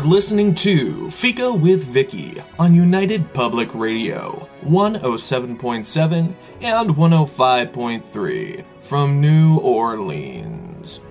Are 0.00 0.04
listening 0.04 0.54
to 0.54 1.10
Fika 1.10 1.52
with 1.52 1.84
Vicky 1.84 2.42
on 2.58 2.74
United 2.74 3.34
Public 3.34 3.74
Radio 3.74 4.48
107.7 4.64 6.34
and 6.62 6.90
105.3 6.90 8.64
from 8.80 9.20
New 9.20 9.58
Orleans. 9.58 11.02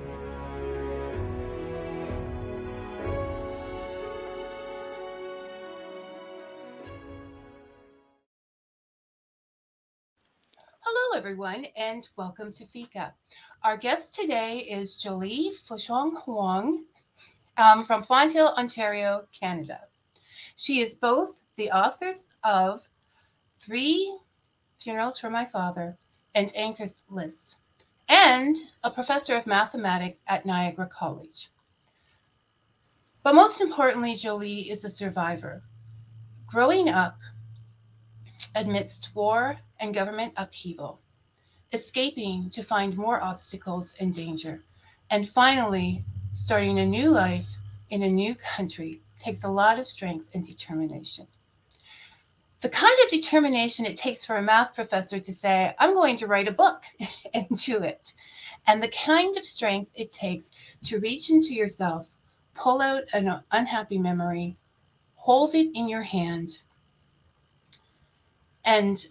Hello, 10.80 11.16
everyone, 11.16 11.68
and 11.78 12.10
welcome 12.16 12.52
to 12.54 12.66
Fika. 12.66 13.14
Our 13.64 13.78
guest 13.78 14.16
today 14.16 14.62
is 14.62 14.96
Jolie 14.96 15.52
Fushuang 15.70 16.24
Huang 16.24 16.86
um, 17.60 17.84
from 17.84 18.04
Fonthill, 18.04 18.54
Ontario, 18.58 19.26
Canada. 19.38 19.82
She 20.56 20.80
is 20.80 20.96
both 20.96 21.36
the 21.58 21.70
authors 21.72 22.28
of 22.44 22.82
Three 23.60 24.18
Funerals 24.82 25.20
for 25.20 25.30
My 25.30 25.46
Father 25.46 25.98
and 26.34 26.56
Anchors 26.56 27.00
List, 27.10 27.58
and 28.08 28.56
a 28.84 28.90
professor 28.90 29.36
of 29.36 29.46
mathematics 29.46 30.22
at 30.28 30.46
Niagara 30.46 30.88
College. 30.88 31.50
But 33.24 33.36
most 33.36 33.60
importantly, 33.60 34.16
Jolie 34.16 34.70
is 34.70 34.86
a 34.86 34.90
survivor. 34.90 35.62
Growing 36.48 36.88
up 36.88 37.18
amidst 38.56 39.14
war 39.14 39.58
and 39.82 39.94
government 39.94 40.34
upheaval, 40.38 41.02
escaping 41.74 42.50
to 42.52 42.64
find 42.64 42.96
more 42.96 43.22
obstacles 43.22 43.94
and 44.00 44.14
danger, 44.14 44.64
and 45.10 45.28
finally 45.28 46.06
starting 46.34 46.80
a 46.80 46.86
new 46.86 47.12
life 47.12 47.48
in 47.90 48.04
a 48.04 48.10
new 48.10 48.36
country 48.36 49.02
takes 49.18 49.44
a 49.44 49.50
lot 49.50 49.80
of 49.80 49.88
strength 49.88 50.30
and 50.34 50.46
determination. 50.46 51.28
The 52.62 52.70
kind 52.70 52.98
of 53.04 53.10
determination 53.10 53.86
it 53.86 53.98
takes 53.98 54.26
for 54.26 54.38
a 54.38 54.42
math 54.42 54.76
professor 54.76 55.20
to 55.20 55.34
say, 55.34 55.74
I'm 55.80 55.94
going 55.94 56.18
to 56.18 56.28
write 56.28 56.48
a 56.48 56.52
book 56.52 56.84
and 57.34 57.48
do 57.58 57.84
it. 57.84 58.14
And 58.68 58.84
the 58.84 58.90
kind 58.90 59.36
of 59.38 59.46
strength 59.46 59.92
it 59.96 60.12
takes 60.12 60.52
to 60.84 61.00
reach 61.00 61.30
into 61.30 61.54
yourself, 61.54 62.08
pull 62.54 62.82
out 62.82 63.04
an 63.14 63.42
unhappy 63.52 63.98
memory, 63.98 64.58
hold 65.16 65.56
it 65.56 65.70
in 65.74 65.88
your 65.88 66.04
hand, 66.04 66.60
and 68.66 69.08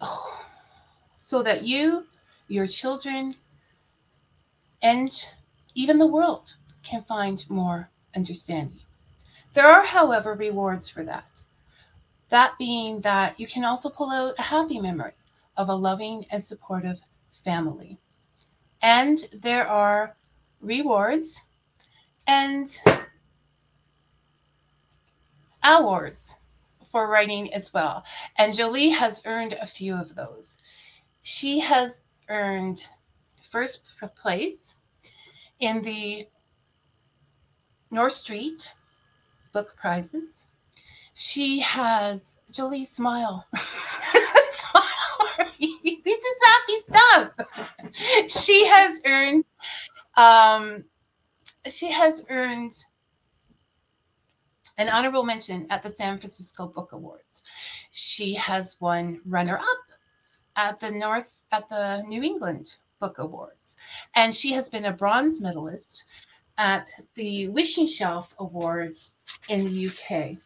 oh, 0.00 0.44
so 1.18 1.42
that 1.42 1.64
you, 1.64 2.06
your 2.48 2.66
children, 2.66 3.34
and 4.82 5.28
even 5.74 5.98
the 5.98 6.06
world 6.06 6.54
can 6.82 7.02
find 7.04 7.48
more 7.48 7.90
understanding. 8.14 8.80
There 9.54 9.66
are, 9.66 9.84
however, 9.84 10.34
rewards 10.34 10.88
for 10.88 11.04
that. 11.04 11.26
That 12.30 12.56
being 12.58 13.00
that 13.02 13.38
you 13.38 13.46
can 13.46 13.64
also 13.64 13.90
pull 13.90 14.10
out 14.10 14.34
a 14.38 14.42
happy 14.42 14.80
memory 14.80 15.12
of 15.56 15.68
a 15.68 15.74
loving 15.74 16.24
and 16.30 16.42
supportive 16.42 17.00
family. 17.44 17.98
And 18.80 19.28
there 19.32 19.66
are 19.66 20.16
rewards 20.60 21.40
and 22.26 22.68
awards 25.62 26.38
for 26.90 27.06
writing 27.08 27.52
as 27.52 27.72
well. 27.72 28.04
And 28.36 28.54
Jolie 28.54 28.90
has 28.90 29.22
earned 29.24 29.54
a 29.54 29.66
few 29.66 29.94
of 29.94 30.14
those. 30.14 30.56
She 31.22 31.60
has 31.60 32.00
earned 32.28 32.86
first 33.50 33.82
place 34.16 34.74
in 35.62 35.80
the 35.80 36.26
North 37.90 38.14
Street 38.14 38.74
book 39.52 39.74
prizes. 39.76 40.28
She 41.14 41.60
has 41.60 42.34
Jolie 42.50 42.84
smile. 42.84 43.46
this 45.60 46.24
is 46.24 46.38
happy 46.44 46.80
stuff. 46.82 47.30
she 48.26 48.66
has 48.66 49.00
earned 49.06 49.44
um 50.16 50.84
she 51.70 51.90
has 51.90 52.24
earned 52.28 52.72
an 54.78 54.88
honorable 54.88 55.22
mention 55.22 55.66
at 55.70 55.82
the 55.82 55.90
San 55.90 56.18
Francisco 56.18 56.66
Book 56.66 56.92
Awards. 56.92 57.42
She 57.92 58.34
has 58.34 58.76
won 58.80 59.20
runner 59.24 59.58
up 59.58 59.84
at 60.56 60.80
the 60.80 60.90
North 60.90 61.44
at 61.52 61.68
the 61.68 62.02
New 62.08 62.22
England 62.22 62.76
Book 63.02 63.18
Awards. 63.18 63.74
And 64.14 64.32
she 64.32 64.52
has 64.52 64.68
been 64.68 64.84
a 64.84 64.92
bronze 64.92 65.40
medalist 65.40 66.04
at 66.56 66.88
the 67.16 67.48
Wishing 67.48 67.86
Shelf 67.86 68.32
Awards 68.38 69.14
in 69.48 69.64
the 69.64 69.88
UK. 69.88 70.36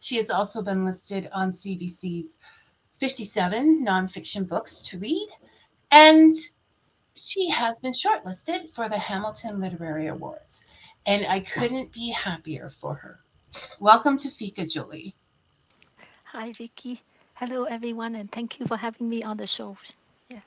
She 0.00 0.16
has 0.16 0.30
also 0.30 0.62
been 0.62 0.86
listed 0.86 1.28
on 1.34 1.50
CBC's 1.50 2.38
57 2.98 3.84
nonfiction 3.84 4.48
books 4.48 4.80
to 4.82 4.98
read, 4.98 5.28
and 5.90 6.34
she 7.14 7.50
has 7.50 7.78
been 7.80 7.92
shortlisted 7.92 8.72
for 8.74 8.88
the 8.88 8.96
Hamilton 8.96 9.60
Literary 9.60 10.06
Awards. 10.06 10.62
And 11.04 11.26
I 11.26 11.40
couldn't 11.40 11.92
be 11.92 12.10
happier 12.10 12.70
for 12.70 12.94
her. 12.94 13.20
Welcome 13.80 14.16
to 14.18 14.30
Fika, 14.30 14.66
Julie. 14.66 15.14
Hi, 16.24 16.52
Vicky. 16.52 17.02
Hello, 17.34 17.64
everyone, 17.64 18.14
and 18.14 18.32
thank 18.32 18.58
you 18.58 18.66
for 18.66 18.78
having 18.78 19.10
me 19.10 19.22
on 19.22 19.36
the 19.36 19.46
show. 19.46 19.76
Yeah. 20.30 20.40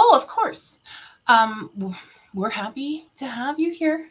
Oh, 0.00 0.16
of 0.16 0.28
course. 0.28 0.78
Um, 1.26 1.92
we're 2.32 2.50
happy 2.50 3.08
to 3.16 3.26
have 3.26 3.58
you 3.58 3.72
here. 3.72 4.08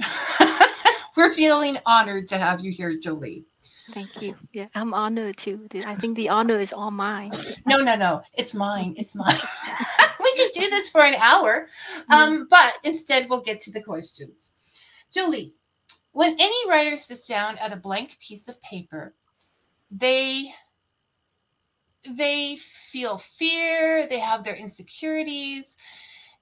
we're 1.15 1.31
feeling 1.31 1.77
honored 1.85 2.27
to 2.27 2.37
have 2.37 2.59
you 2.59 2.73
here, 2.73 2.97
Jolie. 2.97 3.45
Thank 3.93 4.21
you. 4.21 4.35
Yeah, 4.51 4.67
I'm 4.75 4.93
honored 4.93 5.37
too. 5.37 5.65
I 5.85 5.95
think 5.95 6.17
the 6.17 6.27
honor 6.27 6.59
is 6.59 6.73
all 6.73 6.91
mine. 6.91 7.31
No, 7.65 7.77
no, 7.77 7.95
no. 7.95 8.21
It's 8.33 8.53
mine. 8.53 8.95
It's 8.97 9.15
mine. 9.15 9.39
we 10.19 10.35
could 10.35 10.51
do 10.51 10.69
this 10.69 10.89
for 10.89 11.03
an 11.03 11.15
hour, 11.15 11.69
um, 12.09 12.47
but 12.49 12.73
instead 12.83 13.29
we'll 13.29 13.41
get 13.41 13.61
to 13.61 13.71
the 13.71 13.81
questions. 13.81 14.51
Jolie, 15.13 15.53
when 16.11 16.35
any 16.37 16.69
writer 16.69 16.97
sits 16.97 17.27
down 17.27 17.57
at 17.59 17.71
a 17.71 17.77
blank 17.77 18.17
piece 18.19 18.49
of 18.49 18.61
paper, 18.61 19.15
they 19.89 20.53
they 22.15 22.57
feel 22.57 23.17
fear, 23.17 24.07
they 24.07 24.19
have 24.19 24.43
their 24.43 24.55
insecurities, 24.55 25.77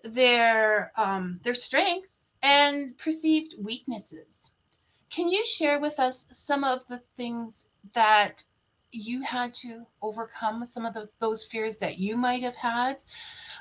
their 0.04 0.92
um, 0.98 1.40
their 1.44 1.56
strengths 1.56 2.26
and 2.44 2.98
perceived 2.98 3.56
weaknesses. 3.60 4.52
Can 5.10 5.30
you 5.30 5.46
share 5.46 5.80
with 5.80 6.00
us 6.00 6.28
some 6.32 6.64
of 6.64 6.82
the 6.90 7.00
things 7.18 7.68
that 7.94 8.44
you 8.92 9.22
had 9.24 9.54
to 9.56 9.86
overcome, 10.02 10.66
some 10.66 10.86
of 10.86 10.94
the, 10.94 11.10
those 11.20 11.46
fears 11.46 11.78
that 11.80 11.98
you 11.98 12.18
might 12.18 12.44
have 12.44 12.56
had? 12.56 12.98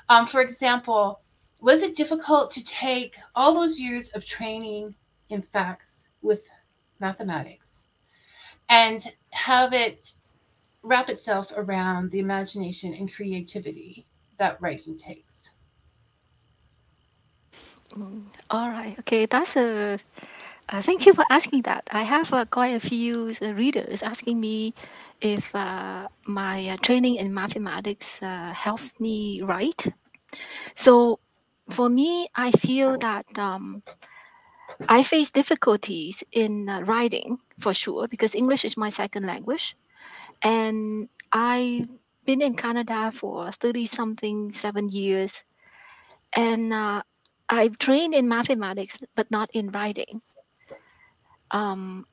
Um, 0.09 0.27
for 0.27 0.41
example, 0.41 1.21
was 1.61 1.81
it 1.81 1.95
difficult 1.95 2.51
to 2.51 2.65
take 2.65 3.15
all 3.33 3.53
those 3.53 3.79
years 3.79 4.09
of 4.09 4.25
training 4.25 4.93
in 5.29 5.41
facts 5.41 6.09
with 6.21 6.41
mathematics 6.99 7.81
and 8.69 9.13
have 9.31 9.73
it 9.73 10.15
wrap 10.85 11.09
itself 11.09 11.51
around 11.55 12.11
the 12.11 12.19
imagination 12.19 12.93
and 12.93 13.13
creativity 13.13 14.07
that 14.37 14.61
writing 14.61 14.97
takes? 14.97 15.51
Mm, 17.91 18.23
all 18.49 18.69
right. 18.69 18.97
Okay. 18.99 19.25
That's 19.25 19.55
a. 19.57 19.99
Uh, 20.69 20.81
thank 20.81 21.05
you 21.05 21.13
for 21.13 21.25
asking 21.29 21.63
that. 21.63 21.87
I 21.91 22.03
have 22.03 22.33
uh, 22.33 22.45
quite 22.45 22.75
a 22.75 22.79
few 22.79 23.33
uh, 23.41 23.53
readers 23.55 24.01
asking 24.03 24.39
me 24.39 24.73
if 25.21 25.53
uh, 25.55 26.07
my 26.25 26.69
uh, 26.69 26.77
training 26.81 27.15
in 27.15 27.33
mathematics 27.33 28.21
uh, 28.21 28.51
helped 28.53 28.99
me 28.99 29.41
write. 29.43 29.85
So, 30.75 31.19
for 31.69 31.89
me, 31.89 32.27
I 32.35 32.51
feel 32.51 32.97
that 32.99 33.25
um, 33.37 33.83
I 34.89 35.03
face 35.03 35.31
difficulties 35.31 36.23
in 36.31 36.65
writing 36.85 37.39
for 37.59 37.73
sure 37.73 38.07
because 38.07 38.35
English 38.35 38.65
is 38.65 38.77
my 38.77 38.89
second 38.89 39.25
language, 39.25 39.75
and 40.45 41.09
I've 41.33 41.89
been 42.25 42.41
in 42.41 42.55
Canada 42.55 43.11
for 43.11 43.51
thirty 43.51 43.87
something 43.87 44.51
seven 44.51 44.89
years, 44.89 45.43
and 46.35 46.73
I've 47.49 47.77
trained 47.79 48.13
in 48.13 48.29
mathematics, 48.29 48.99
but 49.15 49.31
not 49.31 49.49
in 49.53 49.71
writing. 49.71 50.21
Um, 51.51 52.05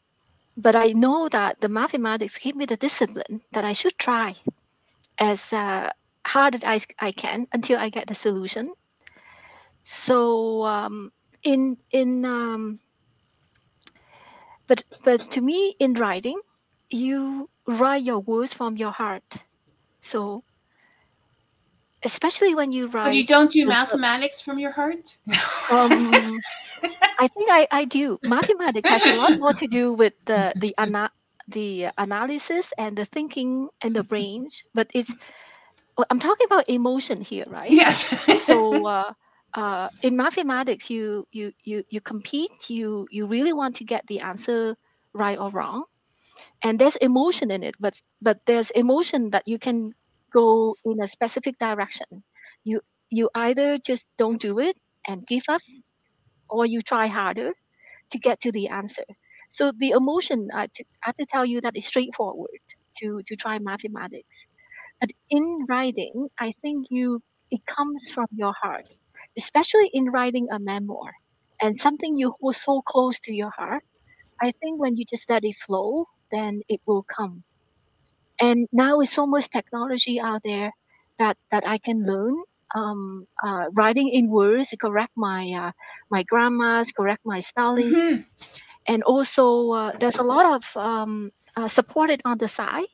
but 0.56 0.76
I 0.76 0.92
know 0.92 1.28
that 1.28 1.60
the 1.60 1.68
mathematics 1.68 2.38
give 2.38 2.56
me 2.56 2.66
the 2.66 2.76
discipline 2.76 3.42
that 3.52 3.64
I 3.64 3.72
should 3.74 3.98
try 3.98 4.36
as 5.18 5.52
uh, 5.52 5.90
hard 6.26 6.56
as 6.56 6.86
I, 7.00 7.08
I 7.08 7.12
can 7.12 7.48
until 7.52 7.78
I 7.78 7.90
get 7.90 8.08
the 8.08 8.14
solution. 8.14 8.72
So 9.84 10.64
um, 10.64 11.12
in 11.42 11.78
in 11.90 12.24
um, 12.24 12.80
but 14.68 14.84
but 15.04 15.30
to 15.32 15.40
me 15.40 15.76
in 15.78 15.94
writing, 15.94 16.40
you 16.90 17.48
write 17.66 18.02
your 18.02 18.20
words 18.20 18.54
from 18.54 18.76
your 18.76 18.92
heart. 18.92 19.24
So 20.00 20.44
especially 22.04 22.54
when 22.54 22.72
you 22.72 22.86
write. 22.88 23.04
But 23.04 23.14
you 23.16 23.26
don't 23.26 23.50
do 23.52 23.66
mathematics 23.66 24.40
from 24.42 24.58
your 24.58 24.72
heart? 24.72 25.18
um, 25.68 26.42
I 27.18 27.28
think 27.28 27.50
I, 27.50 27.66
I 27.70 27.84
do. 27.84 28.18
Mathematics 28.22 28.88
has 28.88 29.06
a 29.06 29.12
lot 29.12 29.34
more 29.36 29.52
to 29.54 29.66
do 29.66 29.92
with 29.92 30.14
the 30.24 30.54
the 30.56 30.74
ana- 30.78 31.12
the 31.48 31.88
analysis 31.98 32.72
and 32.78 32.96
the 32.96 33.04
thinking 33.04 33.68
and 33.82 33.94
the 33.94 34.02
brain, 34.04 34.50
but 34.74 34.90
it's 34.94 35.14
well, 35.96 36.06
I'm 36.10 36.20
talking 36.20 36.46
about 36.46 36.68
emotion 36.68 37.20
here, 37.20 37.44
right? 37.48 37.78
yes. 37.78 38.08
So 38.34 38.86
uh, 38.86 39.12
uh, 39.54 39.88
in 40.02 40.16
mathematics, 40.16 40.90
you 40.90 41.26
you 41.32 41.52
you 41.64 41.84
you 41.90 42.00
compete. 42.00 42.68
You 42.68 43.06
you 43.10 43.26
really 43.26 43.52
want 43.52 43.76
to 43.76 43.84
get 43.84 44.06
the 44.06 44.20
answer 44.20 44.76
right 45.14 45.38
or 45.38 45.50
wrong, 45.50 45.84
and 46.62 46.78
there's 46.78 46.96
emotion 46.96 47.50
in 47.50 47.62
it. 47.62 47.76
But 47.80 48.00
but 48.20 48.40
there's 48.46 48.70
emotion 48.72 49.30
that 49.30 49.44
you 49.46 49.58
can 49.58 49.92
go 50.32 50.76
in 50.84 51.00
a 51.02 51.08
specific 51.08 51.58
direction. 51.58 52.24
You 52.64 52.80
you 53.10 53.30
either 53.34 53.78
just 53.78 54.06
don't 54.18 54.40
do 54.40 54.58
it 54.58 54.76
and 55.06 55.26
give 55.26 55.44
up, 55.48 55.62
or 56.48 56.66
you 56.66 56.80
try 56.82 57.06
harder 57.08 57.52
to 58.12 58.18
get 58.18 58.40
to 58.42 58.52
the 58.52 58.68
answer. 58.68 59.04
So 59.50 59.72
the 59.76 59.90
emotion, 59.90 60.48
I, 60.54 60.68
t- 60.74 60.86
I 61.04 61.08
have 61.08 61.16
to 61.18 61.26
tell 61.26 61.44
you 61.46 61.60
that 61.62 61.76
is 61.76 61.86
straightforward 61.86 62.60
to 62.98 63.22
to 63.26 63.36
try 63.36 63.58
mathematics. 63.58 64.46
But 65.00 65.10
in 65.30 65.64
writing, 65.68 66.28
I 66.38 66.52
think 66.52 66.86
you 66.90 67.20
it 67.50 67.66
comes 67.66 68.10
from 68.10 68.26
your 68.32 68.54
heart, 68.62 68.88
especially 69.38 69.90
in 69.92 70.06
writing 70.10 70.48
a 70.50 70.58
memoir 70.58 71.12
and 71.62 71.76
something 71.78 72.16
you 72.16 72.34
hold 72.40 72.56
so 72.56 72.82
close 72.82 73.20
to 73.20 73.32
your 73.32 73.50
heart. 73.50 73.84
I 74.42 74.50
think 74.52 74.80
when 74.80 74.96
you 74.96 75.04
just 75.04 75.30
let 75.30 75.44
it 75.44 75.56
flow, 75.56 76.06
then 76.32 76.62
it 76.68 76.80
will 76.86 77.04
come. 77.04 77.44
And 78.40 78.68
now 78.72 78.98
with 78.98 79.08
so 79.08 79.26
much 79.26 79.48
technology 79.50 80.20
out 80.20 80.42
there 80.44 80.72
that 81.18 81.36
that 81.50 81.64
I 81.66 81.78
can 81.78 82.02
learn. 82.04 82.36
Um, 82.74 83.26
uh, 83.44 83.66
writing 83.76 84.08
in 84.08 84.28
words, 84.30 84.74
correct 84.80 85.12
my 85.16 85.42
uh, 85.52 85.72
my 86.10 86.22
grammars, 86.24 86.92
correct 86.92 87.22
my 87.24 87.40
spelling, 87.40 88.02
Mhm. 88.02 88.24
and 88.86 89.02
also 89.04 89.70
uh, 89.72 89.92
there's 89.98 90.18
a 90.18 90.22
lot 90.24 90.46
of 90.56 90.76
um, 90.76 91.30
uh, 91.56 91.68
supported 91.68 92.22
on 92.24 92.38
the 92.38 92.48
side 92.48 92.88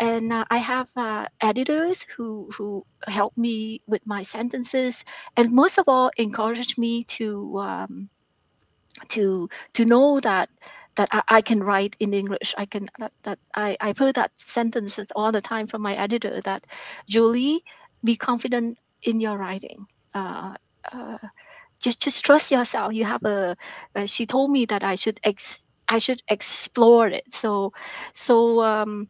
and 0.00 0.32
uh, 0.32 0.44
i 0.50 0.58
have 0.58 0.88
uh, 0.96 1.26
editors 1.40 2.06
who 2.16 2.48
who 2.56 2.84
help 3.06 3.36
me 3.36 3.80
with 3.86 4.02
my 4.06 4.22
sentences 4.22 5.04
and 5.36 5.52
most 5.52 5.78
of 5.78 5.84
all 5.88 6.10
encourage 6.16 6.76
me 6.78 7.04
to 7.04 7.56
um, 7.58 8.08
to 9.08 9.48
to 9.74 9.84
know 9.84 10.20
that 10.20 10.48
that 10.96 11.08
I, 11.12 11.22
I 11.28 11.40
can 11.42 11.62
write 11.62 11.96
in 12.00 12.12
english. 12.14 12.54
I 12.58 12.66
can 12.66 12.88
that, 12.98 13.12
that 13.24 13.38
i 13.54 13.76
i 13.80 13.92
put 13.92 14.14
that 14.16 14.32
sentences 14.36 15.08
all 15.16 15.32
the 15.32 15.40
time 15.40 15.66
from 15.66 15.82
my 15.82 15.94
editor 15.94 16.40
that 16.42 16.66
julie 17.08 17.64
be 18.04 18.16
confident 18.16 18.78
in 19.02 19.20
your 19.20 19.36
writing. 19.38 19.86
Uh, 20.14 20.54
uh, 20.92 21.18
just 21.82 22.00
just 22.02 22.24
trust 22.24 22.50
yourself. 22.50 22.92
You 22.94 23.04
have 23.04 23.24
a 23.24 23.56
uh, 23.94 24.06
she 24.06 24.26
told 24.26 24.50
me 24.50 24.64
that 24.66 24.82
i 24.82 24.94
should 24.96 25.20
ex 25.24 25.62
i 25.88 25.98
should 25.98 26.22
explore 26.28 27.08
it. 27.08 27.24
So 27.32 27.72
so 28.14 28.62
um 28.62 29.08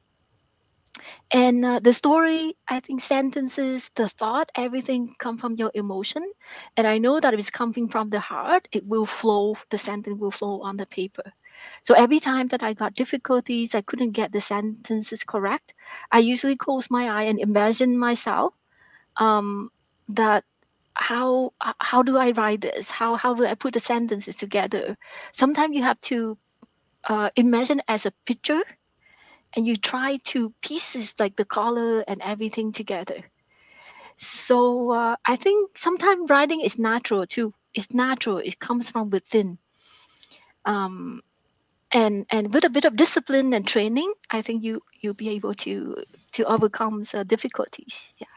and 1.33 1.65
uh, 1.65 1.81
the 1.81 1.93
story 1.93 2.55
i 2.69 2.81
think 2.81 3.01
sentences 3.01 3.91
the 3.97 4.09
thought 4.09 4.51
everything 4.55 5.15
come 5.19 5.39
from 5.39 5.55
your 5.57 5.71
emotion. 5.75 6.25
And 6.77 6.87
i 6.87 6.99
know 6.99 7.21
that 7.21 7.33
if 7.35 7.41
it's 7.41 7.51
coming 7.51 7.89
from 7.89 8.11
the 8.11 8.21
heart 8.21 8.69
it 8.73 8.87
will 8.87 9.07
flow 9.07 9.57
the 9.71 9.79
sentence 9.79 10.19
will 10.21 10.31
flow 10.31 10.61
on 10.63 10.77
the 10.77 10.87
paper 10.87 11.33
so 11.83 11.95
every 11.95 12.21
time 12.21 12.49
that 12.49 12.63
i 12.63 12.73
got 12.73 12.95
difficulties 12.95 13.75
i 13.75 13.81
couldn't 13.83 14.13
get 14.13 14.33
the 14.33 14.41
sentences 14.41 15.25
correct 15.25 15.75
i 16.13 16.19
usually 16.19 16.57
close 16.57 16.91
my 16.91 17.09
eye 17.09 17.23
and 17.25 17.41
imagine 17.41 17.99
myself 17.99 18.55
um, 19.17 19.71
that 20.09 20.45
how 20.95 21.53
how 21.81 22.03
do 22.03 22.17
i 22.19 22.31
write 22.33 22.61
this? 22.63 22.91
How 22.91 23.17
how 23.17 23.35
do 23.35 23.47
i 23.47 23.55
put 23.55 23.75
the 23.75 23.81
sentences 23.81 24.37
together? 24.37 24.97
Sometimes 25.33 25.77
you 25.77 25.83
have 25.83 26.01
to 26.13 26.39
uh, 27.05 27.31
imagine 27.37 27.83
as 27.89 28.07
a 28.07 28.13
picture 28.27 28.63
and 29.57 29.67
you 29.67 29.77
try 29.77 30.19
to 30.25 30.53
pieces 30.63 31.15
like 31.19 31.37
the 31.37 31.45
color 31.45 32.05
and 32.09 32.21
everything 32.23 32.73
together. 32.73 33.19
So 34.17 34.91
uh, 34.91 35.17
i 35.27 35.37
think 35.37 35.77
sometimes 35.79 36.31
writing 36.31 36.61
is 36.61 36.79
natural 36.79 37.27
too. 37.27 37.55
It's 37.75 37.93
natural. 37.93 38.39
It 38.39 38.59
comes 38.59 38.91
from 38.91 39.11
within. 39.11 39.59
Um, 40.65 41.23
and 41.93 42.27
and 42.31 42.53
with 42.55 42.65
a 42.65 42.71
bit 42.71 42.85
of 42.85 42.97
discipline 42.97 43.53
and 43.55 43.67
training 43.67 44.13
i 44.31 44.41
think 44.43 44.63
you 44.65 44.81
you'll 45.01 45.15
be 45.15 45.29
able 45.31 45.55
to 45.55 45.97
to 46.33 46.45
overcome 46.45 47.03
the 47.13 47.25
difficulties 47.25 48.13
yeah 48.19 48.35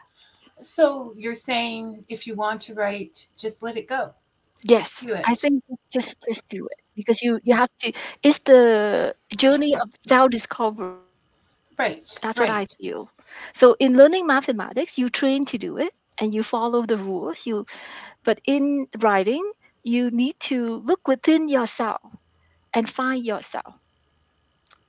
So 0.60 1.14
you're 1.16 1.34
saying 1.34 2.04
if 2.08 2.26
you 2.26 2.34
want 2.34 2.60
to 2.62 2.74
write, 2.74 3.28
just 3.36 3.62
let 3.62 3.76
it 3.76 3.88
go. 3.88 4.14
yes 4.62 5.06
do 5.06 5.14
i 5.24 5.34
think 5.34 5.62
just 5.92 6.16
just 6.28 6.48
do 6.48 6.66
it 6.66 6.78
because 6.96 7.22
you 7.22 7.38
you 7.44 7.54
have 7.54 7.70
to 7.78 7.92
it's 8.22 8.38
the 8.40 9.14
journey 9.36 9.74
of 9.74 9.88
self 10.06 10.30
discovery 10.30 10.96
Right. 11.78 12.08
That's 12.20 12.38
right. 12.38 12.40
what 12.40 12.48
I 12.50 12.66
feel. 12.66 13.10
So 13.54 13.76
in 13.78 13.94
learning 13.96 14.26
mathematics, 14.26 14.98
you 14.98 15.08
train 15.10 15.44
to 15.46 15.58
do 15.58 15.76
it 15.78 15.92
and 16.20 16.34
you 16.34 16.42
follow 16.42 16.82
the 16.82 16.96
rules. 16.96 17.46
You, 17.46 17.66
but 18.24 18.40
in 18.44 18.86
writing, 18.98 19.52
you 19.82 20.10
need 20.10 20.38
to 20.50 20.76
look 20.84 21.06
within 21.08 21.48
yourself 21.48 22.00
and 22.74 22.88
find 22.88 23.24
yourself. 23.24 23.78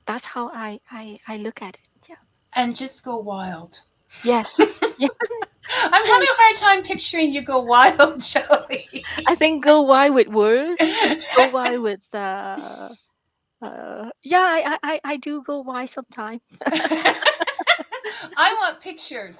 That's 0.05 0.25
how 0.25 0.49
I 0.53 0.79
I, 0.91 1.19
I 1.27 1.37
look 1.37 1.61
at 1.61 1.75
it. 1.75 2.09
Yeah. 2.09 2.15
And 2.53 2.75
just 2.75 3.03
go 3.03 3.17
wild. 3.17 3.81
Yes. 4.23 4.59
I'm 4.59 6.05
having 6.05 6.27
a 6.27 6.37
hard 6.41 6.55
time 6.57 6.83
picturing 6.83 7.33
you 7.33 7.41
go 7.41 7.59
wild, 7.59 8.21
Joey. 8.33 9.03
I 9.27 9.35
think 9.35 9.63
go 9.63 9.81
wide 9.81 10.11
with 10.13 10.27
words. 10.27 10.79
Go 11.35 11.49
wide 11.53 11.79
with 11.79 12.07
uh, 12.13 12.89
uh 13.61 14.09
yeah. 14.23 14.39
I, 14.39 14.77
I 14.83 14.99
I- 15.03 15.17
do 15.17 15.41
go 15.43 15.61
wide 15.61 15.89
sometimes. 15.89 16.41
I 18.37 18.53
want 18.59 18.81
pictures. 18.81 19.37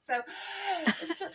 so, 0.00 0.20
so, 1.06 1.26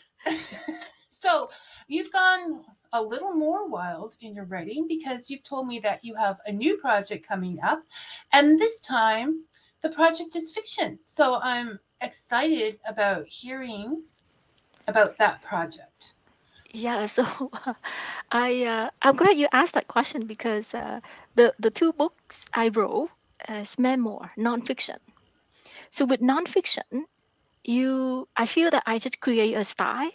so 1.10 1.50
you've 1.88 2.12
gone 2.12 2.66
a 2.96 3.04
little 3.04 3.34
more 3.34 3.68
wild 3.68 4.16
in 4.22 4.34
your 4.34 4.46
writing 4.46 4.88
because 4.88 5.30
you've 5.30 5.44
told 5.44 5.68
me 5.68 5.80
that 5.80 6.04
you 6.04 6.16
have 6.16 6.40
a 6.46 6.52
new 6.52 6.78
project 6.78 7.28
coming 7.28 7.60
up, 7.62 7.84
and 8.32 8.58
this 8.58 8.80
time 8.80 9.44
the 9.82 9.90
project 9.90 10.34
is 10.36 10.54
fiction. 10.54 10.98
So 11.04 11.40
I'm 11.44 11.80
excited 12.02 12.80
about 12.88 13.28
hearing 13.28 14.04
about 14.88 15.18
that 15.18 15.42
project. 15.44 16.14
Yeah, 16.72 17.06
so 17.18 17.52
I 18.32 18.64
uh, 18.64 18.90
I'm 19.02 19.18
glad 19.18 19.36
you 19.36 19.50
asked 19.52 19.74
that 19.74 19.90
question 19.90 20.26
because 20.26 20.74
uh, 20.74 21.02
the 21.36 21.54
the 21.60 21.72
two 21.72 21.92
books 21.92 22.46
I 22.54 22.70
wrote 22.70 23.10
is 23.50 23.78
memoir, 23.78 24.32
nonfiction. 24.38 25.00
So 25.90 26.06
with 26.06 26.22
nonfiction, 26.22 27.04
you 27.66 28.30
I 28.38 28.46
feel 28.46 28.72
that 28.72 28.84
I 28.86 29.00
just 29.00 29.20
create 29.20 29.54
a 29.54 29.66
style 29.66 30.12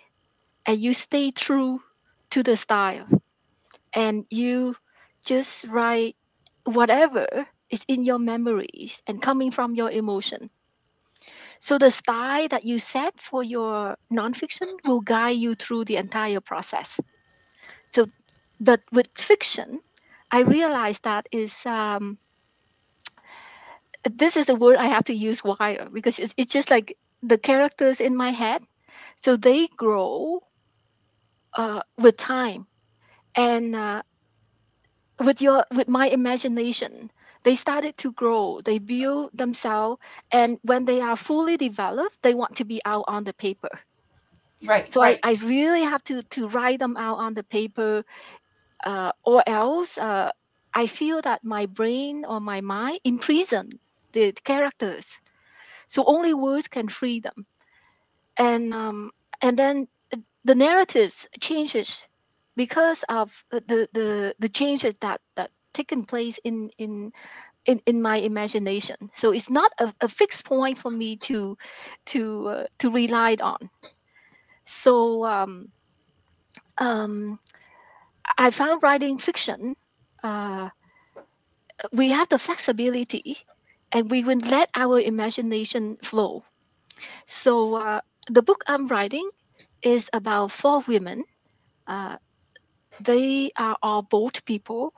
and 0.65 0.79
you 0.79 0.95
stay 0.95 1.31
true 1.31 1.83
to 2.31 2.43
the 2.43 2.57
style 2.57 3.07
and 3.95 4.27
you 4.31 4.77
just 5.25 5.67
write 5.67 6.17
whatever 6.65 7.27
is 7.71 7.85
in 7.89 8.05
your 8.05 8.19
memories 8.19 9.03
and 9.07 9.23
coming 9.23 9.51
from 9.51 9.75
your 9.75 9.91
emotion. 9.91 10.51
So 11.59 11.79
the 11.79 11.91
style 11.91 12.49
that 12.49 12.65
you 12.65 12.79
set 12.79 13.21
for 13.21 13.43
your 13.43 13.97
nonfiction 14.13 14.79
will 14.85 15.01
guide 15.01 15.37
you 15.39 15.55
through 15.55 15.85
the 15.85 15.97
entire 15.97 16.41
process. 16.41 16.99
So, 17.87 18.07
that 18.61 18.81
with 18.93 19.09
fiction, 19.17 19.81
I 20.31 20.41
realized 20.43 21.05
that 21.05 21.27
is 21.33 21.65
um, 21.67 22.19
this 24.05 24.37
is 24.37 24.47
the 24.47 24.55
word 24.55 24.77
I 24.77 24.87
have 24.87 25.05
to 25.05 25.15
use 25.15 25.45
wire 25.45 25.89
because 25.93 26.19
it's, 26.19 26.35
it's 26.37 26.53
just 26.53 26.71
like 26.71 26.97
the 27.23 27.39
characters 27.39 28.01
in 28.01 28.17
my 28.17 28.31
head, 28.31 28.63
so 29.17 29.37
they 29.37 29.69
grow 29.77 30.41
uh, 31.57 31.83
with 31.99 32.17
time, 32.17 32.67
and 33.37 33.75
uh, 33.75 34.03
with 35.25 35.41
your 35.41 35.65
with 35.75 35.89
my 35.89 36.09
imagination, 36.09 37.11
they 37.43 37.55
started 37.55 37.97
to 37.99 38.13
grow. 38.13 38.61
They 38.61 38.79
build 38.79 39.31
themselves, 39.33 40.01
and 40.33 40.59
when 40.63 40.85
they 40.85 41.01
are 41.01 41.17
fully 41.17 41.57
developed, 41.57 42.23
they 42.23 42.35
want 42.35 42.57
to 42.57 42.65
be 42.65 42.81
out 42.85 43.05
on 43.09 43.25
the 43.25 43.33
paper. 43.35 43.71
Right. 44.65 44.89
So 44.89 45.03
right. 45.03 45.19
I, 45.23 45.33
I 45.33 45.33
really 45.45 45.83
have 45.83 46.03
to 46.05 46.23
to 46.23 46.49
write 46.49 46.79
them 46.81 46.97
out 46.97 47.19
on 47.19 47.35
the 47.35 47.43
paper, 47.43 48.05
uh, 48.85 49.13
or 49.25 49.43
else 49.47 49.97
uh, 49.99 50.31
I 50.75 50.87
feel 50.87 51.21
that 51.23 51.45
my 51.45 51.67
brain 51.67 52.25
or 52.25 52.41
my 52.41 52.61
mind 52.61 53.01
imprison 53.05 53.81
the 54.13 54.33
characters. 54.45 55.21
So 55.87 56.05
only 56.07 56.35
words 56.35 56.69
can 56.69 56.89
free 56.89 57.21
them, 57.21 57.47
and 58.37 58.73
um, 58.75 59.11
and 59.41 59.59
then 59.59 59.89
the 60.45 60.55
narratives 60.55 61.29
changes 61.41 62.01
because 62.57 63.05
of 63.09 63.45
uh, 63.53 63.61
the 63.67 63.89
the 63.93 64.35
the 64.39 64.49
changes 64.49 64.95
that 65.01 65.21
that 65.37 65.51
taken 65.73 66.05
place 66.05 66.39
in 66.45 66.71
in 66.79 67.13
in, 67.67 67.81
in 67.87 68.03
my 68.03 68.17
imagination. 68.17 69.11
So 69.15 69.33
it's 69.33 69.51
not 69.51 69.73
a, 69.79 69.93
a 70.01 70.09
fixed 70.09 70.45
point 70.45 70.79
for 70.79 70.91
me 70.91 71.17
to 71.29 71.57
to 72.07 72.49
uh, 72.49 72.67
to 72.79 72.91
rely 72.91 73.37
on. 73.41 73.71
So 74.65 75.25
um, 75.27 75.73
um, 76.79 77.39
I 78.39 78.51
found 78.51 78.83
writing 78.83 79.19
fiction. 79.19 79.77
Uh, 80.23 80.71
we 81.93 82.11
have 82.11 82.29
the 82.29 82.39
flexibility, 82.39 83.39
and 83.93 84.11
we 84.11 84.25
will 84.25 84.39
let 84.39 84.71
our 84.75 84.99
imagination 85.01 85.97
flow. 86.03 86.45
So 87.27 87.75
uh, 87.75 88.01
the 88.29 88.43
book 88.43 88.65
I'm 88.67 88.89
writing 88.89 89.31
is 89.83 90.11
about 90.13 90.53
four 90.53 90.81
women. 90.89 91.25
Uh, 91.87 92.17
they 93.01 93.51
are 93.59 93.77
all 93.83 94.03
boat 94.03 94.43
people. 94.47 94.93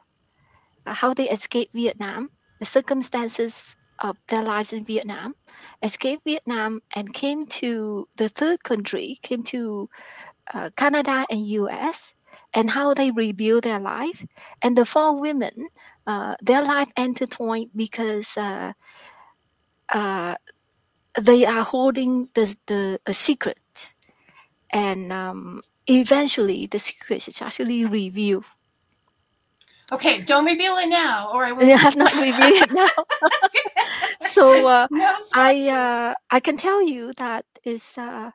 Uh, 0.86 0.94
how 0.94 1.14
they 1.14 1.28
escaped 1.30 1.74
Vietnam, 1.74 2.30
the 2.60 2.66
circumstances 2.66 3.76
of 3.98 4.16
their 4.28 4.42
lives 4.42 4.72
in 4.72 4.84
Vietnam, 4.84 5.34
escaped 5.82 6.24
Vietnam 6.24 6.80
and 6.96 7.12
came 7.14 7.46
to 7.46 8.08
the 8.16 8.28
third 8.28 8.62
country, 8.64 9.16
came 9.22 9.44
to 9.44 9.88
uh, 10.54 10.70
Canada 10.76 11.26
and 11.30 11.46
US, 11.46 12.14
and 12.54 12.70
how 12.70 12.94
they 12.94 13.10
rebuild 13.10 13.64
their 13.64 13.80
life. 13.80 14.24
And 14.62 14.76
the 14.76 14.84
four 14.86 15.20
women, 15.20 15.68
uh, 16.06 16.36
their 16.42 16.62
life 16.62 16.90
intertwined 16.96 17.70
because 17.76 18.36
uh, 18.36 18.72
uh, 19.92 20.36
they 21.20 21.46
are 21.46 21.62
holding 21.62 22.28
the, 22.34 22.56
the 22.66 23.00
a 23.06 23.14
secret, 23.14 23.91
and 24.72 25.12
um, 25.12 25.62
eventually 25.88 26.66
the 26.66 26.78
secret 26.78 27.28
is 27.28 27.42
actually 27.42 27.84
revealed. 27.84 28.44
Okay, 29.92 30.20
don't 30.22 30.44
reveal 30.44 30.76
it 30.78 30.88
now, 30.88 31.30
or 31.32 31.44
I 31.44 31.52
will. 31.52 31.72
I 31.72 31.76
have 31.78 31.96
not 31.96 32.14
revealed 32.14 32.56
it 32.56 32.70
now. 32.70 32.88
so 34.20 34.66
uh, 34.66 34.88
no, 34.90 35.14
I 35.32 35.68
uh, 35.68 36.14
I 36.30 36.40
can 36.40 36.56
tell 36.56 36.82
you 36.82 37.12
that 37.18 37.44
is 37.64 37.96
uh, 37.98 38.30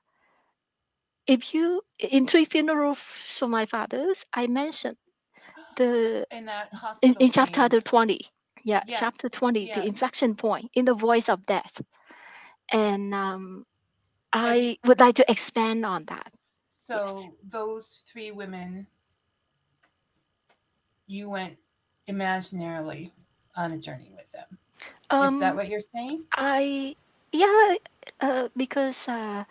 if 1.27 1.53
you 1.53 1.81
in 1.99 2.25
three 2.27 2.45
funerals 2.45 2.99
for 2.99 3.47
my 3.47 3.65
fathers, 3.65 4.25
I 4.33 4.47
mentioned 4.47 4.97
the 5.75 6.25
in 6.31 6.45
that 6.45 6.73
in, 7.01 7.13
hospital. 7.13 7.19
in 7.19 7.31
chapter 7.31 7.81
20 7.81 8.21
yeah 8.63 8.83
Yes, 8.83 9.01
chapter 9.01 9.29
20 9.29 9.67
yes. 9.67 9.73
the 9.73 9.85
inflection 9.85 10.35
point 10.35 10.69
in 10.73 10.85
the 10.85 10.93
voice 10.93 11.29
of 11.29 11.45
death 11.45 11.81
and 12.71 13.13
um, 13.13 13.65
And 13.73 13.76
i 14.33 14.77
would 14.85 14.99
like 14.99 15.15
to 15.15 15.29
expand 15.31 15.85
on 15.85 16.05
that 16.05 16.31
So 16.69 17.35
those 17.49 18.03
three 18.11 18.31
women, 18.31 18.87
you 21.07 21.29
went 21.29 21.57
imaginarily 22.07 23.11
on 23.55 23.71
a 23.71 23.77
journey 23.77 24.11
with 24.15 24.29
them. 24.31 24.57
Is 25.19 25.37
that 25.39 25.55
um, 25.55 25.55
what 25.55 25.69
you're 25.69 25.81
saying? 25.81 26.23
i 26.33 26.95
yeah 27.31 27.75
uh, 28.21 28.49
because 28.55 29.07
uh, 29.07 29.43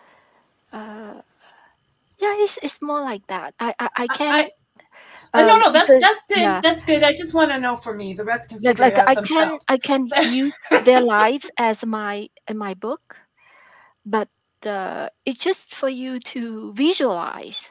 uh, 0.73 1.21
yeah 2.19 2.35
it's, 2.43 2.57
it's 2.63 2.81
more 2.81 3.01
like 3.01 3.25
that 3.27 3.53
i 3.59 3.73
i, 3.79 3.89
I 3.97 4.07
I, 4.09 4.17
can 4.17 4.29
I 4.29 4.51
uh, 5.33 5.43
no, 5.43 5.57
um, 5.57 5.59
no, 5.59 5.71
that's 5.71 5.93
because- 5.93 5.99
that's 5.99 6.21
good. 6.29 6.39
yeah. 6.41 6.61
That's 6.61 6.83
good. 6.83 7.03
I 7.03 7.11
just 7.11 7.33
want 7.33 7.51
to 7.51 7.59
know 7.59 7.75
for 7.77 7.93
me. 7.93 8.13
The 8.13 8.23
rest 8.23 8.49
can 8.49 8.59
like, 8.61 8.79
like 8.79 8.97
I 9.07 9.15
can 9.15 9.51
themselves. 9.51 9.65
I 9.67 9.77
can 9.77 10.07
use 10.19 10.55
their 10.79 11.01
lives 11.01 11.49
as 11.57 11.85
my 11.85 12.29
in 12.47 12.57
my 12.57 12.73
book, 12.73 13.17
but 14.05 14.29
uh, 14.65 15.09
it's 15.25 15.43
just 15.43 15.75
for 15.75 15.89
you 15.89 16.19
to 16.19 16.73
visualize 16.73 17.69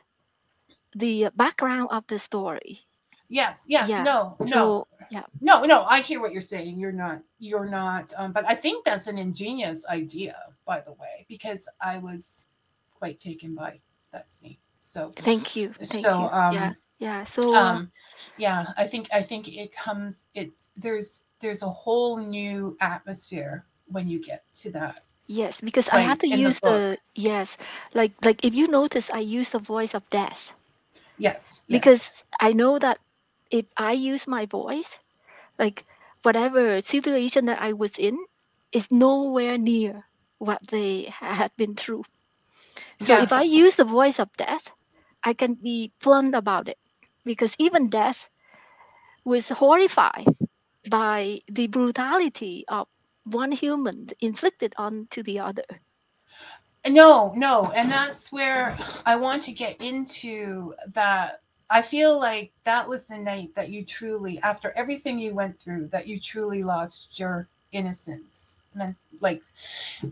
the 0.94 1.30
background 1.34 1.88
of 1.90 2.06
the 2.06 2.18
story. 2.18 2.80
Yes, 3.28 3.64
yes, 3.68 3.88
Yeah, 3.88 4.04
no, 4.04 4.36
no, 4.40 4.46
So 4.46 4.86
yeah, 5.10 5.24
no, 5.40 5.64
no. 5.64 5.82
I 5.84 6.00
hear 6.00 6.20
what 6.20 6.32
you're 6.32 6.42
saying. 6.42 6.78
You're 6.78 6.92
not, 6.92 7.20
you're 7.38 7.68
not. 7.68 8.12
Um, 8.16 8.32
but 8.32 8.44
I 8.46 8.54
think 8.54 8.84
that's 8.84 9.08
an 9.08 9.18
ingenious 9.18 9.84
idea, 9.86 10.36
by 10.64 10.80
the 10.80 10.92
way, 10.92 11.26
because 11.28 11.68
I 11.80 11.98
was 11.98 12.48
quite 12.94 13.18
taken 13.18 13.54
by 13.54 13.80
that 14.12 14.30
scene. 14.30 14.58
So, 14.78 15.10
thank 15.16 15.56
you, 15.56 15.72
thank 15.72 16.04
so, 16.04 16.20
you. 16.20 16.26
um, 16.26 16.52
yeah, 16.54 16.72
yeah. 16.98 17.24
So 17.24 17.54
uh, 17.54 17.58
um, 17.58 17.92
yeah, 18.36 18.66
I 18.76 18.86
think 18.86 19.08
I 19.12 19.22
think 19.22 19.48
it 19.48 19.74
comes. 19.74 20.28
It's 20.34 20.70
there's 20.76 21.24
there's 21.40 21.62
a 21.62 21.68
whole 21.68 22.18
new 22.18 22.76
atmosphere 22.80 23.66
when 23.86 24.08
you 24.08 24.24
get 24.24 24.44
to 24.56 24.70
that. 24.72 25.02
Yes, 25.26 25.60
because 25.60 25.88
I 25.88 25.98
have 26.00 26.18
to 26.20 26.28
in 26.30 26.42
the 26.42 26.50
use 26.50 26.60
the 26.60 26.98
yes, 27.14 27.56
like 27.94 28.12
like 28.24 28.44
if 28.44 28.54
you 28.54 28.66
notice, 28.68 29.10
I 29.10 29.20
use 29.20 29.50
the 29.50 29.58
voice 29.58 29.94
of 29.94 30.08
death 30.10 30.54
Yes, 31.16 31.64
yes. 31.68 31.70
because 31.70 32.10
I 32.40 32.52
know 32.52 32.78
that 32.78 32.98
if 33.50 33.66
I 33.76 33.92
use 33.92 34.26
my 34.26 34.46
voice, 34.46 34.98
like 35.58 35.84
whatever 36.22 36.80
situation 36.80 37.46
that 37.46 37.60
I 37.60 37.72
was 37.72 37.98
in, 37.98 38.18
is 38.72 38.90
nowhere 38.90 39.58
near 39.58 40.06
what 40.38 40.66
they 40.68 41.04
had 41.04 41.52
been 41.56 41.74
through. 41.74 42.04
So 42.98 43.16
if 43.16 43.32
I 43.32 43.42
use 43.42 43.76
the 43.76 43.84
voice 43.84 44.18
of 44.18 44.32
death, 44.36 44.72
I 45.24 45.34
can 45.34 45.54
be 45.54 45.92
blunt 46.02 46.34
about 46.34 46.68
it 46.68 46.78
because 47.24 47.54
even 47.58 47.88
death 47.88 48.28
was 49.24 49.48
horrified 49.50 50.26
by 50.84 51.40
the 51.48 51.66
brutality 51.68 52.64
of 52.68 52.88
one 53.26 53.52
human 53.52 54.08
inflicted 54.20 54.72
onto 54.78 55.22
the 55.22 55.38
other. 55.38 55.64
No, 56.88 57.32
no, 57.36 57.72
and 57.74 57.90
that's 57.90 58.30
where 58.30 58.78
I 59.04 59.16
want 59.16 59.42
to 59.44 59.52
get 59.52 59.80
into 59.80 60.74
that. 60.94 61.40
I 61.68 61.82
feel 61.82 62.18
like 62.18 62.52
that 62.64 62.88
was 62.88 63.08
the 63.08 63.18
night 63.18 63.50
that 63.56 63.70
you 63.70 63.84
truly, 63.84 64.40
after 64.42 64.72
everything 64.76 65.18
you 65.18 65.34
went 65.34 65.58
through, 65.60 65.88
that 65.88 66.06
you 66.06 66.20
truly 66.20 66.62
lost 66.62 67.18
your 67.18 67.48
innocence, 67.72 68.62
like 69.20 69.42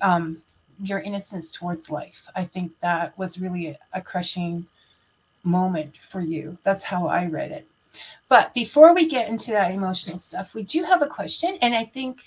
um, 0.00 0.42
your 0.82 0.98
innocence 0.98 1.52
towards 1.52 1.90
life. 1.90 2.26
I 2.34 2.44
think 2.44 2.72
that 2.80 3.16
was 3.16 3.38
really 3.38 3.78
a, 3.92 4.00
crushing 4.00 4.66
moment 5.44 5.96
for 5.96 6.20
you. 6.20 6.58
That's 6.64 6.82
how 6.82 7.06
I 7.06 7.26
read 7.26 7.52
it. 7.52 7.68
But 8.28 8.52
before 8.52 8.92
we 8.92 9.08
get 9.08 9.28
into 9.28 9.52
that 9.52 9.70
emotional 9.70 10.18
stuff, 10.18 10.54
we 10.54 10.64
do 10.64 10.82
have 10.82 11.02
a 11.02 11.06
question, 11.06 11.56
and 11.62 11.72
I 11.72 11.84
think 11.84 12.18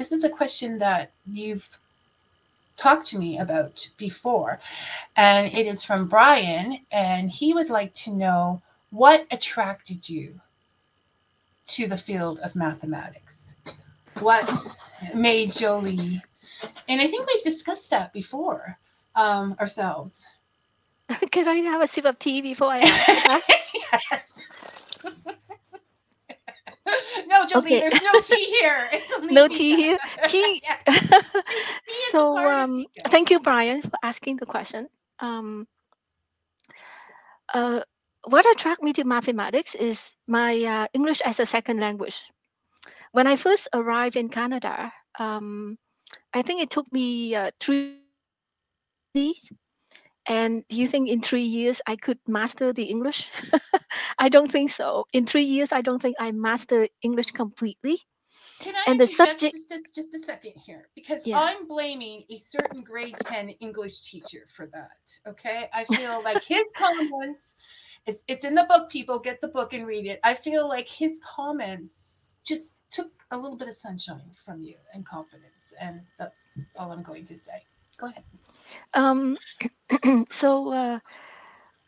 this 0.00 0.12
is 0.12 0.24
a 0.24 0.30
question 0.30 0.78
that 0.78 1.12
you've 1.30 1.68
talked 2.78 3.06
to 3.08 3.18
me 3.18 3.38
about 3.38 3.86
before. 3.98 4.58
And 5.14 5.52
it 5.52 5.66
is 5.66 5.84
from 5.84 6.08
Brian, 6.08 6.80
and 6.90 7.30
he 7.30 7.52
would 7.52 7.68
like 7.68 7.92
to 8.04 8.10
know 8.10 8.62
what 8.88 9.26
attracted 9.30 10.08
you 10.08 10.40
to 11.66 11.86
the 11.86 11.98
field 11.98 12.38
of 12.38 12.56
mathematics? 12.56 13.48
What 14.20 14.48
made 15.14 15.52
Jolie? 15.52 16.22
And 16.88 17.00
I 17.02 17.06
think 17.06 17.26
we've 17.26 17.42
discussed 17.42 17.90
that 17.90 18.10
before 18.14 18.78
um, 19.14 19.54
ourselves. 19.60 20.26
can 21.30 21.46
I 21.46 21.56
have 21.56 21.82
a 21.82 21.86
sip 21.86 22.06
of 22.06 22.18
tea 22.18 22.40
before 22.40 22.68
I 22.68 22.78
answer 22.78 23.12
that? 23.12 23.42
yes. 24.02 24.38
no, 27.26 27.39
Jolie, 27.50 27.76
Okay. 27.76 27.80
there's 27.80 28.00
no 28.02 28.20
tea 28.28 28.46
here. 28.60 28.90
No 29.30 29.48
tea 29.48 29.76
here? 29.76 29.98
Tea- 30.26 30.62
so 31.86 32.46
um, 32.46 32.86
thank 33.08 33.30
you, 33.30 33.40
Brian, 33.40 33.82
for 33.82 33.92
asking 34.02 34.36
the 34.36 34.46
question. 34.46 34.88
Um, 35.20 35.66
uh, 37.54 37.80
what 38.28 38.44
attracted 38.50 38.84
me 38.84 38.92
to 38.94 39.04
mathematics 39.04 39.74
is 39.74 40.16
my 40.26 40.62
uh, 40.64 40.86
English 40.92 41.20
as 41.22 41.40
a 41.40 41.46
second 41.46 41.80
language. 41.80 42.20
When 43.12 43.26
I 43.26 43.36
first 43.36 43.68
arrived 43.72 44.16
in 44.16 44.28
Canada, 44.28 44.92
um, 45.18 45.78
I 46.34 46.42
think 46.42 46.62
it 46.62 46.70
took 46.70 46.90
me 46.92 47.34
uh, 47.34 47.50
three. 47.60 47.94
And 50.30 50.62
do 50.68 50.76
you 50.76 50.86
think 50.86 51.08
in 51.08 51.20
three 51.20 51.42
years 51.58 51.82
I 51.88 51.96
could 51.96 52.18
master 52.28 52.72
the 52.72 52.84
English? 52.84 53.28
I 54.18 54.28
don't 54.28 54.50
think 54.50 54.70
so. 54.70 55.04
In 55.12 55.26
three 55.26 55.42
years, 55.42 55.72
I 55.72 55.80
don't 55.80 56.00
think 56.00 56.14
I 56.20 56.30
mastered 56.30 56.88
English 57.02 57.32
completely. 57.32 57.98
Can 58.60 58.76
I 58.76 58.84
And 58.86 59.00
the 59.00 59.08
subject- 59.08 59.54
just, 59.56 59.68
just, 59.68 59.94
just 59.94 60.14
a 60.14 60.18
second 60.20 60.52
here? 60.64 60.88
Because 60.94 61.26
Yeah. 61.26 61.40
I'm 61.40 61.66
blaming 61.66 62.22
a 62.30 62.36
certain 62.36 62.82
grade 62.82 63.16
10 63.24 63.50
English 63.58 64.02
teacher 64.02 64.46
for 64.54 64.66
that. 64.72 65.02
Okay. 65.26 65.68
I 65.74 65.82
feel 65.96 66.22
like 66.22 66.44
his 66.44 66.70
comments, 66.76 67.56
it's, 68.06 68.22
it's 68.28 68.44
in 68.44 68.54
the 68.54 68.64
book, 68.68 68.88
people 68.88 69.18
get 69.18 69.40
the 69.40 69.48
book 69.48 69.72
and 69.72 69.84
read 69.84 70.06
it. 70.06 70.20
I 70.22 70.34
feel 70.34 70.68
like 70.68 70.88
his 70.88 71.20
comments 71.24 72.36
just 72.44 72.74
took 72.90 73.10
a 73.32 73.36
little 73.36 73.56
bit 73.56 73.66
of 73.68 73.74
sunshine 73.74 74.30
from 74.44 74.62
you 74.62 74.76
and 74.94 75.04
confidence. 75.04 75.74
And 75.80 76.02
that's 76.20 76.56
all 76.76 76.92
I'm 76.92 77.02
going 77.02 77.24
to 77.26 77.36
say. 77.36 77.64
Go 78.00 78.06
ahead. 78.08 78.24
Um, 78.94 79.38
so 80.30 80.72
uh, 80.72 81.00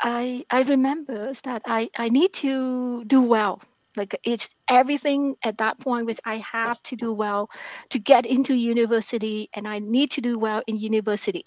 I 0.01 0.45
I 0.51 0.63
remember 0.63 1.33
that 1.45 1.63
I 1.67 1.91
I 1.99 2.09
need 2.11 2.33
to 2.45 3.05
do 3.05 3.23
well. 3.23 3.63
Like 3.97 4.17
it's 4.25 4.49
everything 4.69 5.37
at 5.45 5.59
that 5.59 5.79
point 5.81 6.07
which 6.07 6.21
I 6.25 6.37
have 6.39 6.83
to 6.85 6.97
do 6.97 7.13
well 7.13 7.51
to 7.91 7.99
get 7.99 8.27
into 8.27 8.55
university, 8.55 9.49
and 9.55 9.69
I 9.69 9.79
need 9.81 10.11
to 10.13 10.21
do 10.23 10.39
well 10.39 10.63
in 10.67 10.77
university. 10.79 11.47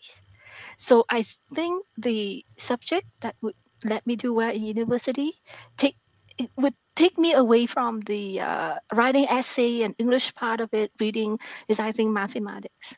So 0.77 1.05
I 1.10 1.24
think 1.55 1.86
the 1.98 2.45
subject 2.57 3.07
that 3.22 3.36
would 3.41 3.55
let 3.84 4.05
me 4.07 4.15
do 4.15 4.34
well 4.34 4.51
in 4.51 4.63
university 4.63 5.34
take 5.77 5.98
it 6.38 6.51
would 6.57 6.75
take 6.95 7.17
me 7.17 7.34
away 7.34 7.65
from 7.67 8.01
the 8.01 8.41
uh, 8.41 8.75
writing 8.93 9.25
essay 9.29 9.84
and 9.84 9.95
English 10.00 10.34
part 10.36 10.62
of 10.62 10.74
it, 10.74 10.91
reading 11.00 11.39
is 11.69 11.79
I 11.79 11.91
think 11.91 12.12
mathematics. 12.12 12.98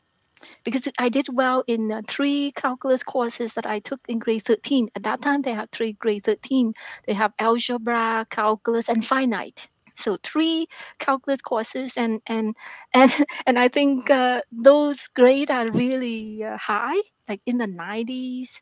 Because 0.64 0.88
I 0.98 1.08
did 1.08 1.26
well 1.32 1.64
in 1.66 1.90
uh, 1.92 2.02
three 2.06 2.52
calculus 2.52 3.02
courses 3.02 3.54
that 3.54 3.66
I 3.66 3.78
took 3.80 4.00
in 4.08 4.18
grade 4.18 4.42
13. 4.44 4.88
At 4.94 5.02
that 5.04 5.22
time, 5.22 5.42
they 5.42 5.52
had 5.52 5.70
three 5.72 5.92
grade 5.92 6.24
13. 6.24 6.72
They 7.06 7.14
have 7.14 7.32
algebra, 7.38 8.26
calculus, 8.30 8.88
and 8.88 9.04
finite. 9.04 9.68
So 9.94 10.16
three 10.22 10.66
calculus 10.98 11.40
courses, 11.42 11.96
and 11.96 12.20
and 12.26 12.54
and 12.94 13.10
and 13.46 13.58
I 13.58 13.68
think 13.68 14.10
uh, 14.10 14.42
those 14.52 15.06
grades 15.08 15.50
are 15.50 15.70
really 15.70 16.44
uh, 16.44 16.56
high, 16.56 17.00
like 17.28 17.40
in 17.46 17.58
the 17.58 17.66
90s. 17.66 18.60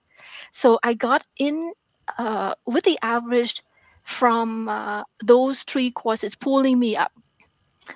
So 0.52 0.78
I 0.82 0.94
got 0.94 1.24
in 1.38 1.72
uh, 2.18 2.54
with 2.66 2.84
the 2.84 2.98
average 3.02 3.62
from 4.02 4.68
uh, 4.68 5.02
those 5.24 5.64
three 5.64 5.90
courses 5.90 6.36
pulling 6.36 6.78
me 6.78 6.96
up. 6.96 7.12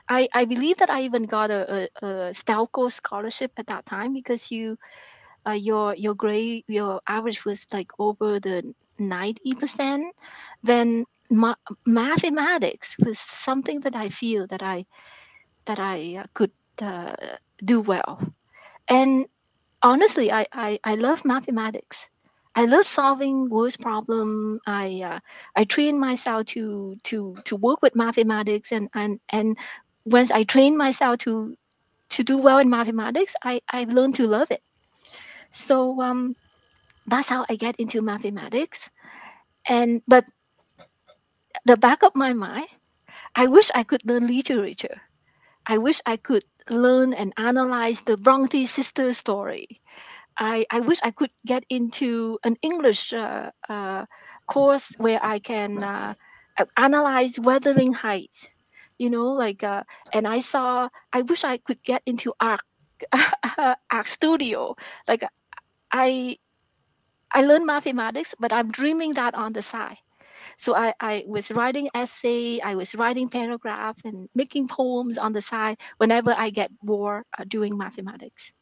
I, 0.08 0.28
I 0.34 0.44
believe 0.44 0.78
that 0.78 0.90
I 0.90 1.02
even 1.02 1.24
got 1.24 1.50
a, 1.50 1.88
a, 2.02 2.06
a 2.06 2.10
Stelco 2.32 2.90
scholarship 2.90 3.52
at 3.56 3.66
that 3.68 3.86
time 3.86 4.12
because 4.12 4.50
you 4.50 4.76
uh, 5.46 5.52
your 5.52 5.94
your 5.94 6.14
grade 6.14 6.64
your 6.68 7.00
average 7.06 7.44
was 7.44 7.66
like 7.72 7.90
over 7.98 8.40
the 8.40 8.74
90% 8.98 10.14
then 10.62 11.04
ma- 11.30 11.54
mathematics 11.86 12.96
was 12.98 13.18
something 13.18 13.80
that 13.80 13.94
I 13.96 14.08
feel 14.08 14.46
that 14.48 14.62
I 14.62 14.86
that 15.66 15.78
I 15.78 16.16
uh, 16.20 16.24
could 16.34 16.52
uh, 16.82 17.14
do 17.64 17.80
well. 17.80 18.20
And 18.88 19.26
honestly 19.82 20.32
I, 20.32 20.46
I 20.52 20.78
I 20.84 20.94
love 20.96 21.24
mathematics 21.24 22.08
I 22.54 22.66
love 22.66 22.86
solving 22.86 23.48
words 23.48 23.76
problem. 23.76 24.60
I 24.66 25.02
uh, 25.04 25.20
I 25.56 25.64
train 25.64 25.98
myself 26.00 26.46
to 26.56 26.96
to 27.04 27.36
to 27.44 27.56
work 27.56 27.82
with 27.82 27.94
mathematics 27.96 28.72
and 28.72 28.88
and 28.94 29.20
and 29.30 29.56
once 30.04 30.30
I 30.30 30.42
train 30.44 30.76
myself 30.76 31.18
to 31.20 31.56
to 32.10 32.22
do 32.24 32.36
well 32.38 32.58
in 32.58 32.70
mathematics, 32.70 33.34
I 33.44 33.60
I've 33.70 33.90
learned 33.90 34.16
to 34.16 34.26
love 34.26 34.50
it. 34.50 34.62
So 35.52 36.00
um, 36.02 36.36
that's 37.06 37.28
how 37.28 37.44
I 37.48 37.56
get 37.56 37.76
into 37.76 38.02
mathematics. 38.02 38.90
And 39.68 40.02
but 40.08 40.24
the 41.64 41.76
back 41.76 42.02
of 42.02 42.14
my 42.14 42.32
mind, 42.32 42.68
I 43.34 43.46
wish 43.46 43.70
I 43.74 43.82
could 43.84 44.04
learn 44.06 44.26
literature. 44.26 45.02
I 45.66 45.78
wish 45.78 46.00
I 46.06 46.16
could 46.16 46.44
learn 46.70 47.12
and 47.14 47.32
analyze 47.36 48.00
the 48.02 48.16
Bronte 48.16 48.66
sister 48.66 49.12
story. 49.14 49.80
I, 50.38 50.66
I 50.70 50.80
wish 50.80 50.98
I 51.02 51.10
could 51.10 51.30
get 51.46 51.64
into 51.68 52.38
an 52.44 52.56
English 52.62 53.12
uh, 53.12 53.50
uh, 53.68 54.06
course 54.46 54.92
where 54.98 55.20
I 55.22 55.38
can 55.38 55.82
uh, 55.82 56.14
analyze 56.76 57.38
Wuthering 57.38 57.92
Heights. 57.92 58.48
You 58.98 59.10
know, 59.10 59.32
like, 59.32 59.62
uh, 59.64 59.84
and 60.12 60.26
I 60.28 60.40
saw, 60.40 60.88
I 61.12 61.22
wish 61.22 61.44
I 61.44 61.58
could 61.58 61.82
get 61.82 62.02
into 62.06 62.34
art, 62.40 62.60
art 63.90 64.06
studio. 64.06 64.76
Like, 65.08 65.24
I, 65.92 66.36
I 67.32 67.42
learned 67.42 67.66
mathematics, 67.66 68.34
but 68.38 68.52
I'm 68.52 68.70
dreaming 68.70 69.12
that 69.12 69.34
on 69.34 69.52
the 69.52 69.62
side. 69.62 69.98
So 70.58 70.74
I, 70.76 70.94
I 71.00 71.24
was 71.26 71.50
writing 71.50 71.88
essay, 71.94 72.60
I 72.60 72.74
was 72.76 72.94
writing 72.94 73.28
paragraph 73.28 73.98
and 74.04 74.28
making 74.34 74.68
poems 74.68 75.18
on 75.18 75.32
the 75.32 75.42
side 75.42 75.78
whenever 75.98 76.34
I 76.36 76.50
get 76.50 76.70
bored 76.82 77.24
uh, 77.38 77.44
doing 77.46 77.76
mathematics. 77.76 78.52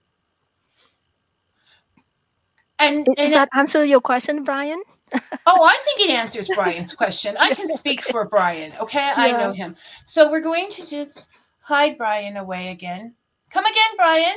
And, 2.78 3.04
Does 3.04 3.14
and 3.18 3.32
that 3.32 3.48
answer 3.54 3.84
your 3.84 4.00
question, 4.00 4.44
Brian? 4.44 4.82
oh, 5.46 5.64
I 5.64 5.78
think 5.84 6.08
it 6.08 6.12
answers 6.12 6.48
Brian's 6.54 6.94
question. 6.94 7.36
I 7.38 7.54
can 7.54 7.68
speak 7.68 8.02
for 8.02 8.28
Brian. 8.28 8.72
Okay, 8.80 9.10
I 9.16 9.32
know 9.32 9.52
him. 9.52 9.74
So 10.04 10.30
we're 10.30 10.42
going 10.42 10.68
to 10.70 10.86
just 10.86 11.28
hide 11.60 11.96
Brian 11.98 12.36
away 12.36 12.68
again. 12.68 13.14
Come 13.50 13.64
again, 13.64 13.96
Brian. 13.96 14.36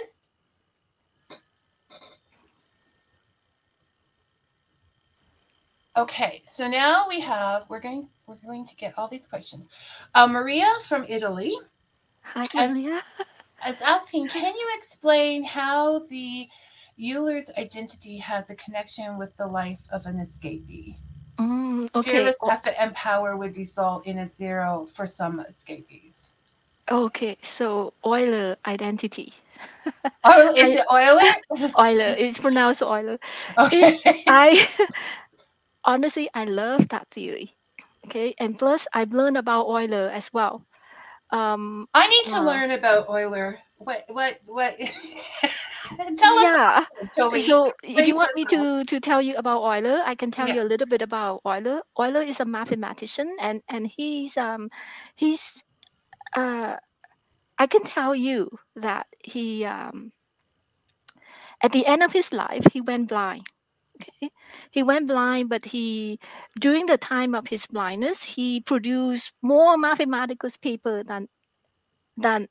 Okay, 5.98 6.42
so 6.46 6.70
now 6.70 7.06
we 7.10 7.20
have 7.20 7.64
we're 7.68 7.82
going 7.82 8.08
we're 8.26 8.36
going 8.36 8.66
to 8.66 8.76
get 8.78 8.94
all 8.98 9.10
these 9.10 9.26
questions. 9.26 9.68
Uh, 10.16 10.26
Maria 10.26 10.70
from 10.88 11.06
Italy 11.10 11.54
Hi, 12.22 12.48
As- 12.56 12.72
Amelia. 12.72 13.04
is 13.68 13.82
asking, 13.82 14.28
can 14.30 14.56
you 14.56 14.70
explain 14.78 15.44
how 15.44 16.00
the 16.08 16.48
Euler's 17.02 17.50
identity 17.58 18.18
has 18.20 18.50
a 18.50 18.56
connection 18.56 19.18
with 19.18 19.36
the 19.38 19.48
life 19.48 19.82
of 19.92 20.06
an 20.06 20.18
escapee? 20.18 20.98
Mm, 21.40 21.90
okay. 21.96 22.32
Fearless 22.32 22.44
o- 22.44 22.54
effort 22.54 22.76
and 22.80 22.94
power 22.94 23.36
would 23.36 23.58
result 23.58 24.06
in 24.06 24.18
a 24.20 24.28
zero 24.28 24.88
for 24.94 25.06
some 25.08 25.40
escapees. 25.40 26.32
Okay. 26.92 27.38
So 27.42 27.94
Euler 28.06 28.58
identity. 28.66 29.34
Oh, 30.24 30.54
is 30.56 30.74
it 30.76 30.86
Euler? 30.92 31.34
Euler. 31.78 32.16
It's 32.18 32.40
pronounced 32.40 32.82
Euler. 32.84 33.20
Okay. 33.58 34.00
I 34.28 34.68
honestly 35.86 36.30
I 36.34 36.46
love 36.46 36.90
that 36.90 37.08
theory. 37.10 37.56
Okay. 38.06 38.34
And 38.40 38.58
plus 38.58 38.88
I've 38.94 39.14
learned 39.14 39.38
about 39.38 39.68
Euler 39.68 40.10
as 40.14 40.32
well. 40.34 40.66
Um 41.32 41.88
I 41.94 42.08
need 42.08 42.26
to 42.28 42.40
Wow. 42.40 42.44
learn 42.44 42.72
about 42.72 43.10
Euler. 43.10 43.60
What? 43.78 44.06
What? 44.10 44.40
What? 44.46 44.78
Tell 46.18 46.38
us, 46.40 46.58
yeah. 46.58 47.38
So 47.38 47.74
if 47.84 48.08
you 48.08 48.16
want 48.16 48.34
me 48.36 48.46
to 48.48 48.84
to 48.86 49.00
tell 49.00 49.22
you 49.22 49.36
about 49.36 49.64
Euler, 49.64 50.02
I 50.06 50.16
can 50.16 50.32
tell 50.32 50.48
Yeah. 50.48 50.54
you 50.54 50.62
a 50.62 50.68
little 50.72 50.88
bit 50.88 51.02
about 51.02 51.42
Euler. 51.46 51.82
Euler 52.00 52.22
is 52.22 52.40
a 52.40 52.46
mathematician 52.46 53.36
and 53.40 53.62
and 53.70 53.88
he's 53.88 54.38
um 54.38 54.70
he's 55.16 55.64
uh 56.36 56.78
I 57.58 57.68
can 57.68 57.84
tell 57.84 58.16
you 58.16 58.50
that 58.76 59.08
he 59.24 59.66
um 59.66 60.12
at 61.62 61.72
the 61.72 61.86
end 61.86 62.04
of 62.04 62.12
his 62.14 62.32
life 62.34 62.66
he 62.72 62.82
went 62.82 63.08
blind. 63.10 63.42
Okay. 64.02 64.30
He 64.72 64.84
went 64.84 65.08
blind, 65.08 65.50
but 65.50 65.66
he 65.66 66.20
during 66.60 66.86
the 66.88 66.98
time 66.98 67.36
of 67.36 67.48
his 67.48 67.68
blindness, 67.68 68.24
he 68.24 68.62
produced 68.62 69.34
more 69.42 69.78
mathematical 69.78 70.50
paper 70.62 71.04
than 71.04 71.28
than 72.18 72.48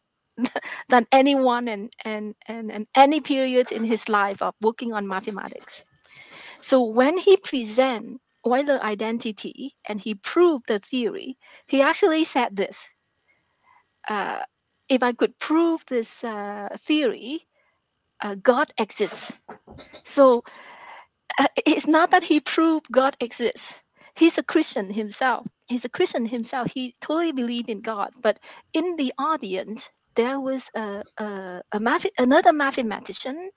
than 0.88 1.06
anyone 1.12 1.68
and, 1.68 1.92
and 2.04 2.34
and 2.48 2.72
and 2.72 2.86
any 2.94 3.20
period 3.20 3.72
in 3.72 3.84
his 3.84 4.08
life 4.08 4.42
of 4.42 4.54
working 4.60 4.92
on 4.92 5.06
mathematics. 5.08 5.84
So 6.60 6.82
when 6.84 7.18
he 7.18 7.36
present 7.36 8.20
Euler 8.46 8.80
identity 8.82 9.76
and 9.88 10.00
he 10.00 10.14
proved 10.14 10.68
the 10.68 10.78
theory, 10.78 11.38
he 11.66 11.82
actually 11.82 12.24
said 12.24 12.56
this. 12.56 12.84
Uh, 14.08 14.42
if 14.88 15.02
I 15.02 15.12
could 15.12 15.38
prove 15.38 15.84
this 15.86 16.24
uh, 16.24 16.68
theory, 16.78 17.46
uh, 18.22 18.36
God 18.36 18.70
exists. 18.78 19.32
So 20.04 20.42
uh, 21.38 21.48
it's 21.66 21.86
not 21.86 22.10
that 22.12 22.22
he 22.24 22.40
proved 22.40 22.90
God 22.92 23.16
exists. 23.20 23.80
He's 24.16 24.38
a 24.38 24.42
Christian 24.42 24.92
himself. 24.92 25.46
He's 25.68 25.84
a 25.84 25.88
Christian 25.90 26.26
himself. 26.26 26.68
He 26.74 26.94
totally 27.00 27.32
believed 27.32 27.70
in 27.70 27.80
God. 27.80 28.10
But 28.22 28.40
in 28.72 28.96
the 28.96 29.12
audience, 29.18 29.90
there 30.14 30.40
was 30.40 30.70
a, 30.74 31.02
a, 31.18 31.62
a 31.72 31.80
math, 31.80 32.06
another 32.18 32.52
mathematician 32.52 33.50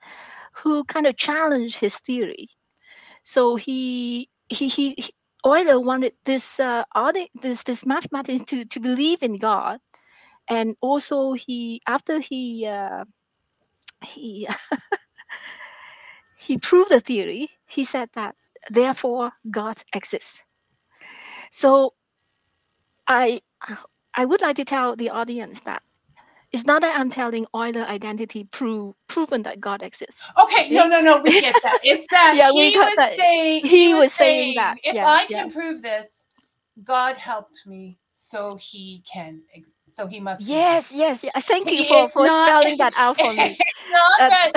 who 0.54 0.84
kind 0.84 1.06
of 1.06 1.16
challenged 1.16 1.78
his 1.78 1.96
theory. 1.98 2.48
So 3.24 3.56
he 3.56 4.28
he 4.48 4.68
he, 4.68 4.94
he 4.98 5.12
Euler 5.46 5.80
wanted 5.80 6.14
this 6.24 6.60
uh, 6.60 6.84
this 7.42 7.62
this 7.64 7.86
mathematician 7.86 8.46
to, 8.46 8.64
to 8.66 8.80
believe 8.80 9.22
in 9.22 9.38
God, 9.38 9.80
and 10.48 10.76
also 10.80 11.32
he 11.32 11.80
after 11.86 12.20
he 12.20 12.66
uh, 12.66 13.04
he 14.04 14.48
he 16.38 16.58
proved 16.58 16.90
the 16.90 17.00
theory. 17.00 17.50
He 17.66 17.84
said 17.84 18.10
that 18.14 18.36
therefore 18.70 19.32
God 19.50 19.82
exists. 19.94 20.40
So 21.50 21.94
I 23.06 23.42
I 24.14 24.24
would 24.24 24.42
like 24.42 24.56
to 24.56 24.64
tell 24.64 24.96
the 24.96 25.10
audience 25.10 25.60
that 25.60 25.82
it's 26.54 26.64
not 26.66 26.82
that 26.82 26.98
I'm 26.98 27.10
telling 27.10 27.46
Euler 27.54 27.84
identity 27.84 28.44
prove 28.44 28.94
proven 29.08 29.42
that 29.42 29.60
God 29.60 29.82
exists. 29.82 30.22
Okay, 30.42 30.70
no, 30.70 30.86
no, 30.86 31.00
no, 31.00 31.20
we 31.20 31.32
get 31.40 31.54
that. 31.62 31.80
It's 31.84 32.06
that 32.10 32.34
Yeah, 32.36 32.52
he 32.52 32.78
was 32.78 32.96
that. 32.96 33.16
saying 33.18 33.66
He 33.66 33.94
was 33.94 34.12
saying 34.12 34.54
that, 34.56 34.76
If 34.84 34.94
yeah, 34.94 35.06
I 35.06 35.26
yeah. 35.28 35.42
can 35.42 35.52
prove 35.52 35.82
this, 35.82 36.06
God 36.84 37.16
helped 37.16 37.66
me, 37.66 37.98
so 38.14 38.56
he 38.60 39.02
can. 39.12 39.42
So 39.96 40.06
he 40.06 40.20
must. 40.20 40.46
Yes, 40.46 40.92
yes, 40.92 41.22
yeah. 41.24 41.32
Thank 41.40 41.70
you 41.70 41.84
for, 41.84 42.08
for 42.08 42.26
not- 42.26 42.46
spelling 42.48 42.78
that 42.78 42.94
out 42.96 43.16
for 43.16 43.32
me. 43.32 43.56
it's 43.58 43.90
not 43.90 44.20
Uh, 44.20 44.28
that, 44.30 44.52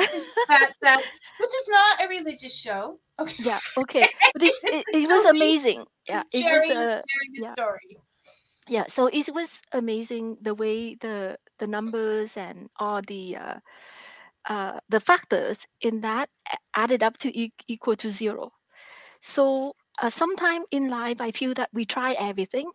that 0.50 0.72
that 0.82 1.04
this 1.40 1.52
is 1.52 1.68
not 1.68 2.04
a 2.06 2.08
religious 2.10 2.56
show. 2.56 3.00
Okay. 3.20 3.34
Yeah, 3.44 3.60
okay. 3.78 4.08
But 4.34 4.44
it's, 4.44 4.60
it, 4.64 4.86
it 4.94 5.10
was 5.10 5.26
amazing. 5.26 5.86
Yeah, 6.08 6.24
It's 6.32 6.42
it 6.42 6.52
was 6.52 6.66
sharing, 6.66 6.72
uh, 6.78 7.02
sharing 7.10 7.34
the 7.36 7.42
yeah. 7.42 7.52
story. 7.54 7.98
Yeah 8.68 8.84
so 8.88 9.08
it 9.08 9.30
was 9.34 9.60
amazing 9.74 10.38
the 10.42 10.54
way 10.56 10.96
the 10.96 11.38
the 11.60 11.68
numbers 11.68 12.38
and 12.38 12.70
all 12.80 13.02
the 13.02 13.36
uh, 13.36 13.60
uh, 14.48 14.80
the 14.90 15.00
factors 15.00 15.68
in 15.82 16.02
that 16.02 16.30
added 16.76 17.04
up 17.04 17.18
to 17.18 17.30
e- 17.38 17.54
equal 17.68 17.96
to 17.96 18.10
zero. 18.12 18.52
So 19.22 19.76
uh, 20.02 20.10
sometime 20.10 20.64
in 20.72 20.90
life 20.90 21.22
i 21.22 21.32
feel 21.32 21.54
that 21.56 21.70
we 21.74 21.86
try 21.86 22.14
everything. 22.14 22.72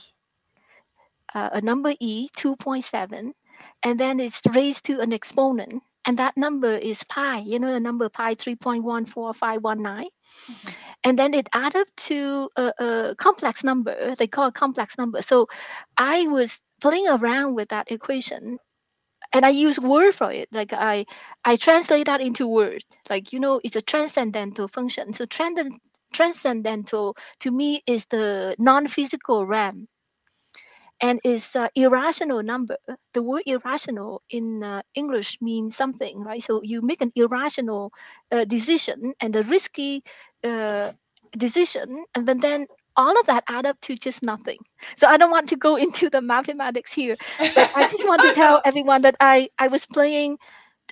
uh, 1.35 1.51
a 1.53 1.61
number 1.61 1.93
e 2.01 2.29
2.7, 2.37 3.33
and 3.83 4.01
then 4.01 4.21
it's 4.21 4.43
raised 4.55 4.85
to 4.87 5.01
an 5.01 5.13
exponent, 5.13 5.83
and 6.07 6.19
that 6.19 6.37
number 6.37 6.73
is 6.73 7.05
pi. 7.05 7.39
You 7.41 7.59
know 7.59 7.73
the 7.73 7.81
number 7.81 8.09
pi 8.09 8.35
3.14519 8.35 10.09
Mhm. 10.51 10.75
and 11.05 11.19
then 11.19 11.35
it 11.35 11.49
add 11.53 11.77
up 11.77 11.89
to 11.97 12.49
a, 12.57 12.73
a 12.79 13.15
complex 13.17 13.63
number 13.65 14.15
they 14.17 14.27
call 14.27 14.49
it 14.49 14.55
complex 14.55 14.99
number 14.99 15.21
so 15.23 15.47
i 15.99 16.27
was 16.29 16.61
playing 16.81 17.09
around 17.09 17.55
with 17.55 17.69
that 17.69 17.91
equation 17.93 18.59
and 19.33 19.45
i 19.45 19.49
use 19.51 19.79
word 19.81 20.13
for 20.15 20.31
it 20.33 20.49
like 20.53 20.73
i 20.73 21.05
i 21.45 21.57
translate 21.57 22.07
that 22.07 22.21
into 22.21 22.47
word. 22.49 22.83
Like 23.11 23.33
you 23.33 23.41
know 23.41 23.61
it's 23.65 23.77
a 23.77 23.83
transcendental 23.83 24.69
function. 24.69 25.13
So 25.13 25.25
transcend, 25.27 25.79
transcendental 26.13 27.17
to 27.41 27.51
me 27.51 27.83
is 27.87 28.07
the 28.07 28.55
non-physical 28.59 29.47
realm. 29.47 29.89
And 31.01 31.21
is 31.25 31.57
irrational 31.75 32.43
number. 32.43 32.77
The 33.13 33.23
word 33.23 33.43
irrational 33.47 34.23
in 34.31 34.63
uh, 34.63 34.83
english 34.95 35.39
means 35.41 35.77
something 35.77 36.23
right? 36.23 36.43
So 36.43 36.63
you 36.63 36.81
make 36.83 37.01
an 37.03 37.11
irrational 37.17 37.93
uh, 38.31 38.45
decision 38.45 39.13
and 39.21 39.35
a 39.37 39.43
risky 39.43 40.03
uh, 40.45 40.93
decision 41.37 42.05
and 42.15 42.27
then, 42.29 42.39
then 42.41 42.67
all 42.97 43.19
of 43.19 43.27
that 43.27 43.45
add 43.49 43.67
up 43.67 43.81
to 43.81 43.95
just 43.97 44.23
nothing 44.23 44.59
so 44.97 45.07
i 45.09 45.17
don't 45.17 45.31
want 45.31 45.49
to 45.49 45.57
go 45.57 45.77
into 45.87 46.09
the 46.11 46.21
mathematics 46.21 46.93
here 46.93 47.17
but 47.55 47.69
i 47.75 47.85
just 47.85 48.07
want 48.07 48.23
to 48.23 48.31
tell 48.33 48.61
everyone 48.65 49.03
that 49.03 49.17
i 49.21 49.49
i 49.59 49.69
was 49.69 49.87
playing 49.87 50.37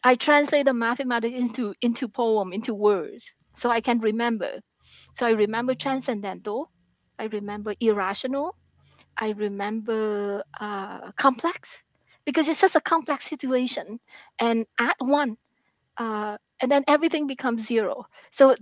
i 0.04 0.14
translate 0.14 0.64
the 0.66 0.74
mathematics 0.74 1.34
into 1.38 1.74
into 1.80 2.08
poem 2.08 2.52
into 2.52 2.74
words 2.74 3.32
so 3.54 3.70
i 3.70 3.80
can 3.80 3.98
remember 4.00 4.60
so 5.12 5.26
i 5.26 5.30
remember 5.30 5.74
transcendental 5.74 6.70
i 7.18 7.24
remember 7.26 7.74
irrational 7.80 8.56
I 9.16 9.30
remember 9.30 10.42
uh, 10.60 11.10
complex 11.12 11.82
because 12.24 12.48
it's 12.48 12.58
such 12.60 12.74
a 12.74 12.80
complex 12.80 13.24
situation, 13.26 14.00
and 14.38 14.66
add 14.78 14.94
one, 14.98 15.36
uh, 15.96 16.38
and 16.60 16.70
then 16.70 16.84
everything 16.88 17.26
becomes 17.26 17.66
zero. 17.66 18.06
So, 18.30 18.54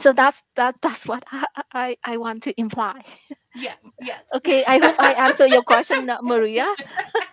so 0.00 0.12
that's 0.12 0.42
that. 0.56 0.76
That's 0.80 1.06
what 1.06 1.24
I 1.30 1.44
I, 1.72 1.96
I 2.04 2.16
want 2.16 2.42
to 2.44 2.60
imply. 2.60 3.02
Yes, 3.54 3.78
yes. 4.00 4.24
Okay, 4.34 4.64
I 4.64 4.78
hope 4.78 4.98
I 4.98 5.12
answer 5.12 5.46
your 5.46 5.62
question, 5.62 6.08
uh, 6.08 6.18
Maria. 6.22 6.72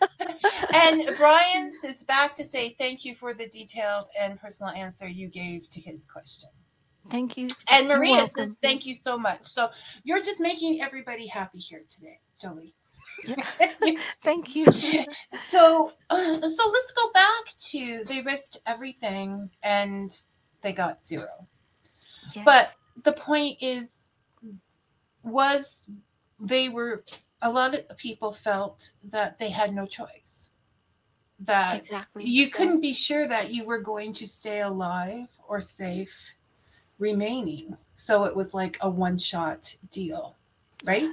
and 0.74 1.16
Brian 1.18 1.72
is 1.84 2.04
back 2.04 2.36
to 2.38 2.44
say 2.44 2.76
thank 2.80 3.06
you 3.06 3.16
for 3.16 3.34
the 3.34 3.48
detailed 3.48 4.08
and 4.20 4.40
personal 4.40 4.74
answer 4.74 5.08
you 5.08 5.28
gave 5.30 5.70
to 5.70 5.80
his 5.80 6.06
question. 6.06 6.50
Thank 7.10 7.38
you. 7.38 7.48
And 7.72 7.88
Maria 7.88 8.28
says 8.28 8.58
thank 8.62 8.86
you 8.86 8.96
so 8.96 9.18
much. 9.18 9.46
So 9.46 9.70
you're 10.04 10.22
just 10.22 10.42
making 10.42 10.82
everybody 10.82 11.28
happy 11.28 11.60
here 11.60 11.84
today, 11.88 12.20
Jolie. 12.42 12.74
Thank 14.22 14.56
you. 14.56 14.66
so, 15.38 15.92
uh, 16.10 16.42
so 16.42 16.72
let's 16.72 16.92
go 16.96 17.12
back 17.14 17.46
to 17.60 18.04
they 18.08 18.22
risked 18.22 18.60
everything 18.66 19.50
and 19.64 20.20
they 20.62 20.74
got 20.74 21.06
zero. 21.06 21.48
Yes. 22.34 22.46
But 22.46 22.74
the 23.04 23.14
point 23.14 23.58
is, 23.62 24.18
was 25.24 25.88
they 26.40 26.70
were 26.70 27.04
a 27.42 27.52
lot 27.52 27.74
of 27.74 27.98
people 27.98 28.34
felt 28.34 28.92
that 29.12 29.38
they 29.38 29.50
had 29.50 29.74
no 29.74 29.86
choice. 29.86 30.50
That 31.40 31.82
exactly. 31.82 32.26
you 32.26 32.50
couldn't 32.50 32.82
be 32.82 32.94
sure 32.94 33.28
that 33.28 33.54
you 33.54 33.64
were 33.66 33.80
going 33.80 34.12
to 34.14 34.28
stay 34.28 34.62
alive 34.62 35.28
or 35.48 35.62
safe 35.62 36.14
remaining. 36.98 37.78
So 37.96 38.26
it 38.26 38.36
was 38.36 38.56
like 38.56 38.78
a 38.82 38.90
one 38.90 39.20
shot 39.20 39.76
deal, 39.92 40.36
right? 40.84 41.10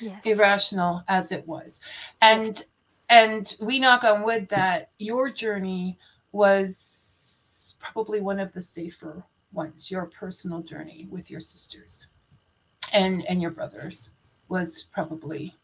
Yes. 0.00 0.20
Irrational 0.24 1.02
as 1.08 1.32
it 1.32 1.46
was. 1.46 1.80
And 2.20 2.64
and 3.08 3.56
we 3.60 3.78
knock 3.78 4.04
on 4.04 4.22
wood 4.22 4.48
that 4.50 4.90
your 4.98 5.30
journey 5.30 5.98
was 6.32 7.76
probably 7.78 8.20
one 8.20 8.40
of 8.40 8.52
the 8.52 8.62
safer 8.62 9.24
ones, 9.54 9.90
your 9.90 10.06
personal 10.06 10.60
journey 10.60 11.06
with 11.10 11.30
your 11.30 11.40
sisters 11.40 12.08
and 12.92 13.24
and 13.26 13.40
your 13.40 13.50
brothers 13.50 14.12
was 14.48 14.86
probably 14.92 15.54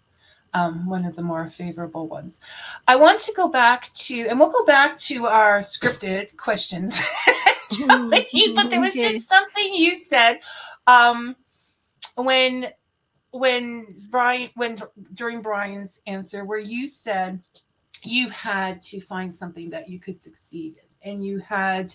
um, 0.54 0.86
one 0.86 1.04
of 1.04 1.16
the 1.16 1.22
more 1.22 1.48
favorable 1.48 2.08
ones. 2.08 2.40
I 2.88 2.96
want 2.96 3.20
to 3.20 3.32
go 3.34 3.48
back 3.48 3.90
to, 3.94 4.26
and 4.26 4.38
we'll 4.38 4.50
go 4.50 4.64
back 4.64 4.98
to 4.98 5.26
our 5.26 5.60
scripted 5.60 6.36
questions, 6.36 6.98
Jolene, 7.72 8.54
but 8.54 8.68
there 8.68 8.80
was 8.80 8.94
just 8.94 9.28
something 9.28 9.72
you 9.72 9.96
said 9.96 10.40
um, 10.86 11.36
when 12.16 12.70
when 13.32 13.86
Brian 14.10 14.50
when 14.56 14.82
during 15.14 15.40
Brian's 15.40 16.00
answer 16.06 16.44
where 16.44 16.58
you 16.58 16.88
said 16.88 17.40
you 18.02 18.28
had 18.30 18.82
to 18.82 19.00
find 19.00 19.32
something 19.32 19.70
that 19.70 19.88
you 19.88 20.00
could 20.00 20.20
succeed 20.20 20.76
in 21.02 21.12
and 21.12 21.24
you 21.24 21.38
had 21.38 21.94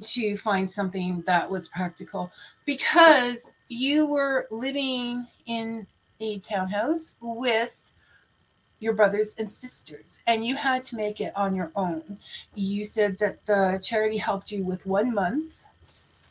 to 0.00 0.36
find 0.36 0.68
something 0.68 1.22
that 1.26 1.50
was 1.50 1.68
practical. 1.68 2.30
Because 2.64 3.52
you 3.68 4.06
were 4.06 4.46
living 4.50 5.26
in 5.46 5.86
a 6.20 6.38
townhouse 6.40 7.14
with 7.20 7.76
your 8.80 8.94
brothers 8.94 9.34
and 9.38 9.48
sisters 9.48 10.20
and 10.26 10.44
you 10.44 10.56
had 10.56 10.82
to 10.84 10.96
make 10.96 11.20
it 11.20 11.32
on 11.36 11.54
your 11.54 11.70
own. 11.76 12.18
You 12.54 12.84
said 12.84 13.18
that 13.18 13.44
the 13.46 13.78
charity 13.82 14.16
helped 14.16 14.50
you 14.50 14.64
with 14.64 14.84
one 14.86 15.14
month 15.14 15.64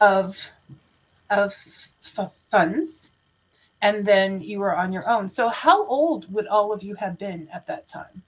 of 0.01 0.38
of 1.29 1.53
f- 2.01 2.32
funds 2.49 3.12
and 3.82 4.05
then 4.05 4.41
you 4.41 4.60
were 4.60 4.75
on 4.75 4.91
your 4.91 5.08
own. 5.08 5.27
So 5.27 5.47
how 5.47 5.86
old 5.86 6.32
would 6.34 6.47
all 6.47 6.73
of 6.73 6.84
you 6.84 6.95
have 6.95 7.17
been 7.17 7.47
at 7.53 7.67
that 7.67 7.88
time? 7.88 8.23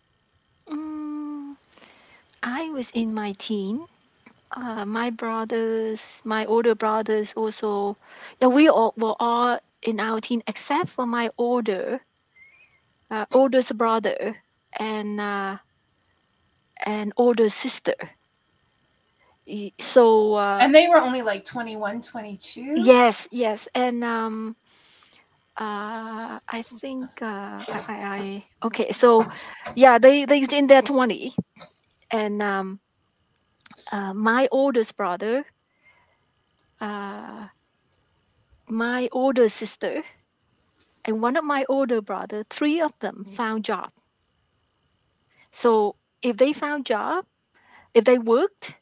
Mm, 0.70 1.58
I 2.44 2.70
was 2.70 2.92
in 2.92 3.14
my 3.14 3.34
teen. 3.38 3.86
Uh, 4.52 4.86
my 4.86 5.10
brothers, 5.10 6.22
my 6.26 6.46
older 6.46 6.76
brothers 6.76 7.34
also, 7.34 7.98
yeah, 8.42 8.48
we 8.48 8.68
all 8.70 8.94
were 8.98 9.16
all 9.20 9.60
in 9.82 10.00
our 10.00 10.20
teen 10.22 10.44
except 10.48 10.90
for 10.90 11.06
my 11.06 11.30
older, 11.38 12.02
uh, 13.12 13.26
oldest 13.34 13.78
brother 13.78 14.44
and 14.80 15.20
uh, 15.20 15.58
and 16.86 17.14
older 17.18 17.50
sister. 17.50 17.96
So 19.80 20.36
uh, 20.36 20.68
and 20.68 20.74
they 20.76 20.88
were 20.88 20.98
only 21.00 21.22
like 21.22 21.46
21 21.46 22.02
22 22.02 22.76
yes, 22.76 23.28
yes, 23.32 23.68
and 23.76 24.04
um, 24.04 24.56
uh, 25.58 26.40
I 26.48 26.62
think 26.62 27.22
uh, 27.22 27.66
I, 27.70 27.82
I, 27.88 27.96
I 28.18 28.46
okay. 28.68 28.92
So 28.92 29.28
yeah, 29.76 29.98
they 30.00 30.26
they 30.26 30.46
in 30.52 30.68
their 30.68 30.82
twenty, 30.82 31.34
and 32.12 32.42
um, 32.42 32.80
uh, 33.92 34.14
my 34.14 34.48
oldest 34.52 34.96
brother, 34.98 35.46
uh, 36.82 37.48
my 38.70 39.08
older 39.12 39.50
sister, 39.50 40.04
and 41.06 41.22
one 41.22 41.36
of 41.38 41.44
my 41.44 41.66
older 41.70 42.02
brother, 42.02 42.44
three 42.50 42.82
of 42.82 42.98
them 43.00 43.24
found 43.24 43.64
job. 43.64 43.92
So 45.52 45.96
if 46.22 46.38
they 46.38 46.54
found 46.54 46.86
job, 46.86 47.26
if 47.94 48.04
they 48.06 48.18
worked, 48.18 48.76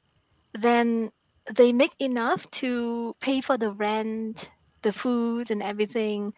then 0.54 1.12
they 1.54 1.72
make 1.74 1.96
enough 2.00 2.50
to 2.62 3.16
pay 3.20 3.42
for 3.42 3.58
the 3.58 3.72
rent, 3.72 4.50
the 4.82 4.92
food, 4.92 5.52
and 5.52 5.62
everything, 5.62 6.34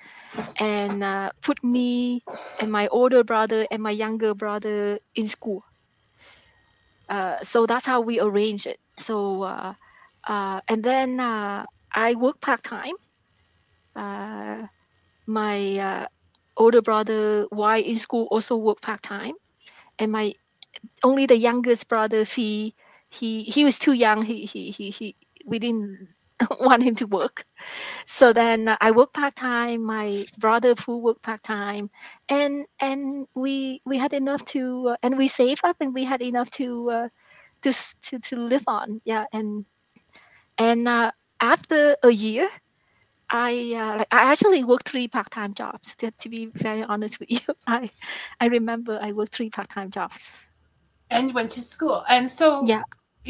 and 0.57 1.03
uh, 1.03 1.31
put 1.41 1.63
me 1.63 2.23
and 2.59 2.71
my 2.71 2.87
older 2.87 3.23
brother 3.23 3.65
and 3.71 3.81
my 3.81 3.91
younger 3.91 4.33
brother 4.33 4.99
in 5.15 5.27
school. 5.27 5.63
Uh, 7.11 7.37
so 7.43 7.67
that's 7.67 7.85
how 7.87 8.01
we 8.01 8.19
arrange 8.21 8.67
it. 8.67 8.79
So 8.97 9.43
uh, 9.43 9.75
uh, 10.25 10.61
and 10.69 10.83
then 10.83 11.19
uh, 11.19 11.65
I 11.95 12.15
work 12.15 12.41
part 12.41 12.63
time. 12.63 12.95
Uh, 13.95 14.67
my 15.27 16.07
older 16.57 16.81
brother 16.81 17.47
Y 17.51 17.77
in 17.79 17.97
school 17.99 18.27
also 18.31 18.55
worked 18.57 18.83
part 18.83 19.03
time, 19.03 19.35
and 19.99 20.11
my 20.11 20.33
only 21.03 21.25
the 21.27 21.37
youngest 21.37 21.87
brother 21.89 22.25
Fee 22.25 22.75
he 23.09 23.43
he 23.43 23.65
was 23.65 23.79
too 23.79 23.93
young. 23.93 24.23
He 24.23 24.45
he 24.45 24.71
he, 24.71 24.91
he 24.91 25.15
we 25.45 25.59
didn't 25.59 26.09
want 26.61 26.83
him 26.83 26.95
to 26.95 27.07
work. 27.07 27.45
So 28.05 28.33
then 28.33 28.75
I 28.81 28.91
work 28.91 29.13
part 29.13 29.35
time. 29.35 29.83
My 29.85 30.27
brother 30.37 30.75
Fu 30.75 30.97
worked 30.97 31.23
part 31.23 31.43
time, 31.43 31.89
and 32.29 32.65
and 32.79 33.27
we 33.35 33.81
we 33.85 33.97
had 33.97 34.13
enough 34.13 34.43
to 34.55 34.89
uh, 34.89 34.95
and 35.03 35.17
we 35.17 35.27
save 35.27 35.59
up 35.63 35.77
and 35.81 35.93
we 35.93 36.03
had 36.05 36.21
enough 36.21 36.49
to 36.51 36.89
uh, 36.89 37.09
to 37.63 37.73
to 38.03 38.19
to 38.19 38.35
live 38.37 38.63
on. 38.67 39.01
Yeah, 39.05 39.25
and 39.33 39.65
and 40.57 40.87
uh, 40.87 41.11
after 41.41 41.95
a 42.03 42.09
year, 42.11 42.49
I 43.29 43.73
uh, 43.75 43.97
like 43.99 44.07
I 44.11 44.31
actually 44.31 44.63
worked 44.63 44.89
three 44.89 45.07
part 45.07 45.29
time 45.31 45.53
jobs. 45.53 45.95
To, 45.97 46.11
to 46.11 46.29
be 46.29 46.51
very 46.53 46.83
honest 46.83 47.19
with 47.19 47.31
you, 47.31 47.39
I 47.67 47.89
I 48.39 48.47
remember 48.47 48.99
I 49.01 49.11
worked 49.13 49.35
three 49.35 49.49
part 49.49 49.69
time 49.69 49.91
jobs. 49.91 50.29
and 51.09 51.33
went 51.33 51.51
to 51.51 51.61
school. 51.61 52.03
And 52.09 52.31
so 52.31 52.67
Yeah. 52.67 52.83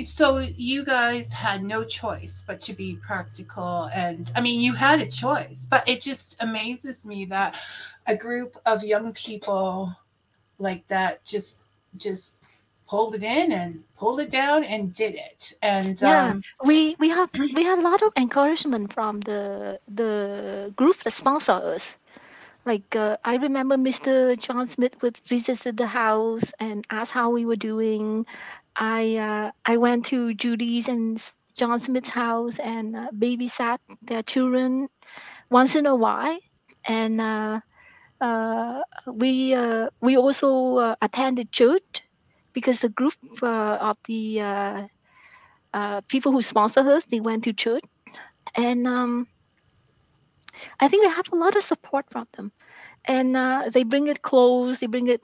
So 0.06 0.39
you 0.39 0.86
guys 0.86 1.32
had 1.34 1.63
no 1.63 1.84
choice 1.84 2.43
but 2.47 2.62
to 2.62 2.73
be 2.73 2.95
practical 3.06 3.89
and 3.93 4.32
I 4.36 4.41
mean 4.41 4.62
you 4.62 4.73
had 4.73 5.01
a 5.01 5.08
choice, 5.08 5.67
but 5.69 5.88
it 5.88 6.01
just 6.01 6.38
amazes 6.41 7.06
me 7.06 7.25
that 7.25 7.56
a 8.08 8.15
group 8.15 8.58
of 8.65 8.84
young 8.84 9.13
people 9.13 9.95
like 10.60 10.88
that 10.89 11.23
just 11.25 11.65
just 11.97 12.43
pulled 12.88 13.15
it 13.15 13.23
in 13.23 13.51
and 13.51 13.84
pulled 13.97 14.19
it 14.21 14.32
down 14.32 14.63
and 14.63 14.93
did 14.95 15.15
it. 15.15 15.54
And 15.62 16.01
Yeah. 16.01 16.34
um 16.34 16.43
we 16.65 16.95
we 16.99 17.10
have 17.10 17.30
we 17.54 17.63
had 17.63 17.80
a 17.80 17.82
lot 17.82 18.01
of 18.04 18.13
encouragement 18.17 18.93
from 18.93 19.21
the 19.21 19.80
the 19.88 20.73
group 20.75 20.97
that 21.04 21.12
sponsor 21.12 21.54
us. 21.54 21.97
Like 22.65 22.95
uh, 22.95 23.17
I 23.25 23.38
remember 23.38 23.77
Mr. 23.77 24.36
John 24.38 24.67
Smith 24.67 25.01
would 25.01 25.17
visited 25.17 25.77
the 25.77 25.88
house 25.88 26.54
and 26.60 26.86
asked 26.91 27.13
how 27.13 27.30
we 27.32 27.45
were 27.45 27.58
doing. 27.58 28.25
I 28.75 29.17
uh, 29.17 29.51
I 29.65 29.77
went 29.77 30.05
to 30.07 30.34
Judy's 30.34 30.88
and 30.88 31.21
John 31.55 31.79
Smith's 31.79 32.10
house 32.10 32.60
and 32.60 32.95
uh, 32.95 33.10
babysat 33.17 33.79
their 34.01 34.23
children 34.23 34.89
once 35.49 35.75
in 35.75 35.86
a 35.86 35.95
while. 35.95 36.39
And 36.88 37.21
uh, 37.21 37.62
uh, 38.21 38.81
we 39.07 39.53
uh, 39.53 39.89
we 40.01 40.17
also 40.17 40.77
uh, 40.77 40.95
attended 41.01 41.51
church 41.51 42.01
because 42.53 42.79
the 42.79 42.89
group 42.89 43.15
of 43.41 43.97
the 44.05 44.89
people 46.07 46.31
who 46.31 46.41
sponsor 46.41 46.81
us 46.81 47.05
they 47.05 47.19
went 47.19 47.43
to 47.43 47.53
church 47.53 47.84
and 48.57 48.88
um, 48.88 49.27
i 50.79 50.88
think 50.88 51.03
we 51.03 51.10
have 51.12 51.31
a 51.31 51.36
lot 51.36 51.55
of 51.55 51.63
support 51.63 52.05
from 52.12 52.27
them 52.34 52.51
and 53.05 53.36
they 53.73 53.84
bring 53.84 54.07
it 54.07 54.21
clothes 54.21 54.79
they 54.79 54.88
bring 54.88 55.07
it 55.07 55.21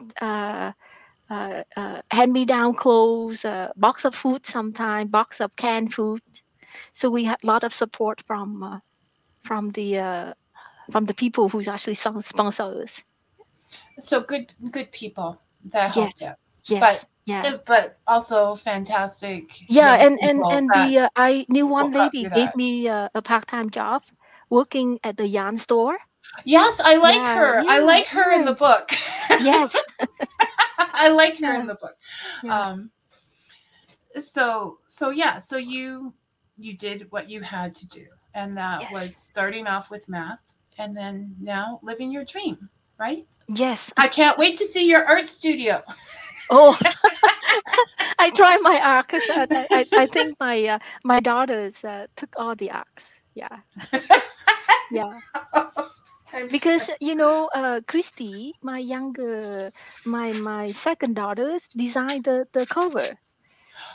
uh, 1.30 1.34
uh, 1.34 1.63
uh, 1.78 2.02
hand 2.12 2.32
me 2.34 2.46
down 2.46 2.74
clothes 2.74 3.46
uh, 3.46 3.70
box 3.76 4.06
of 4.06 4.13
food 4.16 4.46
sometimes, 4.46 5.10
box 5.10 5.40
of 5.42 5.56
canned 5.56 5.94
food 5.94 6.22
so 6.92 7.10
we 7.10 7.24
had 7.26 7.38
a 7.44 7.48
lot 7.48 7.63
of 7.63 7.74
support 7.74 8.22
from 8.26 8.63
uh, 8.63 8.80
from 9.42 9.72
the 9.72 9.98
uh, 10.00 10.34
from 10.92 11.06
the 11.06 11.13
people 11.13 11.50
who 11.50 11.62
actually 11.70 11.96
spon- 11.96 12.22
sponsor 12.22 12.66
us 12.84 13.04
so 14.00 14.22
good 14.22 14.54
good 14.72 14.92
people 14.92 15.40
that 15.66 15.92
helped 15.92 16.22
Yes. 16.22 16.32
yes 16.68 17.04
But- 17.04 17.06
yeah 17.26 17.50
Uh, 17.50 17.58
But 17.66 17.98
also 18.08 18.56
fantastic. 18.56 19.63
yeah 19.68 19.96
and 20.06 20.20
and 20.22 20.46
and 20.50 20.74
the 20.74 21.00
uh, 21.00 21.10
i 21.16 21.46
knew 21.50 21.66
one 21.68 21.92
lady 21.92 22.26
gave 22.26 22.56
me 22.56 22.88
uh, 22.88 23.10
a 23.13 23.22
part-time 23.22 23.70
job 23.70 24.04
working 24.50 25.00
at 25.04 25.18
the 25.18 25.28
yarn 25.28 25.58
store 25.58 25.98
Yes, 26.46 26.80
I 26.84 26.96
like 26.98 27.28
Yeah, 27.28 27.34
her. 27.34 27.63
I 27.68 27.80
yeah, 27.80 27.80
like 27.80 28.08
her 28.10 28.32
in 28.32 28.46
the 28.46 28.54
book. 28.54 28.92
yes 29.38 29.82
I 30.94 31.10
like 31.10 31.40
her 31.40 31.54
in 31.54 31.68
the 31.68 31.76
book. 31.76 31.96
Yeah. 32.42 32.54
Um 32.54 32.92
so 34.22 34.80
so 34.88 35.10
yeah, 35.10 35.40
so 35.40 35.58
you 35.58 36.13
you 36.58 36.76
did 36.78 37.08
what 37.12 37.30
you 37.30 37.42
had 37.42 37.76
to 37.76 37.88
do. 37.88 38.06
And 38.34 38.58
that 38.58 38.90
Yes. 38.90 38.92
was 38.92 39.16
starting 39.18 39.68
off 39.68 39.90
with 39.92 40.08
math 40.10 40.40
and 40.78 40.96
then 40.96 41.36
now 41.42 41.80
living 41.84 42.12
your 42.12 42.26
dream, 42.26 42.70
right? 43.00 43.26
yes 43.50 43.92
I 43.98 44.08
can't 44.08 44.38
wait 44.38 44.58
to 44.58 44.66
see 44.66 44.90
your 44.90 45.06
art 45.06 45.28
studio. 45.28 45.84
Oh, 46.50 46.78
I 48.20 48.32
tried 48.32 48.60
my 48.62 48.80
art 48.84 49.08
'cause 49.08 49.30
I, 49.30 49.48
I, 49.72 49.88
I 49.96 50.06
think 50.08 50.36
my 50.40 50.66
uh, 50.66 50.80
my 51.04 51.20
daughters 51.20 51.84
uh, 51.84 52.08
took 52.16 52.34
all 52.38 52.56
the 52.56 52.72
arts. 52.72 53.13
Yeah, 53.36 53.60
yeah. 54.90 55.20
Because 56.50 56.89
you 57.00 57.15
know, 57.15 57.50
uh, 57.54 57.82
Christy, 57.88 58.56
my 58.62 58.78
younger, 58.80 59.71
my 60.06 60.34
my 60.34 60.71
second 60.71 61.15
daughter, 61.15 61.58
designed 61.76 62.26
the, 62.26 62.47
the 62.54 62.65
cover. 62.65 63.17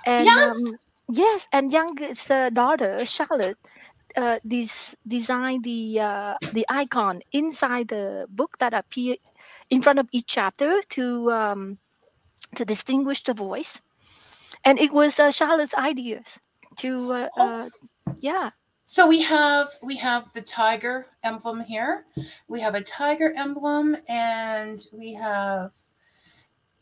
And 0.04 0.36
Yes! 0.36 0.38
um, 0.38 0.78
yes, 1.10 1.46
and 1.52 1.72
youngest 1.72 2.30
uh, 2.30 2.50
daughter 2.50 3.04
Charlotte, 3.06 3.58
uh, 4.16 4.38
this 4.44 4.94
designed 5.06 5.64
the 5.64 6.00
uh, 6.00 6.34
the 6.52 6.64
icon 6.68 7.20
inside 7.32 7.88
the 7.88 8.26
book 8.30 8.58
that 8.58 8.72
appear 8.74 9.16
in 9.70 9.82
front 9.82 9.98
of 9.98 10.08
each 10.12 10.26
chapter 10.26 10.80
to 10.96 11.30
um, 11.32 11.78
to 12.56 12.64
distinguish 12.64 13.22
the 13.24 13.34
voice. 13.34 13.80
And 14.64 14.78
it 14.78 14.92
was 14.92 15.18
uh, 15.18 15.30
Charlotte's 15.30 15.74
ideas 15.74 16.38
to 16.78 17.12
uh, 17.12 17.28
Oh. 17.36 17.54
uh, 17.64 17.68
yeah. 18.20 18.50
So 18.92 19.06
we 19.06 19.22
have 19.22 19.70
we 19.82 19.96
have 19.96 20.30
the 20.34 20.42
tiger 20.42 21.06
emblem 21.24 21.60
here. 21.60 22.04
We 22.48 22.60
have 22.60 22.74
a 22.74 22.82
tiger 22.82 23.32
emblem, 23.38 23.96
and 24.06 24.86
we 24.92 25.14
have. 25.14 25.70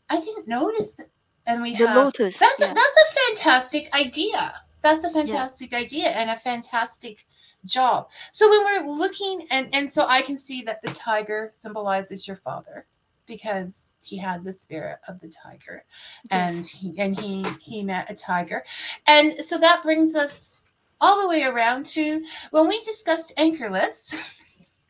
I 0.09 0.19
didn't 0.19 0.45
notice, 0.45 0.99
and 1.47 1.61
we 1.61 1.73
The 1.73 1.87
have. 1.87 1.95
lotus. 1.95 2.37
That's 2.37 2.59
yeah. 2.59 2.73
a, 2.73 2.75
that's 2.75 2.97
a 2.97 3.13
fantastic 3.29 3.95
idea. 3.95 4.61
That's 4.81 5.05
a 5.05 5.09
fantastic 5.09 5.73
idea 5.73 6.09
and 6.09 6.29
a 6.29 6.35
fantastic 6.35 7.25
job. 7.63 8.09
So 8.33 8.49
when 8.49 8.65
we're 8.65 8.91
looking, 8.91 9.47
and 9.49 9.69
and 9.71 9.89
so 9.89 10.05
I 10.05 10.21
can 10.21 10.35
see 10.35 10.63
that 10.63 10.81
the 10.81 10.91
tiger 10.91 11.49
symbolizes 11.53 12.27
your 12.27 12.35
father, 12.35 12.87
because 13.25 13.95
he 14.03 14.17
had 14.17 14.43
the 14.43 14.51
spirit 14.51 14.99
of 15.07 15.21
the 15.21 15.29
tiger 15.29 15.85
and 16.31 16.67
he 16.67 16.93
and 16.97 17.17
he 17.17 17.45
he 17.61 17.83
met 17.83 18.11
a 18.11 18.15
tiger 18.15 18.65
and 19.07 19.33
so 19.39 19.59
that 19.59 19.83
brings 19.83 20.15
us 20.15 20.63
all 21.01 21.21
the 21.21 21.27
way 21.29 21.43
around 21.43 21.85
to 21.87 22.23
when 22.51 22.67
we 22.67 22.81
discussed 22.83 23.33
anchorless 23.37 24.15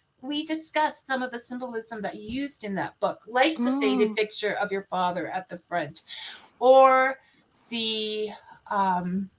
we 0.21 0.45
discussed 0.45 1.07
some 1.07 1.23
of 1.23 1.31
the 1.31 1.39
symbolism 1.39 2.01
that 2.01 2.15
you 2.15 2.29
used 2.29 2.63
in 2.63 2.75
that 2.75 2.99
book 2.99 3.21
like 3.27 3.63
the 3.63 3.73
faded 3.73 4.09
Mm. 4.11 4.15
picture 4.15 4.53
of 4.55 4.71
your 4.71 4.83
father 4.89 5.27
at 5.29 5.49
the 5.49 5.59
front 5.67 6.03
or 6.59 7.17
the 7.69 8.29
um 8.71 9.29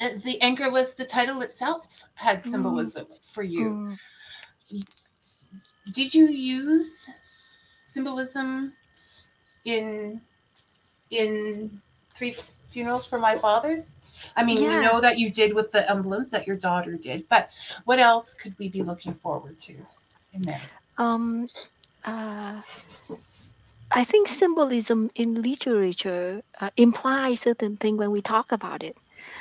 uh, 0.00 0.10
the 0.24 0.40
anchorless 0.42 0.94
the 0.94 1.04
title 1.04 1.42
itself 1.42 1.86
has 2.14 2.46
Mm. 2.46 2.50
symbolism 2.50 3.06
for 3.32 3.42
you 3.42 3.78
Mm. 3.78 3.98
did 5.92 6.14
you 6.14 6.28
use 6.28 7.08
symbolism 7.84 8.72
in 9.64 10.20
in 11.10 11.82
three 12.14 12.34
funerals 12.70 13.06
for 13.06 13.18
my 13.18 13.36
father's 13.38 13.94
i 14.36 14.44
mean 14.44 14.64
we 14.64 14.76
know 14.76 15.00
that 15.00 15.18
you 15.18 15.30
did 15.30 15.54
with 15.54 15.70
the 15.72 15.88
emblems 15.90 16.30
that 16.30 16.46
your 16.46 16.56
daughter 16.56 16.96
did 16.96 17.28
but 17.28 17.48
what 17.84 17.98
else 17.98 18.34
could 18.34 18.56
we 18.58 18.68
be 18.68 18.82
looking 18.82 19.14
forward 19.14 19.58
to 19.58 19.74
in 20.32 20.42
there 20.42 20.60
Um, 20.98 21.48
uh, 22.04 22.62
I 23.90 24.04
think 24.04 24.28
symbolism 24.28 25.10
in 25.14 25.42
literature 25.42 26.42
uh, 26.60 26.70
implies 26.76 27.40
certain 27.40 27.76
thing 27.76 27.96
when 27.96 28.10
we 28.10 28.20
talk 28.22 28.52
about 28.52 28.82
it. 28.82 28.96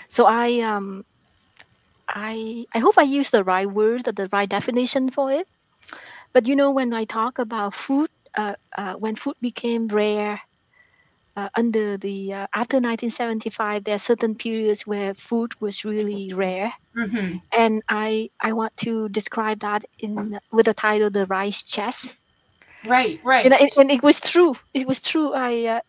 So 0.09 0.25
I 0.25 0.59
um, 0.61 1.05
I 2.09 2.65
I 2.73 2.79
hope 2.79 2.97
I 2.97 3.03
use 3.03 3.29
the 3.29 3.43
right 3.43 3.67
word 3.69 4.07
or 4.07 4.11
the 4.11 4.29
right 4.31 4.49
definition 4.49 5.09
for 5.09 5.31
it. 5.31 5.47
But 6.33 6.47
you 6.47 6.55
know, 6.55 6.71
when 6.71 6.93
I 6.93 7.05
talk 7.05 7.39
about 7.39 7.73
food, 7.73 8.09
uh, 8.35 8.55
uh, 8.75 8.95
when 8.95 9.15
food 9.15 9.35
became 9.41 9.87
rare 9.87 10.41
uh, 11.35 11.49
under 11.55 11.97
the 11.97 12.33
uh, 12.33 12.47
after 12.53 12.77
1975, 12.77 13.83
there 13.83 13.95
are 13.95 13.99
certain 13.99 14.35
periods 14.35 14.85
where 14.87 15.13
food 15.13 15.53
was 15.61 15.85
really 15.85 16.33
rare 16.33 16.73
mm-hmm. 16.95 17.37
and 17.57 17.81
I 17.89 18.29
I 18.39 18.53
want 18.53 18.75
to 18.77 19.09
describe 19.09 19.59
that 19.61 19.85
in 19.99 20.39
with 20.51 20.65
the 20.65 20.73
title 20.73 21.09
"The 21.09 21.25
Rice 21.27 21.63
Chest." 21.63 22.15
right 22.85 23.19
right 23.23 23.45
And, 23.45 23.53
it, 23.53 23.75
and 23.77 23.91
it 23.91 24.03
was 24.03 24.19
true. 24.19 24.55
It 24.73 24.87
was 24.87 25.01
true. 25.01 25.33
I 25.33 25.65
uh, 25.65 25.79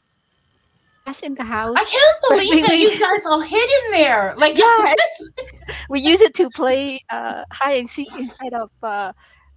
was 1.06 1.20
in 1.22 1.34
the 1.34 1.44
house. 1.44 1.76
i 1.76 1.84
can't 1.84 2.18
believe 2.28 2.54
we- 2.54 2.62
that 2.62 2.78
you 2.78 2.90
guys 2.98 3.20
all 3.26 3.40
hid 3.40 3.70
in 3.84 3.90
there 3.92 4.34
like 4.36 4.58
Yeah. 4.58 4.94
We 5.88 6.00
use 6.00 6.20
it 6.20 6.34
to 6.36 6.50
play 6.50 7.00
uh, 7.10 7.44
hide 7.52 7.78
and 7.78 7.88
seek 7.88 8.08
instead 8.18 8.52
of 8.54 8.70
uh, 8.82 9.12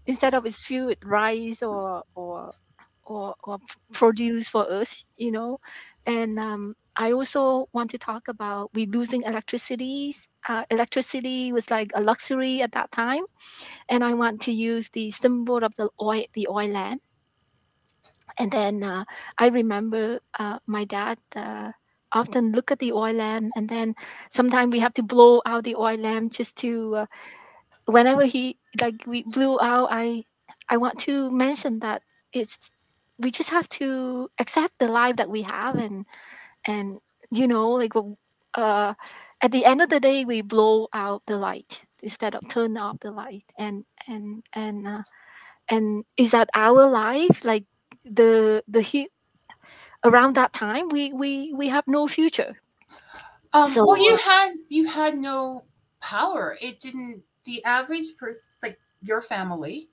instead 0.06 0.34
of 0.34 0.46
it's 0.46 0.64
filled 0.64 0.88
with 0.88 1.04
rice 1.04 1.62
or 1.64 2.04
or 2.16 2.54
or, 3.06 3.36
or 3.44 3.60
produce 3.94 4.50
for 4.50 4.70
us. 4.72 5.06
You 5.16 5.32
know, 5.32 5.60
and 6.06 6.40
um, 6.40 6.76
I 6.96 7.12
also 7.12 7.68
want 7.74 7.92
to 7.92 7.98
talk 7.98 8.28
about 8.28 8.72
we 8.74 8.86
losing 8.86 9.24
electricity 9.24 10.14
uh, 10.48 10.64
electricity 10.70 11.52
was 11.52 11.70
like 11.72 11.92
a 11.96 12.02
luxury 12.02 12.62
at 12.62 12.72
that 12.74 12.92
time, 12.92 13.24
and 13.90 14.04
I 14.04 14.14
want 14.14 14.42
to 14.42 14.52
use 14.52 14.90
the 14.90 15.12
symbol 15.12 15.64
of 15.64 15.76
the 15.76 15.90
oil, 16.02 16.26
the 16.34 16.48
oil 16.50 16.70
lamp. 16.70 17.02
And 18.40 18.52
then 18.52 18.84
uh, 18.84 19.06
I 19.38 19.48
remember 19.48 20.20
uh, 20.38 20.60
my 20.66 20.86
dad 20.86 21.20
uh, 21.36 21.72
often 22.12 22.52
look 22.52 22.72
at 22.72 22.80
the 22.80 22.92
oil 22.94 23.14
lamp, 23.14 23.52
and 23.56 23.70
then 23.70 23.96
sometimes 24.30 24.72
we 24.72 24.80
have 24.80 24.94
to 24.96 25.04
blow 25.04 25.42
out 25.46 25.64
the 25.64 25.76
oil 25.76 25.98
lamp 25.98 26.34
just 26.34 26.58
to. 26.58 26.96
Uh, 26.96 27.06
whenever 27.86 28.26
he 28.26 28.58
like 28.82 29.06
we 29.08 29.24
blew 29.24 29.60
out, 29.62 29.90
I 29.92 30.24
I 30.70 30.78
want 30.78 31.00
to 31.10 31.32
mention 31.32 31.80
that 31.80 32.04
it's 32.34 32.92
we 33.18 33.32
just 33.32 33.50
have 33.52 33.68
to 33.70 34.30
accept 34.40 34.74
the 34.80 34.88
life 34.88 35.18
that 35.18 35.30
we 35.30 35.44
have 35.44 35.76
and 35.78 36.06
and 36.66 37.00
you 37.32 37.48
know 37.48 37.72
like 37.72 37.94
uh 38.56 38.94
at 39.42 39.52
the 39.52 39.66
end 39.66 39.82
of 39.82 39.90
the 39.90 40.00
day 40.00 40.26
we 40.26 40.42
blow 40.42 40.88
out 40.94 41.22
the 41.28 41.38
light 41.38 41.82
instead 42.02 42.36
of 42.36 42.48
turn 42.48 42.78
off 42.78 43.00
the 43.00 43.12
light 43.12 43.44
and 43.58 43.86
and 44.08 44.44
and 44.54 44.88
uh, 44.88 45.04
and 45.70 46.04
is 46.18 46.32
that 46.32 46.50
our 46.56 46.88
life 46.90 47.44
like 47.46 47.66
the 48.06 48.64
the 48.68 48.82
he 48.82 49.08
around 50.04 50.36
that 50.36 50.54
time 50.54 50.88
we 50.90 51.12
we 51.14 51.54
we 51.54 51.68
have 51.70 51.86
no 51.88 52.08
future 52.08 52.56
Um, 53.54 53.76
So, 53.76 53.86
well, 53.86 53.98
you 53.98 54.18
had 54.18 54.54
you 54.70 54.88
had 54.88 55.18
no 55.18 55.64
power. 56.02 56.58
It 56.62 56.80
didn't. 56.80 57.24
The 57.46 57.64
average 57.64 58.18
person, 58.18 58.52
like 58.62 58.80
your 59.02 59.22
family, 59.22 59.90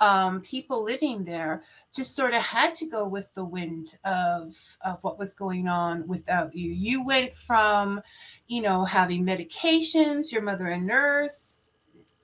um, 0.00 0.40
people 0.40 0.82
living 0.82 1.24
there, 1.24 1.62
just 1.94 2.16
sort 2.16 2.34
of 2.34 2.42
had 2.42 2.74
to 2.76 2.86
go 2.86 3.06
with 3.06 3.26
the 3.34 3.44
wind 3.44 3.98
of 4.04 4.56
of 4.84 5.02
what 5.02 5.18
was 5.18 5.34
going 5.34 5.68
on 5.68 6.06
without 6.06 6.54
you. 6.54 6.70
You 6.70 7.04
went 7.04 7.36
from, 7.36 8.00
you 8.48 8.62
know, 8.62 8.84
having 8.84 9.24
medications, 9.24 10.32
your 10.32 10.42
mother 10.42 10.68
a 10.68 10.78
nurse, 10.78 11.72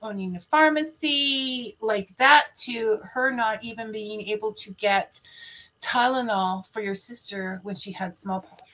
owning 0.01 0.35
a 0.35 0.39
pharmacy, 0.39 1.77
like 1.81 2.09
that, 2.17 2.49
to 2.57 2.99
her 3.03 3.31
not 3.31 3.63
even 3.63 3.91
being 3.91 4.21
able 4.21 4.53
to 4.53 4.71
get 4.73 5.21
Tylenol 5.81 6.65
for 6.71 6.81
your 6.81 6.95
sister 6.95 7.59
when 7.63 7.75
she 7.75 7.91
had 7.91 8.15
smallpox 8.15 8.68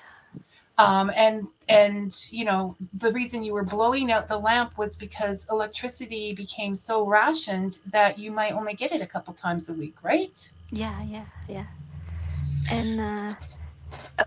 um, 0.77 1.11
and 1.15 1.47
and 1.69 2.15
you 2.31 2.45
know 2.45 2.75
the 2.93 3.11
reason 3.13 3.43
you 3.43 3.53
were 3.53 3.63
blowing 3.63 4.11
out 4.11 4.27
the 4.27 4.37
lamp 4.37 4.77
was 4.77 4.95
because 4.97 5.45
electricity 5.49 6.33
became 6.33 6.75
so 6.75 7.05
rationed 7.05 7.79
that 7.91 8.19
you 8.19 8.31
might 8.31 8.51
only 8.53 8.73
get 8.73 8.91
it 8.91 9.01
a 9.01 9.07
couple 9.07 9.33
times 9.33 9.69
a 9.69 9.73
week 9.73 9.95
right? 10.03 10.51
Yeah 10.71 11.01
yeah 11.03 11.25
yeah. 11.47 11.65
And 12.71 12.99
uh, 12.99 13.33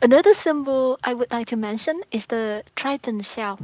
another 0.02 0.34
symbol 0.34 0.98
i 1.04 1.12
would 1.14 1.30
like 1.32 1.48
to 1.48 1.56
mention 1.56 2.00
is 2.10 2.26
the 2.26 2.62
triton 2.76 3.20
shell. 3.20 3.58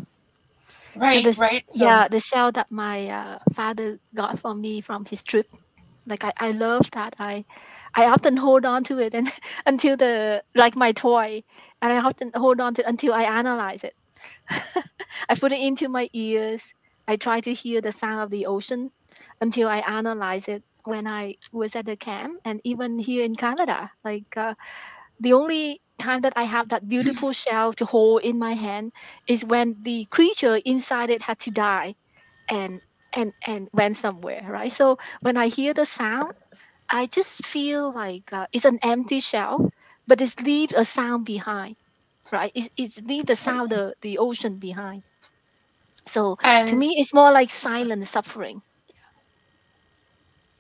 Right 0.96 1.24
this- 1.24 1.38
right 1.38 1.64
So- 1.70 1.78
yeah 1.86 2.08
the 2.08 2.20
shell 2.20 2.52
that 2.52 2.70
my 2.70 3.08
uh, 3.08 3.38
father 3.54 3.98
got 4.14 4.38
for 4.38 4.54
me 4.54 4.80
from 4.80 5.04
his 5.06 5.22
trip. 5.22 5.46
Like 6.06 6.24
I, 6.24 6.32
I 6.38 6.50
love 6.52 6.90
that. 6.92 7.14
I 7.18 7.44
i 7.94 8.06
often 8.06 8.36
hold 8.36 8.64
on 8.66 8.84
to 8.84 8.98
it 8.98 9.14
and 9.14 9.30
until 9.66 9.96
the 9.96 10.42
like 10.54 10.76
my 10.76 10.92
toy 10.92 11.42
and 11.82 11.92
i 11.92 11.98
often 12.00 12.30
hold 12.34 12.60
on 12.60 12.74
to 12.74 12.82
it 12.82 12.88
until 12.88 13.12
i 13.14 13.22
analyze 13.24 13.84
it. 13.84 13.94
I 15.28 15.34
put 15.38 15.52
it 15.52 15.60
into 15.60 15.88
my 15.88 16.08
ears. 16.12 16.72
I 17.08 17.16
try 17.16 17.40
to 17.40 17.52
hear 17.52 17.80
the 17.80 17.92
sound 17.92 18.20
of 18.22 18.30
the 18.30 18.46
ocean 18.46 18.90
until 19.40 19.68
i 19.68 19.78
analyze 19.78 20.48
it 20.48 20.62
when 20.84 21.06
i 21.06 21.34
was 21.52 21.76
at 21.76 21.86
the 21.86 21.96
camp 21.96 22.40
and 22.44 22.60
even 22.64 22.98
here 22.98 23.24
in 23.24 23.34
canada. 23.36 23.90
Like 24.04 24.36
uh, 24.36 24.54
the 25.20 25.32
only 25.32 25.80
time 25.98 26.20
that 26.22 26.32
i 26.36 26.42
have 26.44 26.68
that 26.70 26.88
beautiful 26.88 27.32
shell 27.32 27.72
to 27.74 27.84
hold 27.84 28.22
in 28.22 28.38
my 28.38 28.52
hand 28.54 28.92
is 29.26 29.44
when 29.44 29.76
the 29.82 30.06
creature 30.10 30.58
inside 30.64 31.10
it 31.10 31.22
had 31.22 31.38
to 31.40 31.50
die 31.50 31.94
and 32.48 32.80
and 33.14 33.32
and 33.46 33.68
went 33.72 33.96
somewhere 33.96 34.44
right? 34.48 34.72
So 34.72 34.98
when 35.20 35.36
i 35.36 35.48
hear 35.48 35.74
the 35.74 35.86
sound 35.86 36.32
i 36.90 37.06
just 37.06 37.44
feel 37.46 37.92
like 37.92 38.32
uh, 38.32 38.46
it's 38.52 38.64
an 38.64 38.78
empty 38.82 39.20
shell 39.20 39.70
but 40.06 40.20
it 40.20 40.42
leaves 40.42 40.72
a 40.72 40.84
sound 40.84 41.24
behind 41.26 41.76
right? 42.32 42.52
It, 42.54 42.70
it 42.76 43.04
leaves 43.06 43.26
the 43.26 43.36
sound 43.36 43.70
the, 43.70 43.94
the 44.02 44.18
ocean 44.18 44.58
behind. 44.58 45.02
So 46.06 46.38
and 46.42 46.66
to 46.66 46.76
me 46.76 46.94
it's 46.98 47.12
more 47.14 47.30
like 47.32 47.50
silent 47.50 48.06
suffering. 48.06 48.62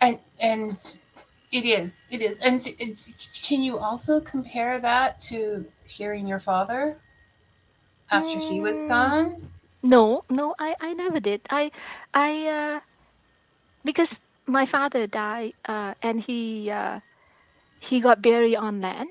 And 0.00 0.18
and 0.40 0.98
it 1.52 1.64
is 1.64 1.96
it 2.10 2.20
is. 2.22 2.38
And, 2.40 2.66
and 2.80 2.96
can 3.42 3.62
you 3.62 3.78
also 3.78 4.20
compare 4.20 4.78
that 4.80 5.18
to 5.30 5.66
hearing 5.84 6.26
your 6.26 6.40
father 6.40 6.98
after 8.10 8.38
he 8.38 8.60
was 8.60 8.82
Mm. 8.82 8.84
gone? 8.84 9.48
No 9.82 10.24
no 10.30 10.54
i 10.58 10.74
i 10.80 10.94
never 10.94 11.20
did. 11.20 11.42
I 11.50 11.70
i 12.14 12.46
uh 12.48 12.80
because 13.84 14.18
my 14.46 14.66
father 14.66 15.06
died 15.06 15.52
uh 15.66 15.94
and 16.02 16.20
he 16.20 16.70
uh 16.70 17.00
he 17.78 18.00
got 18.00 18.22
buried 18.22 18.56
on 18.56 18.80
land 18.80 19.08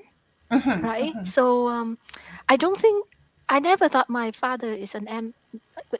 Mhm, 0.54 0.80
right? 0.82 1.14
mhm. 1.14 1.24
so 1.24 1.68
um 1.68 1.98
i 2.48 2.56
don't 2.56 2.78
think 2.78 3.06
i 3.48 3.58
never 3.60 3.88
thought 3.88 4.10
my 4.10 4.30
father 4.32 4.72
is 4.72 4.94
an 4.94 5.08
em 5.08 5.34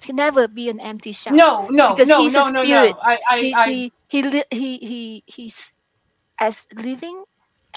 could 0.02 0.14
never 0.16 0.48
be 0.48 0.68
an 0.70 0.80
empty 0.80 1.12
shell 1.12 1.46
no 1.48 1.68
no 1.70 1.88
Because 1.88 2.12
no 2.12 2.18
he's 2.18 2.34
a 2.34 2.42
no 2.44 2.50
no 2.50 2.62
spirit. 2.62 2.96
no 2.96 2.98
i 3.02 3.18
i, 3.28 3.38
he, 3.38 3.54
I 3.54 3.70
he 3.70 3.92
he 4.08 4.22
li- 4.22 4.50
he 4.50 4.78
he 4.78 5.22
he's 5.26 5.70
as 6.40 6.66
living 6.76 7.24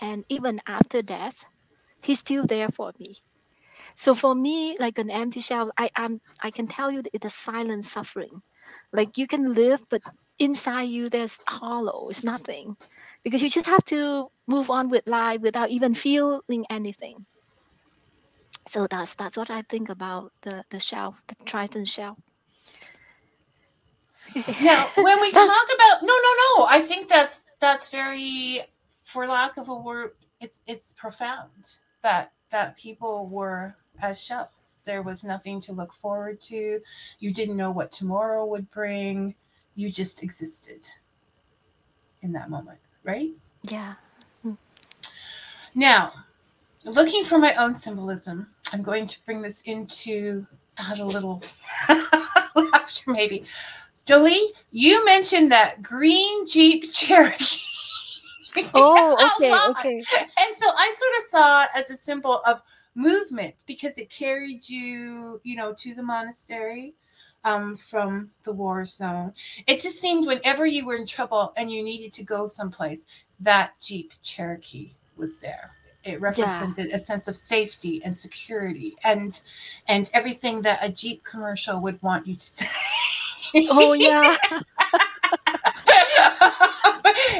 and 0.02 0.26
even 0.30 0.60
after 0.68 1.02
death 1.02 1.46
he's 2.02 2.20
still 2.20 2.44
there 2.46 2.70
for 2.70 2.92
me. 3.00 3.18
So 3.96 4.14
for 4.16 4.34
me 4.36 4.78
like 4.80 4.98
an 5.00 5.10
empty 5.12 5.40
shell 5.42 5.72
i 5.78 5.90
am 5.96 6.22
i 6.42 6.52
can 6.52 6.68
tell 6.68 6.92
you 6.92 7.02
that 7.04 7.14
it's 7.14 7.26
a 7.26 7.30
silent 7.30 7.86
suffering. 7.86 8.42
Like 8.94 9.18
you 9.18 9.28
can 9.28 9.54
live 9.54 9.84
but 9.90 10.02
inside 10.40 10.90
you 10.98 11.10
there's 11.10 11.40
hollow 11.48 12.10
it's 12.10 12.24
nothing 12.24 12.78
because 13.24 13.42
you 13.42 13.50
just 13.50 13.68
have 13.68 13.86
to 13.86 14.28
move 14.48 14.70
on 14.70 14.90
with 14.90 15.08
life 15.08 15.42
without 15.42 15.70
even 15.70 15.94
feeling 15.96 16.66
anything. 16.70 17.26
So 18.70 18.88
that's 18.88 19.16
that's 19.16 19.38
what 19.38 19.52
i 19.52 19.62
think 19.64 19.90
about 19.90 20.32
the 20.44 20.64
the 20.72 20.80
shell 20.80 21.18
the 21.28 21.36
triton 21.46 21.86
shell. 21.86 22.18
Now 24.60 24.92
when 24.96 25.22
we 25.22 25.32
talk 25.34 25.68
about 25.76 26.04
no 26.04 26.14
no 26.14 26.34
no 26.60 26.68
i 26.70 26.82
think 26.82 27.10
that's 27.10 27.42
that's 27.60 27.90
very 27.90 28.62
for 29.04 29.28
lack 29.28 29.58
of 29.58 29.70
a 29.70 29.76
word 29.76 30.12
it's 30.42 30.60
it's 30.68 30.94
profound 30.94 31.52
that 32.04 32.34
that 32.52 32.78
people 32.78 33.28
were 33.28 33.76
as 34.02 34.22
shells. 34.22 34.80
There 34.86 35.04
was 35.04 35.24
nothing 35.24 35.62
to 35.62 35.74
look 35.74 35.94
forward 35.94 36.42
to. 36.44 36.80
You 37.20 37.34
didn't 37.34 37.58
know 37.58 37.72
what 37.72 37.92
tomorrow 37.92 38.46
would 38.46 38.70
bring. 38.72 39.36
You 39.76 39.92
just 39.92 40.24
existed 40.24 40.86
in 42.22 42.32
that 42.34 42.50
moment 42.50 42.80
right? 43.08 43.32
Yeah. 43.64 43.96
Now 45.74 46.14
looking 46.88 47.24
for 47.24 47.38
my 47.38 47.54
own 47.56 47.74
symbolism 47.74 48.48
i'm 48.72 48.82
going 48.82 49.06
to 49.06 49.18
bring 49.26 49.42
this 49.42 49.62
into 49.64 50.46
add 50.78 51.00
a 51.00 51.06
little 51.06 51.42
laughter 52.56 53.12
maybe. 53.12 53.44
Jolie 54.06 54.54
you 54.72 55.04
mentioned 55.06 55.52
that 55.52 55.82
green 55.82 56.48
jeep 56.48 56.92
cherokee. 56.94 57.60
Oh 58.74 59.18
okay 59.40 59.54
okay. 59.70 59.98
and 59.98 60.56
so 60.56 60.70
I 60.70 60.96
sort 60.98 61.18
of 61.18 61.24
saw 61.30 61.64
it 61.64 61.70
as 61.76 61.90
a 61.90 61.98
symbol 61.98 62.42
of 62.46 62.62
movement 62.96 63.56
because 63.68 63.98
it 63.98 64.10
carried 64.10 64.68
you, 64.68 65.40
you 65.44 65.56
know, 65.56 65.74
to 65.74 65.94
the 65.94 66.02
monastery 66.02 66.96
um, 67.48 67.78
from 67.78 68.30
the 68.44 68.52
war 68.52 68.84
zone. 68.84 69.34
It 69.68 69.82
just 69.82 70.02
seemed 70.02 70.28
whenever 70.28 70.66
you 70.66 70.86
were 70.86 70.98
in 70.98 71.06
trouble 71.06 71.54
and 71.56 71.72
you 71.72 71.82
needed 71.82 72.12
to 72.14 72.24
go 72.24 72.48
someplace, 72.48 73.06
that 73.40 73.72
Jeep 73.82 74.12
Cherokee 74.22 74.92
was 75.16 75.40
there. 75.40 75.72
It 76.04 76.20
represented 76.20 76.92
a 76.92 77.00
sense 77.00 77.28
of 77.28 77.38
safety 77.38 78.02
and 78.04 78.16
security 78.16 78.96
and 79.04 79.40
and 79.88 80.10
everything 80.14 80.62
that 80.62 80.80
a 80.82 80.92
Jeep 80.92 81.24
commercial 81.24 81.82
would 81.82 82.02
want 82.02 82.28
you 82.28 82.36
to 82.36 82.52
say. 82.58 82.68
oh 83.70 83.94
yeah 83.94 84.36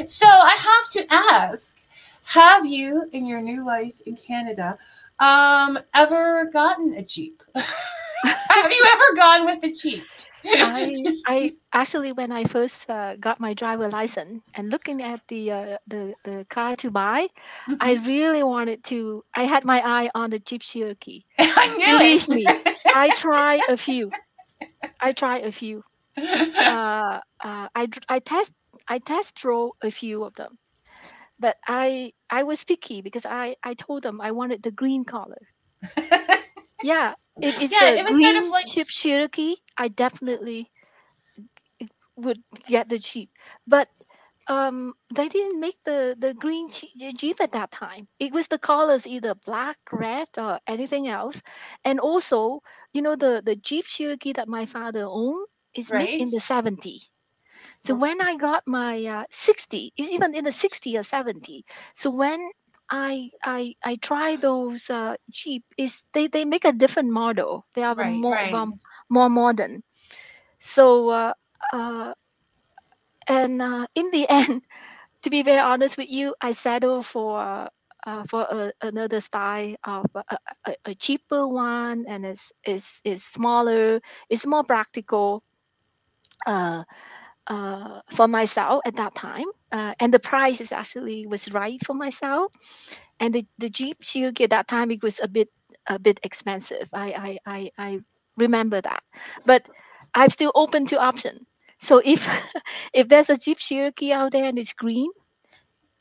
so 0.06 0.26
I 0.26 0.56
have 0.68 0.90
to 0.92 1.06
ask, 1.10 1.78
have 2.24 2.66
you 2.66 3.08
in 3.12 3.26
your 3.26 3.40
new 3.40 3.64
life 3.64 3.94
in 4.06 4.16
Canada 4.16 4.78
um 5.18 5.78
ever 5.94 6.46
gotten 6.46 6.94
a 6.94 7.02
Jeep? 7.02 7.42
have 8.50 8.70
you 8.70 8.84
ever 8.94 9.16
gone 9.16 9.46
with 9.46 9.62
a 9.64 9.72
Jeep? 9.72 10.02
I, 10.60 11.08
I 11.26 11.52
actually 11.72 12.12
when 12.12 12.30
I 12.32 12.44
first 12.44 12.88
uh, 12.88 13.16
got 13.16 13.40
my 13.40 13.54
driver 13.54 13.88
license 13.88 14.42
and 14.54 14.70
looking 14.70 15.02
at 15.02 15.20
the 15.28 15.50
uh, 15.52 15.78
the 15.86 16.14
the 16.24 16.46
car 16.48 16.76
to 16.76 16.90
buy, 16.90 17.28
I 17.80 17.94
really 17.94 18.42
wanted 18.42 18.82
to. 18.84 19.24
I 19.34 19.44
had 19.44 19.64
my 19.64 19.80
eye 19.84 20.10
on 20.14 20.30
the 20.30 20.38
Jeep 20.38 20.62
Cherokee. 20.62 21.22
I 21.38 21.66
knew 21.76 21.98
Believe 21.98 22.28
it. 22.28 22.28
me, 22.28 22.54
I 22.92 23.10
try 23.10 23.62
a 23.68 23.76
few. 23.76 24.14
I 25.00 25.12
try 25.12 25.38
a 25.38 25.52
few. 25.52 25.84
Uh, 26.66 27.20
uh, 27.40 27.68
I 27.74 27.88
I 28.08 28.18
test 28.20 28.52
I 28.88 28.98
test 28.98 29.34
drove 29.36 29.72
a 29.82 29.90
few 29.90 30.24
of 30.24 30.34
them, 30.34 30.58
but 31.38 31.56
I 31.66 32.12
I 32.30 32.42
was 32.44 32.64
picky 32.64 33.00
because 33.02 33.26
I 33.26 33.56
I 33.62 33.74
told 33.74 34.02
them 34.02 34.20
I 34.20 34.30
wanted 34.32 34.62
the 34.62 34.70
green 34.72 35.04
color. 35.04 35.42
Yeah, 36.80 37.14
if 37.40 37.58
it's 37.58 37.80
Yeah, 37.80 38.02
was 38.04 38.18
sort 38.18 38.36
of 38.36 38.44
green 38.44 38.50
like 38.50 38.68
Jeep 38.72 38.88
Cherokee, 38.88 39.56
I 39.76 39.88
definitely 39.88 40.70
would 42.16 42.42
get 42.66 42.88
the 42.88 42.98
Jeep. 42.98 43.30
But 43.66 43.88
um, 44.48 44.94
they 45.14 45.28
didn't 45.28 45.60
make 45.60 45.76
the 45.84 46.16
the 46.18 46.34
green 46.34 46.68
Je- 46.68 46.92
Je- 46.98 47.12
Jeep 47.12 47.40
at 47.40 47.52
that 47.52 47.70
time. 47.70 48.08
It 48.18 48.32
was 48.32 48.48
the 48.48 48.58
colors 48.58 49.06
either 49.06 49.34
black, 49.34 49.78
red, 49.92 50.28
or 50.36 50.60
anything 50.66 51.06
else. 51.08 51.42
And 51.84 52.00
also, 52.00 52.60
you 52.92 53.02
know, 53.02 53.16
the 53.16 53.42
the 53.44 53.56
Jeep 53.56 53.84
Cherokee 53.86 54.32
that 54.34 54.48
my 54.48 54.66
father 54.66 55.04
owned 55.06 55.46
is 55.74 55.92
made 55.92 56.14
in 56.18 56.30
the 56.30 56.40
70. 56.40 57.00
So 57.78 57.94
when 57.94 58.20
I 58.20 58.36
got 58.36 58.64
my 58.66 59.04
uh, 59.06 59.24
60, 59.30 59.92
it's 59.96 60.08
even 60.10 60.34
in 60.34 60.44
the 60.44 60.52
60 60.52 60.96
or 60.96 61.02
70. 61.04 61.64
So 61.94 62.10
when 62.10 62.50
I 62.90 63.30
I 63.42 63.74
I 63.84 63.96
try 63.96 64.36
those 64.36 64.90
uh, 64.90 65.16
Jeep, 65.30 65.64
is 65.76 66.04
they 66.12 66.26
they 66.28 66.44
make 66.44 66.64
a 66.64 66.72
different 66.72 67.10
model. 67.10 67.66
They 67.74 67.82
are 67.82 67.96
Right, 67.96 68.26
more 68.30 68.38
right. 68.38 68.62
um, 68.62 68.80
more 69.08 69.28
modern. 69.28 69.82
So 70.58 71.08
uh, 71.10 71.32
uh, 71.72 72.14
and 73.28 73.60
uh, 73.62 73.86
in 73.94 74.10
the 74.10 74.26
end, 74.30 74.62
to 75.22 75.30
be 75.30 75.42
very 75.42 75.60
honest 75.60 75.96
with 75.98 76.10
you, 76.10 76.34
I 76.40 76.52
settled 76.52 77.06
for 77.06 77.68
uh, 78.06 78.24
for 78.28 78.42
a, 78.42 78.72
another 78.80 79.20
style 79.20 79.74
of 79.84 80.06
a, 80.14 80.24
a, 80.28 80.38
a 80.66 80.76
a 80.86 80.94
cheaper 80.94 81.46
one, 81.46 82.04
and 82.08 82.24
it's 82.26 82.52
is 82.66 83.00
is 83.04 83.24
smaller. 83.24 84.00
It's 84.28 84.46
more 84.46 84.64
practical. 84.64 85.42
Uh, 86.46 86.84
uh, 87.46 88.00
for 88.10 88.26
myself 88.28 88.80
at 88.84 88.96
that 88.96 89.14
time, 89.14 89.46
uh, 89.72 89.94
and 90.00 90.12
the 90.12 90.18
price 90.20 90.60
is 90.60 90.72
actually 90.72 91.26
was 91.26 91.52
right 91.52 91.80
for 91.84 91.94
myself. 91.94 92.52
And 93.20 93.34
the, 93.34 93.46
the 93.58 93.70
Jeep 93.70 93.98
Cherokee 94.00 94.44
at 94.44 94.50
that 94.50 94.68
time 94.68 94.90
it 94.90 95.02
was 95.02 95.20
a 95.20 95.28
bit 95.28 95.48
a 95.86 95.98
bit 95.98 96.20
expensive. 96.22 96.88
I 96.92 97.38
I 97.46 97.52
I, 97.54 97.70
I 97.78 98.00
remember 98.36 98.80
that, 98.80 99.02
but 99.46 99.68
I'm 100.14 100.30
still 100.30 100.52
open 100.54 100.86
to 100.86 100.98
option. 101.00 101.46
So 101.78 102.00
if 102.04 102.26
if 102.94 103.08
there's 103.08 103.30
a 103.30 103.36
Jeep 103.38 103.58
Cherokee 103.58 104.12
out 104.12 104.32
there 104.32 104.44
and 104.46 104.58
it's 104.58 104.72
green, 104.74 105.10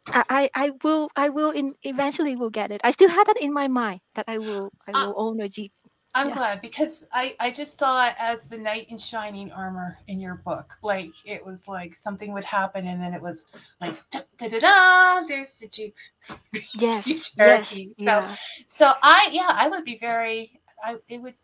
I 0.08 0.50
I, 0.56 0.72
will 0.84 1.10
I 1.18 1.30
will 1.30 1.52
in, 1.52 1.76
eventually 1.84 2.36
will 2.36 2.50
get 2.50 2.72
it. 2.72 2.82
I 2.84 2.92
still 2.92 3.10
have 3.10 3.28
that 3.28 3.38
in 3.42 3.54
my 3.54 3.68
mind 3.68 4.02
that 4.16 4.26
I 4.28 4.38
will 4.40 4.72
I 4.88 4.94
Uh, 4.94 5.06
will 5.06 5.14
own 5.18 5.40
a 5.42 5.50
Jeep. 5.50 5.74
I'm 6.16 6.30
Yeah. 6.30 6.36
glad 6.36 6.62
because 6.62 7.06
I 7.14 7.36
I 7.40 7.52
just 7.52 7.78
saw 7.78 8.08
it 8.08 8.16
as 8.18 8.50
the 8.50 8.58
knight 8.58 8.88
in 8.90 8.98
shining 8.98 9.52
armor 9.52 10.00
in 10.08 10.20
your 10.20 10.36
book. 10.36 10.74
Like 10.82 11.12
it 11.26 11.46
was 11.46 11.68
like 11.68 11.96
something 11.96 12.34
would 12.34 12.44
happen 12.46 12.88
and 12.88 13.02
then 13.02 13.14
it 13.14 13.22
was 13.22 13.46
like 13.82 13.98
da 14.12 14.22
da 14.38 14.48
da, 14.50 14.60
da 14.60 15.28
there's 15.28 15.56
the 15.60 15.68
Jeep 15.68 15.96
Yes, 16.74 17.06
Jeep 17.06 17.24
yes, 17.38 17.70
Cherokee. 17.70 17.94
So 17.94 18.04
yeah, 18.04 18.36
so 18.68 18.94
I 19.04 19.30
yeah 19.32 19.50
I 19.52 19.70
would 19.70 19.86
be 19.86 19.98
very 20.00 20.60
I 20.84 20.98
it 21.08 21.22
would 21.22 21.36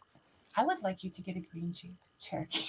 I 0.58 0.66
would 0.66 0.82
like 0.82 1.04
you 1.04 1.12
to 1.12 1.22
get 1.22 1.38
a 1.38 1.42
green 1.42 1.74
Jeep 1.74 1.96
Cherokee. 2.20 2.66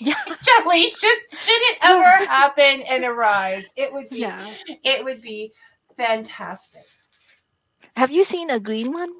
yeah, 0.00 0.14
Jolie, 0.26 0.90
should 0.90 1.18
should 1.30 1.62
it 1.70 1.78
ever 1.84 2.26
happen 2.28 2.82
and 2.82 3.04
arise, 3.04 3.72
it 3.76 3.92
would 3.92 4.10
be 4.10 4.20
yeah. 4.20 4.54
it 4.66 5.04
would 5.04 5.22
be 5.22 5.52
fantastic. 5.96 6.84
Have 7.96 8.10
you 8.10 8.24
seen 8.24 8.50
a 8.50 8.60
green 8.60 8.92
one? 8.92 9.10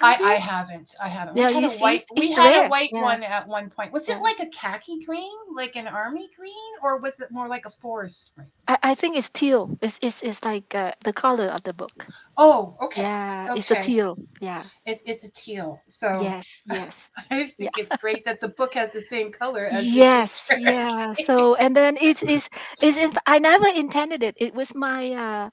I, 0.00 0.14
I 0.14 0.34
haven't. 0.34 0.94
I 1.00 1.08
haven't. 1.08 1.36
Yeah, 1.36 1.48
we 1.48 1.54
had 1.54 1.64
a 1.64 1.68
see, 1.68 1.82
white. 1.82 2.04
We 2.16 2.32
had 2.32 2.66
a 2.66 2.68
white 2.68 2.90
Yeah, 2.92 3.02
one 3.02 3.22
at 3.22 3.46
one 3.46 3.70
point. 3.70 3.92
Was 3.92 4.08
yeah. 4.08 4.16
it 4.16 4.22
like 4.22 4.40
a 4.40 4.48
khaki 4.50 5.04
green, 5.04 5.30
like 5.54 5.76
an 5.76 5.86
army 5.86 6.28
green, 6.36 6.72
or 6.82 6.98
was 6.98 7.20
it 7.20 7.30
more 7.30 7.48
like 7.48 7.66
a 7.66 7.70
forest 7.70 8.32
green? 8.36 8.48
I, 8.66 8.78
I 8.82 8.94
think 8.94 9.16
it's 9.16 9.28
teal. 9.28 9.70
It's 9.80 9.98
it's, 10.02 10.22
it's 10.22 10.44
like 10.44 10.74
uh, 10.74 10.92
the 11.04 11.12
color 11.12 11.46
of 11.46 11.62
the 11.62 11.72
book. 11.72 12.06
Oh, 12.36 12.76
okay. 12.80 13.02
Yeah, 13.02 13.54
it's 13.54 13.70
a 13.70 13.76
teal. 13.76 14.16
Yeah. 14.40 14.64
It's 14.86 15.02
it's 15.06 15.24
a 15.24 15.30
teal. 15.30 15.80
So 15.86 16.20
Yes, 16.22 16.62
yes. 16.66 17.08
I 17.30 17.52
think 17.56 17.70
it's 17.78 17.96
great 17.96 18.24
that 18.24 18.40
the 18.40 18.48
book 18.48 18.74
has 18.74 18.92
the 18.92 19.02
same 19.02 19.30
color 19.30 19.66
as 19.66 19.84
Yes, 19.84 20.50
yeah. 20.58 21.12
So 21.12 21.54
and 21.54 21.76
then 21.76 21.96
it's 22.00 22.22
it's 22.22 22.48
it's 22.80 22.96
in, 22.96 23.12
I 23.26 23.38
never 23.38 23.66
intended 23.68 24.22
it. 24.22 24.34
It 24.38 24.54
was 24.54 24.74
my 24.74 25.12
uh 25.12 25.50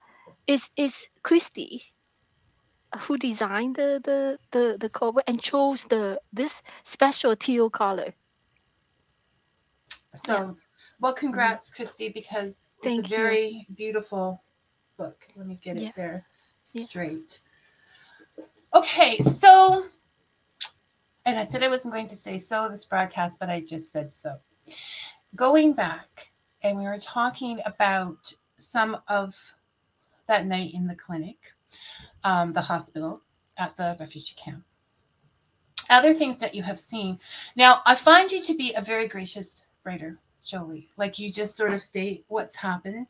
it's 0.48 0.70
it's 0.78 1.08
Christy 1.24 1.84
who 2.96 3.18
designed 3.18 3.76
the 3.76 4.00
the 4.04 4.40
the 4.52 4.78
the 4.80 4.90
cover 4.90 5.22
and 5.28 5.42
chose 5.42 5.84
the 5.86 6.20
this 6.34 6.62
special 6.84 7.36
teal 7.36 7.70
color. 7.70 8.14
So, 10.16 10.58
well, 11.00 11.14
congrats, 11.14 11.72
Christy, 11.72 12.10
because 12.10 12.76
it's 12.82 12.98
Mm-hmm. 12.98 13.02
Thank 13.02 13.06
a 13.06 13.10
you. 13.10 13.18
very 13.18 13.68
beautiful 13.76 14.42
book. 14.98 15.28
Let 15.36 15.48
me 15.48 15.56
get 15.62 15.78
Yeah. 15.78 15.90
it 15.90 15.96
there 15.96 16.26
Yeah. 16.74 16.86
straight. 16.86 17.42
Okay, 18.74 19.20
so, 19.20 19.86
and 21.26 21.40
I 21.40 21.44
said 21.44 21.64
I 21.64 21.70
wasn't 21.70 21.94
going 21.94 22.08
to 22.08 22.16
say 22.16 22.38
so 22.38 22.68
this 22.70 22.86
broadcast, 22.86 23.40
but 23.40 23.50
I 23.50 23.62
just 23.62 23.92
said 23.92 24.12
so. 24.12 24.40
Going 25.36 25.74
back, 25.74 26.32
and 26.62 26.78
we 26.78 26.86
were 26.86 26.98
talking 27.00 27.60
about 27.66 28.34
some 28.58 28.98
of 29.08 29.36
that 30.28 30.46
night 30.46 30.74
in 30.74 30.88
the 30.88 30.96
clinic, 30.96 31.54
um, 32.28 32.52
the 32.52 32.62
hospital, 32.62 33.22
at 33.58 33.78
the 33.78 33.96
refugee 34.02 34.36
camp. 34.36 34.62
Other 35.90 36.14
things 36.14 36.40
that 36.40 36.54
you 36.54 36.62
have 36.62 36.78
seen. 36.78 37.18
Now, 37.56 37.82
I 37.86 37.96
find 37.96 38.30
you 38.30 38.42
to 38.42 38.54
be 38.54 38.74
a 38.74 38.82
very 38.82 39.08
gracious 39.08 39.66
writer, 39.86 40.20
Jolie. 40.44 40.90
Like 40.98 41.18
you 41.18 41.32
just 41.32 41.56
sort 41.56 41.74
of 41.74 41.82
state 41.82 42.26
what's 42.28 42.54
happened, 42.54 43.08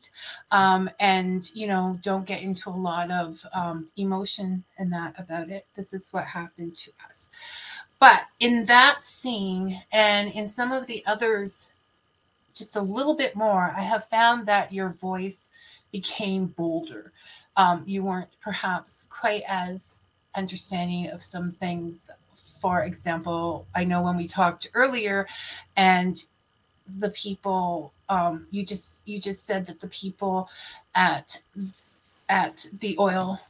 um, 0.52 0.88
and 1.00 1.50
you 1.52 1.66
know, 1.66 1.98
don't 2.04 2.26
get 2.26 2.42
into 2.42 2.70
a 2.70 2.82
lot 2.90 3.10
of 3.10 3.44
um, 3.52 3.88
emotion 3.96 4.62
and 4.78 4.92
that 4.92 5.14
about 5.18 5.50
it. 5.50 5.66
This 5.74 5.92
is 5.92 6.12
what 6.12 6.24
happened 6.24 6.76
to 6.76 6.92
us. 7.10 7.32
But 7.98 8.22
in 8.38 8.66
that 8.66 9.02
scene, 9.02 9.82
and 9.90 10.30
in 10.30 10.46
some 10.46 10.70
of 10.70 10.86
the 10.86 11.02
others, 11.06 11.72
just 12.54 12.76
a 12.76 12.80
little 12.80 13.16
bit 13.16 13.34
more, 13.34 13.74
I 13.76 13.80
have 13.80 14.04
found 14.04 14.46
that 14.46 14.72
your 14.72 14.90
voice 14.90 15.48
became 15.90 16.46
bolder. 16.46 17.12
Um, 17.58 17.84
you 17.86 18.04
weren't 18.04 18.30
perhaps 18.42 19.08
quite 19.10 19.44
as 19.48 20.02
understanding 20.36 21.10
of 21.10 21.24
some 21.24 21.52
things. 21.54 22.10
For 22.62 22.84
example, 22.84 23.66
I 23.76 23.84
know 23.84 24.02
when 24.02 24.18
we 24.18 24.28
talked 24.28 24.70
earlier, 24.74 25.28
and 25.76 26.24
the 27.00 27.10
people 27.10 27.92
um, 28.10 28.46
you 28.50 28.64
just 28.66 29.02
you 29.06 29.20
just 29.20 29.46
said 29.46 29.66
that 29.66 29.80
the 29.80 29.88
people 29.88 30.50
at 30.96 31.42
at 32.30 32.66
the 32.80 32.96
oil 33.00 33.40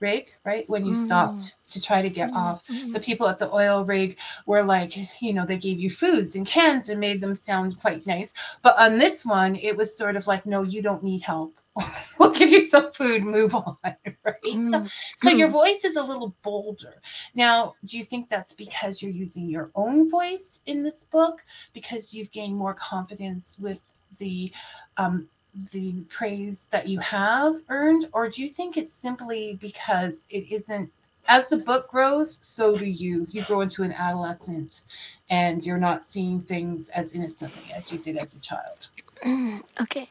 rig, 0.00 0.34
right 0.44 0.68
when 0.70 0.84
you 0.86 0.94
Mm. 0.94 1.06
stopped 1.06 1.56
to 1.70 1.80
try 1.82 2.02
to 2.02 2.10
get 2.10 2.30
Mm, 2.32 2.36
off, 2.36 2.64
mm, 2.70 2.92
the 2.92 3.00
people 3.00 3.28
at 3.28 3.38
the 3.38 3.52
oil 3.52 3.84
rig 3.84 4.18
were 4.46 4.62
like, 4.62 4.96
you 5.22 5.32
know, 5.34 5.46
they 5.46 5.58
gave 5.58 5.80
you 5.80 5.90
foods 5.90 6.36
and 6.36 6.46
cans 6.46 6.88
and 6.90 7.00
made 7.00 7.20
them 7.20 7.34
sound 7.34 7.80
quite 7.80 8.06
nice. 8.06 8.34
But 8.62 8.78
on 8.78 8.98
this 8.98 9.24
one, 9.26 9.56
it 9.56 9.76
was 9.76 9.96
sort 9.96 10.16
of 10.16 10.26
like, 10.26 10.46
no, 10.46 10.62
you 10.62 10.82
don't 10.82 11.02
need 11.04 11.22
help. 11.22 11.54
we'll 12.18 12.32
give 12.32 12.50
you 12.50 12.64
some 12.64 12.92
food, 12.92 13.22
move 13.24 13.54
on, 13.54 13.76
right? 13.84 14.36
So, 14.44 14.54
mm. 14.54 14.90
so 15.16 15.30
your 15.30 15.48
Mm. 15.48 15.52
voice 15.52 15.84
is 15.84 15.96
a 15.96 16.02
little 16.02 16.34
bolder. 16.42 16.94
Now, 17.34 17.74
do 17.84 17.98
you 17.98 18.04
think 18.04 18.28
that's 18.28 18.52
because 18.54 19.02
you're 19.02 19.12
using 19.12 19.48
your 19.48 19.70
own 19.74 20.10
voice 20.10 20.60
in 20.66 20.82
this 20.82 21.04
book? 21.04 21.44
Because 21.74 22.14
you've 22.14 22.30
gained 22.32 22.56
more 22.56 22.74
confidence 22.74 23.58
with 23.60 23.80
the 24.18 24.52
um, 24.96 25.28
the 25.72 25.94
praise 26.10 26.68
that 26.70 26.86
you 26.86 26.98
have 27.00 27.56
earned, 27.70 28.08
or 28.12 28.28
do 28.28 28.44
you 28.44 28.50
think 28.50 28.76
it's 28.76 28.92
simply 28.92 29.58
because 29.60 30.26
it 30.30 30.50
isn't 30.52 30.90
as 31.28 31.48
the 31.48 31.56
book 31.58 31.88
grows, 31.88 32.38
so 32.42 32.76
do 32.76 32.84
you. 32.84 33.26
You 33.30 33.44
grow 33.44 33.62
into 33.62 33.82
an 33.82 33.92
adolescent 33.92 34.82
and 35.30 35.64
you're 35.64 35.78
not 35.78 36.04
seeing 36.04 36.40
things 36.40 36.88
as 36.90 37.12
innocently 37.14 37.72
as 37.74 37.92
you 37.92 37.98
did 37.98 38.16
as 38.16 38.34
a 38.34 38.40
child. 38.40 38.88
Mm, 39.24 39.62
okay, 39.80 40.08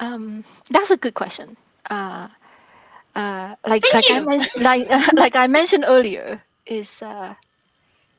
um, 0.00 0.44
that's 0.70 0.90
a 0.90 0.98
good 0.98 1.14
question. 1.14 1.56
Uh, 1.90 2.28
uh, 3.14 3.56
like 3.66 3.86
Thank 3.88 3.94
like 3.94 4.10
I 4.10 4.20
you. 4.20 4.28
mentioned, 4.28 4.62
like 4.64 4.88
like 5.14 5.36
I 5.36 5.48
mentioned 5.48 5.84
earlier, 5.88 6.42
is 6.66 7.02
uh, 7.02 7.34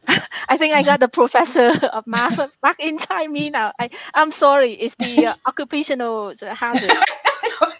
I 0.49 0.57
think 0.57 0.73
I 0.75 0.83
got 0.83 0.99
the 0.99 1.09
professor 1.09 1.71
of 1.93 2.07
math 2.07 2.39
back 2.61 2.77
inside 2.79 3.29
me 3.29 3.49
now. 3.51 3.73
I 3.79 3.89
I'm 4.13 4.31
sorry, 4.31 4.73
it's 4.73 4.95
the 4.95 5.25
uh, 5.27 5.35
occupational 5.47 6.33
hazard. 6.41 7.05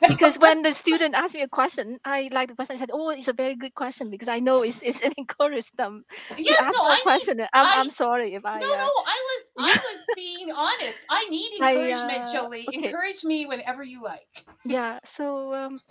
Because 0.08 0.38
when 0.38 0.62
the 0.64 0.74
student 0.74 1.16
asked 1.16 1.36
me 1.36 1.42
a 1.42 1.48
question, 1.48 2.00
I 2.06 2.30
like 2.32 2.50
the. 2.50 2.56
I 2.72 2.76
said, 2.76 2.92
"Oh, 2.94 3.10
it's 3.10 3.28
a 3.28 3.34
very 3.34 3.56
good 3.56 3.74
question," 3.74 4.10
because 4.10 4.28
I 4.28 4.40
know 4.40 4.62
it's 4.64 4.82
it's 4.82 5.02
it 5.02 5.14
encouraged 5.18 5.76
them 5.78 6.04
to 6.48 6.56
yes, 6.56 6.62
ask 6.62 6.78
no, 6.78 6.86
that 6.86 7.00
I 7.00 7.06
need, 7.10 7.28
question. 7.28 7.42
I'm 7.54 7.68
I 7.68 7.74
I'm 7.74 7.90
sorry 7.90 8.34
if 8.34 8.46
I 8.46 8.62
no, 8.62 8.68
no, 8.68 8.74
uh, 8.74 8.92
I 9.06 9.18
was 9.30 9.44
I 9.60 9.78
was 9.94 10.08
being 10.16 10.52
honest. 10.52 11.06
I 11.10 11.28
need 11.30 11.52
I, 11.60 11.92
encouragement, 11.92 12.28
uh, 12.28 12.28
Jolie. 12.28 12.70
okay. 12.70 12.96
Encourage 12.96 13.24
me 13.24 13.46
whenever 13.46 13.84
you 13.84 14.04
like. 14.04 14.46
yeah. 14.66 15.00
So 15.04 15.54
um, 15.54 15.82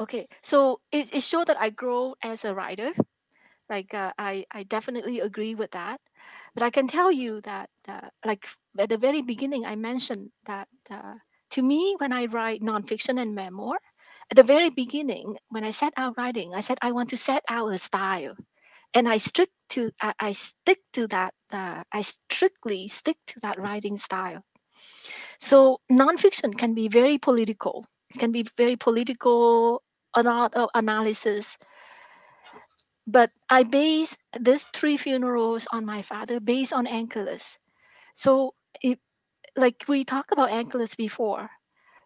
okay, 0.00 0.26
so 0.42 0.80
it 0.92 1.12
it 1.14 1.22
showed 1.22 1.46
that 1.48 1.60
I 1.60 1.70
grow 1.70 2.14
as 2.22 2.44
a 2.44 2.54
writer. 2.54 2.92
Like 3.68 3.94
uh, 3.94 4.12
I 4.18 4.44
I 4.50 4.64
definitely 4.64 5.20
agree 5.20 5.54
with 5.54 5.72
that. 5.72 6.00
But 6.54 6.62
I 6.62 6.70
can 6.70 6.88
tell 6.88 7.10
you 7.12 7.40
that 7.42 7.70
uh, 7.88 8.08
like 8.24 8.46
at 8.78 8.88
the 8.88 8.98
very 8.98 9.22
beginning, 9.22 9.64
I 9.66 9.76
mentioned 9.76 10.30
that 10.46 10.68
uh, 10.90 11.16
to 11.50 11.62
me 11.62 11.94
when 11.98 12.12
I 12.12 12.26
write 12.26 12.62
nonfiction 12.62 13.20
and 13.20 13.34
memoir, 13.34 13.78
at 14.30 14.36
the 14.36 14.42
very 14.42 14.70
beginning 14.70 15.36
when 15.48 15.64
I 15.64 15.70
set 15.70 15.92
out 15.96 16.16
writing, 16.18 16.54
I 16.54 16.60
said 16.60 16.78
I 16.82 16.92
want 16.92 17.10
to 17.10 17.16
set 17.16 17.44
out 17.48 17.72
a 17.72 17.78
style 17.78 18.36
and 18.94 19.08
I 19.08 19.18
strict 19.18 19.52
to 19.70 19.90
I, 20.00 20.14
I 20.18 20.32
stick 20.32 20.80
to 20.94 21.06
that. 21.08 21.34
Uh, 21.52 21.82
I 21.92 22.00
strictly 22.00 22.88
stick 22.88 23.16
to 23.28 23.40
that 23.40 23.58
writing 23.58 23.96
style. 23.96 24.42
So 25.40 25.78
nonfiction 25.90 26.56
can 26.56 26.74
be 26.74 26.88
very 26.88 27.18
political. 27.18 27.86
It 28.10 28.18
can 28.18 28.32
be 28.32 28.42
very 28.56 28.76
political 28.76 29.82
ana- 30.16 30.50
analysis. 30.74 31.56
But 33.06 33.30
I 33.48 33.62
base 33.62 34.16
these 34.38 34.64
three 34.74 34.96
funerals 34.96 35.66
on 35.72 35.84
my 35.86 36.02
father 36.02 36.40
based 36.40 36.72
on 36.72 36.86
Anchorless. 36.86 37.56
So 38.14 38.54
it, 38.82 38.98
like 39.56 39.84
we 39.88 40.04
talked 40.04 40.32
about 40.32 40.50
Anchorless 40.50 40.94
before. 40.96 41.50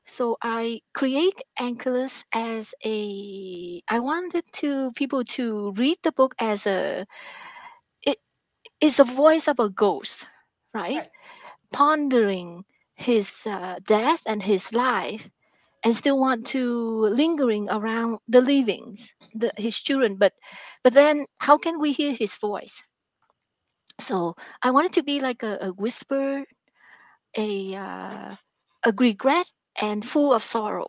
So 0.04 0.36
I 0.42 0.80
create 0.94 1.40
Anchorless 1.58 2.24
as 2.32 2.74
a. 2.84 3.82
I 3.88 4.00
wanted 4.00 4.44
to 4.62 4.92
people 4.92 5.24
to 5.36 5.72
read 5.72 5.98
the 6.02 6.12
book 6.12 6.34
as 6.40 6.66
a. 6.66 7.06
It 8.02 8.18
is 8.80 8.96
the 8.96 9.04
voice 9.04 9.48
of 9.48 9.58
a 9.60 9.70
ghost, 9.70 10.26
right? 10.74 10.96
Right. 10.96 11.10
Pondering 11.72 12.64
his 12.94 13.46
uh, 13.46 13.78
death 13.84 14.22
and 14.26 14.42
his 14.42 14.72
life, 14.72 15.28
and 15.84 15.94
still 15.96 16.18
want 16.18 16.46
to 16.48 16.64
lingering 17.08 17.68
around 17.70 18.18
the 18.28 18.40
livings, 18.40 19.14
the, 19.34 19.52
his 19.56 19.78
children. 19.78 20.16
But 20.16 20.34
but 20.82 20.92
then 20.94 21.26
how 21.38 21.58
can 21.58 21.80
we 21.80 21.92
hear 21.92 22.12
his 22.14 22.36
voice? 22.36 22.82
So 24.00 24.34
I 24.62 24.70
wanted 24.72 24.92
to 24.94 25.02
be 25.02 25.20
like 25.20 25.42
a, 25.42 25.58
a 25.60 25.72
whisper, 25.72 26.44
a 27.36 27.74
uh, 27.74 28.36
a 28.84 28.92
regret 28.98 29.50
and 29.80 30.04
full 30.04 30.32
of 30.34 30.42
sorrow 30.42 30.86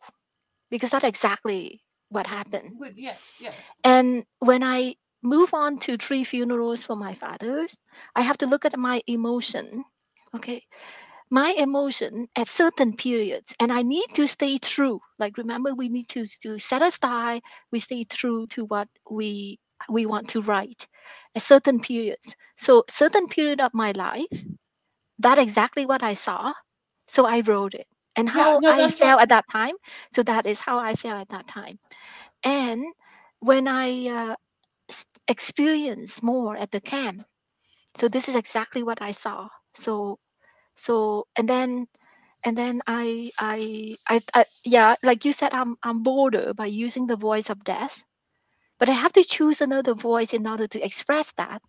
because 0.69 0.89
that's 0.91 1.05
exactly 1.05 1.81
what 2.09 2.27
happened. 2.27 2.77
Good. 2.79 2.97
Yes. 2.97 3.19
Yes. 3.39 3.55
And 3.83 4.25
when 4.39 4.63
I 4.63 4.95
move 5.23 5.53
on 5.53 5.77
to 5.79 5.97
three 5.97 6.23
funerals 6.23 6.83
for 6.85 6.95
my 6.95 7.13
fathers, 7.13 7.77
I 8.15 8.21
have 8.21 8.37
to 8.39 8.45
look 8.47 8.65
at 8.65 8.77
my 8.77 9.01
emotion. 9.07 9.85
Okay. 10.35 10.63
My 11.29 11.51
emotion 11.51 12.27
at 12.35 12.47
certain 12.47 12.95
periods, 12.95 13.55
and 13.59 13.71
I 13.71 13.81
need 13.83 14.07
to 14.15 14.27
stay 14.27 14.57
true. 14.57 14.99
Like 15.19 15.37
remember, 15.37 15.73
we 15.73 15.89
need 15.89 16.09
to, 16.09 16.25
to 16.43 16.57
set 16.59 16.81
aside, 16.81 17.41
we 17.71 17.79
stay 17.79 18.03
true 18.03 18.47
to 18.47 18.65
what 18.65 18.87
we 19.09 19.59
we 19.89 20.05
want 20.05 20.29
to 20.29 20.41
write 20.41 20.87
at 21.35 21.41
certain 21.41 21.79
periods. 21.79 22.35
So 22.57 22.83
certain 22.89 23.27
period 23.27 23.59
of 23.61 23.73
my 23.73 23.91
life, 23.91 24.43
that 25.21 25.37
exactly 25.39 25.85
what 25.85 26.03
I 26.03 26.13
saw. 26.13 26.53
So 27.07 27.25
I 27.25 27.41
wrote 27.41 27.73
it 27.75 27.87
and 28.15 28.29
Yeah. 28.33 28.43
how 28.43 28.61
No, 28.61 28.69
I 28.69 28.87
felt 28.89 29.21
at 29.21 29.29
that 29.29 29.45
time. 29.51 29.75
So 30.13 30.23
that 30.23 30.45
is 30.45 30.61
how 30.61 30.79
I 30.79 30.95
felt 30.95 31.19
at 31.21 31.29
that 31.29 31.47
time. 31.47 31.79
And 32.43 32.85
when 33.39 33.67
I 33.67 34.07
uh, 34.07 34.35
experienced 35.27 36.23
more 36.23 36.55
at 36.57 36.71
the 36.71 36.81
camp, 36.81 37.23
so 37.95 38.07
this 38.07 38.27
is 38.29 38.35
exactly 38.35 38.83
what 38.83 39.01
I 39.01 39.11
saw. 39.11 39.49
So 39.73 40.19
so 40.75 41.27
and 41.37 41.47
then 41.49 41.87
and 42.43 42.57
then 42.57 42.81
I 42.87 43.31
I 43.39 43.95
I, 44.07 44.21
I 44.33 44.45
yeah, 44.63 44.95
like 45.03 45.25
you 45.25 45.33
said, 45.33 45.53
I'm 45.53 45.77
I'm 45.83 46.03
bolder 46.03 46.53
by 46.53 46.65
using 46.67 47.07
the 47.07 47.15
voice 47.17 47.49
of 47.49 47.63
death, 47.63 48.03
but 48.79 48.89
I 48.89 48.93
have 48.93 49.13
to 49.13 49.23
choose 49.23 49.61
another 49.61 49.93
voice 49.93 50.33
in 50.33 50.47
order 50.47 50.67
to 50.67 50.83
express 50.85 51.31
that. 51.33 51.61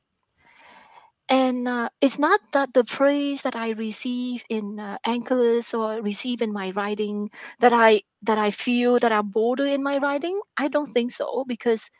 And 1.33 1.67
uh, 1.67 1.89
it's 2.01 2.17
not 2.19 2.41
that 2.53 2.75
the 2.75 2.85
praise 2.85 3.43
that 3.43 3.57
I 3.57 3.71
receive 3.71 4.45
in 4.49 4.79
uh, 4.79 4.99
or 5.75 6.01
receive 6.01 6.43
in 6.43 6.53
my 6.53 6.71
writing 6.71 7.31
that 7.59 7.73
I 7.73 8.03
that 8.23 8.39
I 8.39 8.53
feel 8.53 8.99
that 9.01 9.11
I'm 9.11 9.31
bolder 9.31 9.67
in 9.67 9.83
my 9.83 9.99
writing. 9.99 10.41
I 10.57 10.69
don't 10.69 10.93
think 10.93 11.11
so 11.11 11.45
because 11.49 11.91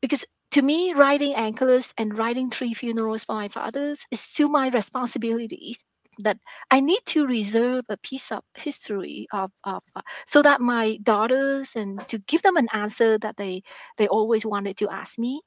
because 0.00 0.24
to 0.52 0.62
me, 0.62 0.92
writing 0.94 1.34
Anchorless 1.34 1.92
and 1.98 2.16
writing 2.16 2.50
three 2.50 2.72
funerals 2.74 3.24
for 3.24 3.34
my 3.34 3.48
fathers 3.48 4.06
is 4.10 4.20
still 4.20 4.48
my 4.48 4.68
responsibilities. 4.68 5.84
That 6.20 6.38
I 6.70 6.80
need 6.80 7.00
to 7.06 7.26
reserve 7.26 7.84
a 7.90 7.98
piece 7.98 8.32
of 8.32 8.42
history 8.56 9.26
of, 9.34 9.50
of 9.64 9.82
uh, 9.94 10.00
so 10.26 10.40
that 10.40 10.62
my 10.62 10.98
daughters 11.02 11.76
and 11.76 12.00
to 12.08 12.18
give 12.20 12.40
them 12.40 12.56
an 12.56 12.68
answer 12.72 13.18
that 13.18 13.36
they 13.36 13.62
they 13.98 14.08
always 14.08 14.46
wanted 14.46 14.78
to 14.78 14.88
ask 14.88 15.18
me 15.18 15.42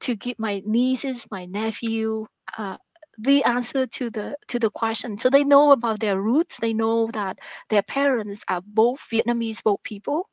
to 0.00 0.16
give 0.16 0.38
my 0.38 0.62
nieces, 0.66 1.26
my 1.30 1.46
nephew, 1.46 2.26
uh, 2.58 2.76
the 3.18 3.44
answer 3.44 3.86
to 3.86 4.10
the 4.10 4.36
to 4.48 4.58
the 4.58 4.70
question. 4.70 5.18
So 5.18 5.30
they 5.30 5.44
know 5.44 5.72
about 5.72 6.00
their 6.00 6.20
roots. 6.20 6.58
They 6.58 6.72
know 6.74 7.08
that 7.12 7.38
their 7.70 7.82
parents 7.82 8.42
are 8.48 8.62
both 8.66 9.00
Vietnamese, 9.12 9.62
both 9.62 9.82
people, 9.84 10.28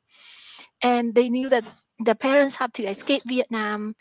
and 0.82 1.14
they 1.14 1.28
knew 1.28 1.48
that 1.48 1.64
their 1.98 2.14
parents 2.16 2.54
had 2.56 2.74
to 2.74 2.84
escape 2.84 3.22
Vietnam, 3.26 3.94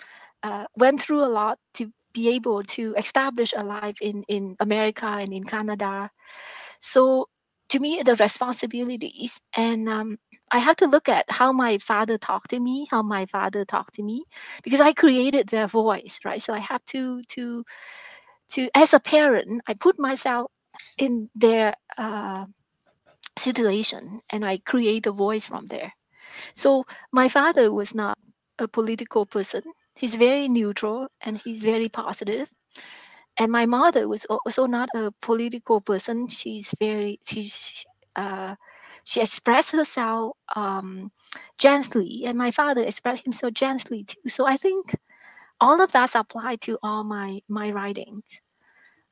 uh, 0.43 0.65
went 0.77 1.01
through 1.01 1.23
a 1.23 1.29
lot 1.29 1.59
to 1.75 1.91
be 2.13 2.29
able 2.35 2.63
to 2.63 2.93
establish 2.97 3.53
a 3.55 3.63
life 3.63 4.01
in 4.01 4.23
in 4.27 4.55
America 4.59 5.05
and 5.05 5.31
in 5.33 5.43
Canada. 5.43 6.09
So 6.79 7.27
to 7.71 7.79
me, 7.79 8.01
the 8.05 8.15
responsibilities 8.15 9.39
and 9.57 9.89
um, 9.89 10.17
I 10.51 10.59
have 10.59 10.77
to 10.77 10.87
look 10.87 11.09
at 11.09 11.25
how 11.29 11.51
my 11.53 11.77
father 11.79 12.17
talked 12.17 12.51
to 12.51 12.59
me, 12.59 12.87
how 12.91 13.01
my 13.01 13.25
father 13.25 13.65
talked 13.65 13.95
to 13.95 14.03
me, 14.03 14.25
because 14.63 14.81
I 14.81 14.93
created 14.93 15.49
their 15.49 15.67
voice, 15.67 16.19
right? 16.25 16.41
So 16.41 16.53
I 16.53 16.59
have 16.59 16.83
to 16.87 17.21
to 17.29 17.63
to 18.51 18.69
as 18.75 18.93
a 18.93 18.99
parent, 18.99 19.61
I 19.67 19.73
put 19.75 19.99
myself 19.99 20.51
in 20.97 21.29
their 21.35 21.75
uh, 21.97 22.45
situation 23.37 24.21
and 24.31 24.45
I 24.45 24.57
create 24.59 25.07
a 25.07 25.11
voice 25.11 25.47
from 25.47 25.67
there. 25.67 25.93
So 26.55 26.85
my 27.11 27.29
father 27.29 27.71
was 27.73 27.95
not 27.95 28.17
a 28.59 28.67
political 28.67 29.25
person. 29.25 29.63
He's 29.95 30.15
very 30.15 30.47
neutral 30.49 31.07
and 31.21 31.37
he's 31.37 31.63
very 31.63 31.89
positive. 31.89 32.51
And 33.39 33.51
my 33.51 33.65
mother 33.65 34.07
was 34.07 34.25
also 34.25 34.65
not 34.65 34.89
a 34.95 35.11
political 35.21 35.81
person. 35.81 36.27
She's 36.27 36.73
very 36.79 37.19
she's 37.25 37.85
uh, 38.15 38.55
she 39.03 39.21
expressed 39.21 39.71
herself 39.71 40.37
um, 40.55 41.11
gently, 41.57 42.23
and 42.25 42.37
my 42.37 42.51
father 42.51 42.83
expressed 42.83 43.23
himself 43.23 43.53
gently 43.53 44.03
too. 44.03 44.29
So 44.29 44.45
I 44.47 44.57
think 44.57 44.95
all 45.59 45.81
of 45.81 45.91
that's 45.91 46.15
applied 46.15 46.61
to 46.61 46.77
all 46.83 47.03
my 47.03 47.41
my 47.47 47.71
writings. 47.71 48.23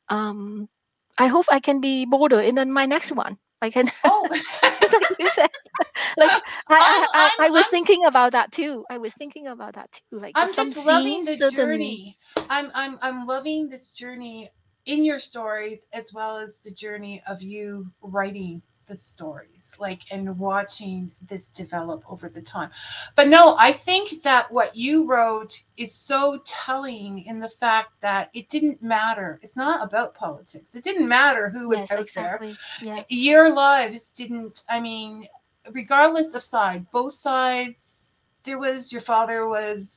Um, 0.10 0.70
I 1.18 1.28
hope 1.28 1.46
I 1.52 1.60
can 1.60 1.82
be 1.82 2.06
bolder 2.06 2.40
in 2.42 2.72
my 2.72 2.86
next 2.86 3.12
one. 3.12 3.38
I 3.62 3.70
can, 3.70 3.90
Oh. 4.04 4.28
like 4.92 5.10
you 5.20 5.30
said, 5.30 5.50
like 6.18 6.32
I, 6.70 7.08
I, 7.14 7.30
oh, 7.30 7.32
I, 7.40 7.46
I'm- 7.46 7.52
was 7.52 7.64
I'm- 7.64 7.72
thinking 7.72 8.06
about 8.06 8.34
that 8.34 8.52
too. 8.52 8.86
I 8.90 8.98
was 8.98 9.14
thinking 9.14 9.48
about 9.48 9.76
that 9.76 9.92
too. 9.92 10.20
Like 10.20 10.36
I'm 10.36 10.54
just 10.54 10.78
loving 10.78 11.26
the 11.26 11.38
journey. 11.38 12.18
I'm 12.50 12.72
I'm 12.74 13.00
I'm 13.02 13.26
loving 13.28 13.70
this 13.70 13.92
journey 13.92 14.52
in 14.86 15.06
your 15.06 15.20
stories 15.20 15.86
as 15.94 16.14
well 16.14 16.38
as 16.38 16.60
the 16.64 16.72
journey 16.72 17.22
of 17.28 17.42
you 17.42 17.92
writing 18.02 18.62
the 18.90 18.98
stories, 18.98 19.72
like 19.80 20.02
and 20.12 20.38
watching 20.38 21.12
this 21.30 21.48
develop 21.48 22.04
over 22.12 22.28
the 22.28 22.42
time. 22.42 22.70
But 23.16 23.30
no, 23.30 23.56
I 23.58 23.72
think 23.72 24.22
that 24.24 24.52
what 24.52 24.76
you 24.76 25.06
wrote 25.10 25.64
is 25.78 25.94
so 25.94 26.42
telling 26.46 27.24
in 27.26 27.40
the 27.40 27.50
fact 27.50 27.92
that 28.02 28.30
it 28.34 28.50
didn't 28.50 28.84
matter. 28.84 29.40
It's 29.42 29.56
not 29.56 29.88
about 29.88 30.14
politics. 30.16 30.76
It 30.76 30.84
didn't 30.84 31.08
matter 31.08 31.50
who 31.50 31.70
was 31.70 31.80
Yes, 31.80 31.92
out 31.92 31.96
there 31.98 32.02
exactly. 32.02 32.58
Yeah. 32.82 33.04
your 33.10 33.50
lives 33.52 34.12
didn't 34.12 34.64
i 34.70 34.80
mean 34.80 35.28
regardless 35.72 36.34
of 36.34 36.42
side 36.44 36.86
both 36.92 37.14
sides 37.14 38.16
there 38.44 38.58
was 38.60 38.92
your 38.92 39.02
father 39.02 39.48
was 39.48 39.92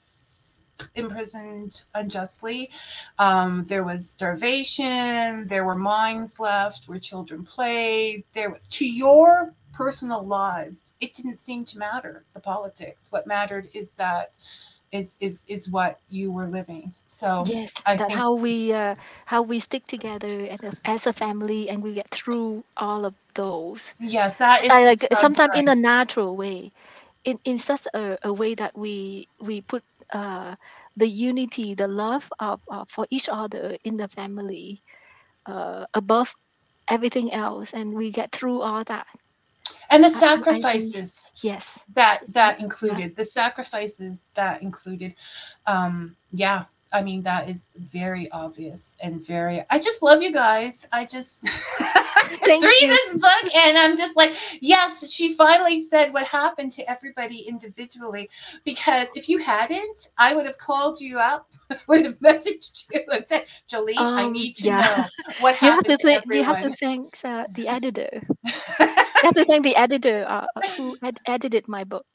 imprisoned 0.94 1.84
unjustly. 1.94 2.70
Um, 3.18 3.64
there 3.68 3.84
was 3.84 4.08
starvation 4.08 5.46
there 5.48 5.64
were 5.64 5.74
mines 5.76 6.38
left 6.40 6.88
where 6.88 6.98
children 6.98 7.44
played 7.44 8.24
there 8.34 8.58
to 8.70 8.86
your 8.86 9.54
personal 9.72 10.22
lives 10.26 10.94
it 11.00 11.14
didn't 11.14 11.38
seem 11.38 11.64
to 11.66 11.78
matter 11.78 12.24
the 12.34 12.40
politics. 12.40 13.10
What 13.10 13.26
mattered 13.26 13.68
is 13.74 13.90
that 13.92 14.34
is 14.92 15.16
is 15.20 15.44
is 15.48 15.70
what 15.70 15.98
you 16.10 16.30
were 16.30 16.48
living. 16.48 16.92
So 17.06 17.44
Yes, 17.46 17.72
I 17.86 17.96
that 17.96 18.08
think- 18.08 18.18
how 18.18 18.34
we 18.34 18.72
uh, 18.72 18.94
how 19.26 19.42
we 19.42 19.58
stick 19.60 19.86
together 19.86 20.46
and 20.46 20.76
as 20.84 21.06
a 21.06 21.12
family 21.12 21.68
and 21.70 21.82
we 21.82 21.94
get 21.94 22.10
through 22.10 22.64
all 22.76 23.04
of 23.04 23.14
those. 23.34 23.94
yes 24.00 24.36
that 24.36 24.64
is 24.64 24.70
I 24.70 24.84
like 24.84 25.00
described 25.00 25.20
sometimes 25.20 25.56
in 25.56 25.68
a 25.68 25.74
natural 25.74 26.36
way, 26.36 26.72
in 27.24 27.38
in 27.44 27.58
such 27.58 27.86
a, 27.94 28.18
a 28.22 28.32
way 28.32 28.54
that 28.54 28.76
we 28.76 29.28
we 29.40 29.60
put 29.62 29.82
uh, 30.12 30.56
the 30.96 31.08
unity, 31.08 31.74
the 31.74 31.88
love 31.88 32.30
of, 32.40 32.60
of 32.70 32.88
for 32.90 33.06
each 33.10 33.28
other 33.32 33.76
in 33.84 33.96
the 33.96 34.08
family 34.08 34.82
uh, 35.46 35.86
above 35.94 36.34
everything 36.88 37.32
else, 37.32 37.72
and 37.74 37.94
we 37.94 38.10
get 38.10 38.32
through 38.32 38.62
all 38.62 38.84
that. 38.84 39.06
and 39.90 40.04
the 40.04 40.08
I 40.08 40.10
think- 40.10 40.20
sacrifices 40.20 41.28
Yes, 41.42 41.84
that 41.94 42.22
that 42.32 42.58
Yeah. 42.58 42.64
included 42.64 43.16
the 43.16 43.24
sacrifices 43.26 44.26
that 44.34 44.62
included 44.62 45.14
um 45.66 46.16
yeah 46.32 46.64
i 46.92 47.02
mean 47.02 47.22
that 47.22 47.48
is 47.48 47.68
very 47.76 48.30
obvious 48.30 48.96
and 49.02 49.24
very 49.26 49.62
i 49.70 49.78
just 49.78 50.02
love 50.02 50.22
you 50.22 50.32
guys 50.32 50.86
i 50.92 51.04
just 51.04 51.44
Thank 52.44 52.62
read 52.62 52.82
you. 52.82 52.98
this 53.06 53.14
book 53.14 53.54
and 53.54 53.78
i'm 53.78 53.96
just 53.96 54.16
like 54.16 54.32
yes 54.60 55.10
she 55.10 55.34
finally 55.34 55.82
said 55.84 56.12
what 56.12 56.24
happened 56.26 56.72
to 56.72 56.88
everybody 56.90 57.40
individually 57.48 58.28
because 58.64 59.08
if 59.14 59.28
you 59.28 59.38
hadn't 59.38 60.10
i 60.18 60.34
would 60.34 60.46
have 60.46 60.58
called 60.58 61.00
you 61.00 61.18
up 61.18 61.48
would 61.88 62.04
have 62.04 62.18
messaged 62.20 62.86
you 62.92 63.00
and 63.12 63.26
said 63.26 63.44
jolie 63.68 64.10
i 64.16 64.26
Um, 64.26 64.28
need 64.28 64.54
to 64.54 64.70
yeah. 64.70 64.74
know 64.74 65.10
what 65.38 65.56
You 65.60 65.72
have 65.72 65.84
happened 65.84 65.86
to 65.86 65.98
to, 66.00 66.04
thank. 66.04 66.24
You 66.30 66.44
have 66.44 66.58
to 66.60 66.70
thank 66.70 67.18
uh, 67.24 67.46
the 67.50 67.68
editor. 67.68 68.22
You 69.22 69.26
have 69.28 69.34
to 69.36 69.44
thank 69.44 69.64
the 69.64 69.76
editor 69.76 70.24
uh, 70.28 70.46
uh, 70.56 70.62
who 70.76 70.96
ed- 71.02 71.20
edited 71.26 71.68
my 71.68 71.84
book. 71.84 72.06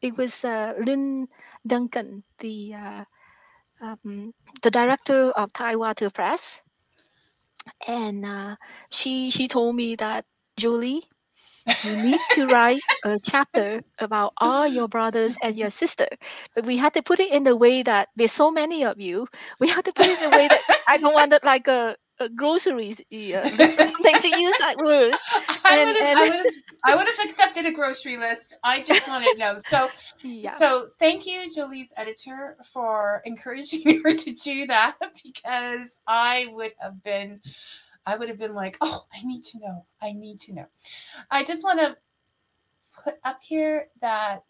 It 0.00 0.16
was 0.16 0.44
uh, 0.44 0.74
Lynn 0.78 1.28
Duncan, 1.66 2.24
the 2.38 2.74
uh, 2.74 3.04
um, 3.80 4.32
the 4.62 4.70
director 4.70 5.30
of 5.30 5.52
Tidewater 5.52 6.10
Press, 6.10 6.60
and 7.86 8.24
uh, 8.24 8.56
she 8.90 9.30
she 9.30 9.48
told 9.48 9.74
me 9.76 9.96
that 9.96 10.24
Julie, 10.56 11.02
you 11.80 11.96
need 11.96 12.20
to 12.30 12.46
write 12.48 12.84
a 13.04 13.18
chapter 13.22 13.82
about 13.98 14.32
all 14.38 14.66
your 14.66 14.88
brothers 14.88 15.36
and 15.42 15.56
your 15.56 15.70
sister. 15.70 16.08
But 16.54 16.66
we 16.66 16.76
had 16.78 16.94
to 16.94 17.02
put 17.02 17.20
it 17.20 17.32
in 17.32 17.44
the 17.44 17.56
way 17.56 17.82
that 17.82 18.08
there's 18.16 18.32
so 18.32 18.50
many 18.50 18.84
of 18.84 19.00
you. 19.00 19.26
We 19.60 19.68
had 19.68 19.84
to 19.86 19.92
put 19.92 20.06
it 20.06 20.18
in 20.20 20.24
a 20.24 20.30
way 20.30 20.48
that 20.48 20.62
I 20.86 20.98
don't 20.98 21.14
want 21.14 21.32
it 21.32 21.44
like 21.44 21.68
a, 21.68 21.96
a 22.20 22.28
groceries 22.28 23.00
uh, 23.00 23.16
list 23.56 23.78
or 23.80 23.86
something 23.88 24.18
to 24.20 24.40
use 24.40 24.54
that 24.58 24.76
word. 24.78 25.14
I 25.64 25.78
And- 25.78 25.88
would 25.88 25.96
have, 25.96 26.06
and- 26.06 26.18
I 26.18 26.22
would 26.24 26.46
have, 26.46 26.54
I 26.84 26.96
would 26.96 27.06
have 27.06 27.26
accepted 27.26 27.66
a 27.66 27.72
grocery 27.72 28.16
list. 28.16 28.56
I 28.64 28.82
just 28.82 29.06
want 29.08 29.24
to 29.24 29.36
know. 29.38 29.56
So, 29.68 29.88
Yeah. 30.22 30.52
so 30.54 30.88
thank 30.98 31.26
you, 31.26 31.52
Jolie's 31.54 31.92
editor, 31.96 32.56
for 32.72 33.22
encouraging 33.24 34.00
her 34.04 34.14
to 34.14 34.32
do 34.32 34.66
that 34.66 34.96
because 35.22 35.98
I 36.06 36.46
would 36.52 36.72
have 36.78 37.02
been, 37.02 37.40
I 38.06 38.16
would 38.16 38.28
have 38.28 38.38
been 38.38 38.54
like, 38.54 38.76
oh, 38.80 39.04
I 39.12 39.24
need 39.26 39.44
to 39.44 39.58
know. 39.60 39.84
I 40.00 40.12
need 40.12 40.40
to 40.40 40.54
know. 40.54 40.66
I 41.30 41.44
just 41.44 41.62
want 41.64 41.80
to 41.80 41.96
put 43.04 43.14
up 43.24 43.38
here 43.42 43.88
that 44.00 44.42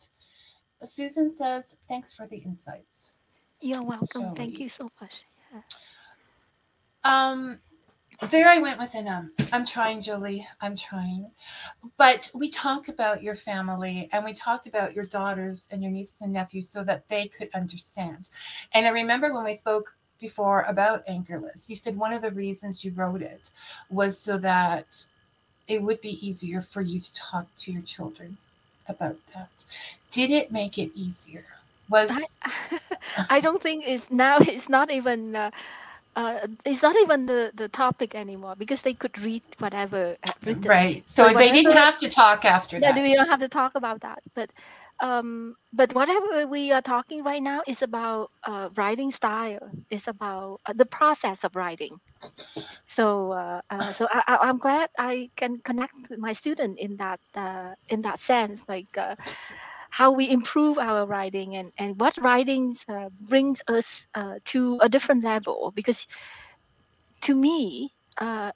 Susan 0.85 1.31
says, 1.31 1.77
thanks 1.89 2.15
for 2.15 2.27
the 2.29 2.37
insights. 2.39 3.13
You're 3.61 3.83
welcome. 3.83 4.35
Thank 4.37 4.61
you 4.61 4.69
so 4.69 4.89
much. 5.01 5.25
Yeah. 5.53 5.61
Um, 7.05 7.59
there 8.31 8.49
I 8.49 8.59
went 8.59 8.81
with 8.81 8.95
an 8.95 9.09
um. 9.09 9.33
I'm 9.53 9.65
trying, 9.65 10.03
Julie. 10.03 10.47
I'm 10.61 10.77
trying. 10.77 11.31
But 11.97 12.31
we 12.35 12.51
talked 12.51 12.89
about 12.89 13.23
your 13.23 13.37
family 13.37 14.09
and 14.13 14.25
we 14.25 14.35
talked 14.35 14.67
about 14.67 14.95
your 14.95 15.07
daughters 15.07 15.69
and 15.71 15.83
your 15.83 15.93
nieces 15.93 16.21
and 16.21 16.33
nephews 16.33 16.69
so 16.69 16.83
that 16.85 17.09
they 17.09 17.29
could 17.29 17.49
understand. 17.55 18.31
And 18.75 18.87
I 18.87 18.91
remember 18.91 19.33
when 19.33 19.45
we 19.45 19.55
spoke 19.55 19.95
before 20.21 20.63
about 20.63 21.05
Anchorless, 21.07 21.71
you 21.71 21.77
said 21.77 21.97
one 21.97 22.13
of 22.13 22.23
the 22.23 22.33
reasons 22.33 22.85
you 22.85 22.93
wrote 22.93 23.23
it 23.23 23.51
was 23.89 24.19
so 24.19 24.37
that 24.39 25.05
it 25.69 25.81
would 25.81 26.01
be 26.01 26.27
easier 26.27 26.63
for 26.63 26.83
you 26.83 27.01
to 27.01 27.15
talk 27.15 27.47
to 27.59 27.73
your 27.73 27.83
children 27.83 28.37
about 28.89 29.17
that. 29.35 29.51
Did 30.11 30.31
it 30.31 30.51
make 30.51 30.79
it 30.79 30.91
easier? 30.95 31.45
Was 31.89 32.11
I, 32.11 32.81
I 33.31 33.41
don't 33.41 33.63
think 33.63 33.85
it's 33.87 34.11
now 34.11 34.39
it's 34.41 34.69
not 34.69 34.91
even 34.91 35.37
uh, 35.37 35.51
uh, 36.19 36.49
it's 36.65 36.83
not 36.83 36.97
even 36.97 37.27
the, 37.27 37.53
the 37.55 37.69
topic 37.69 38.15
anymore 38.15 38.55
because 38.57 38.83
they 38.83 38.95
could 38.95 39.19
read 39.21 39.43
whatever 39.59 40.17
written. 40.45 40.63
right. 40.65 41.09
So 41.09 41.25
But 41.25 41.39
they 41.39 41.53
didn't 41.53 41.73
have 41.73 41.99
to 41.99 42.09
talk 42.11 42.45
after 42.45 42.81
that. 42.81 42.87
Yeah, 42.87 42.93
that. 42.93 43.03
we 43.03 43.15
don't 43.15 43.29
have 43.29 43.41
to 43.41 43.49
talk 43.49 43.73
about 43.77 44.01
that. 44.01 44.21
But 44.35 44.51
um, 45.01 45.57
but 45.73 45.95
whatever 45.95 46.47
we 46.49 46.73
are 46.73 46.83
talking 46.83 47.23
right 47.23 47.43
now 47.43 47.63
is 47.67 47.83
about 47.83 48.31
uh, 48.45 48.71
writing 48.75 49.13
style. 49.13 49.71
It's 49.91 50.09
about 50.09 50.61
uh, 50.67 50.75
the 50.75 50.87
process 50.87 51.45
of 51.45 51.55
writing. 51.55 52.01
So 52.87 53.33
uh, 53.33 53.61
uh, 53.71 53.93
so 53.93 54.09
I, 54.11 54.23
I, 54.27 54.37
I'm 54.49 54.59
glad 54.59 54.91
I 54.99 55.31
can 55.37 55.59
connect 55.61 56.11
with 56.11 56.19
my 56.19 56.33
student 56.33 56.79
in 56.79 56.97
that 56.97 57.21
uh, 57.37 57.75
in 57.89 58.03
that 58.03 58.19
sense, 58.19 58.63
like. 58.69 58.99
How 59.91 60.11
we 60.13 60.31
improve 60.31 60.79
our 60.79 61.07
writing 61.07 61.57
and, 61.57 61.73
and 61.79 61.99
what 62.01 62.17
writings 62.19 62.85
uh, 62.89 63.09
brings 63.21 63.63
us 63.69 64.07
uh, 64.15 64.37
to 64.47 64.79
a 64.83 64.89
different 64.89 65.25
level 65.25 65.73
because 65.75 66.07
to 67.23 67.35
me 67.35 67.93
uh, 68.19 68.53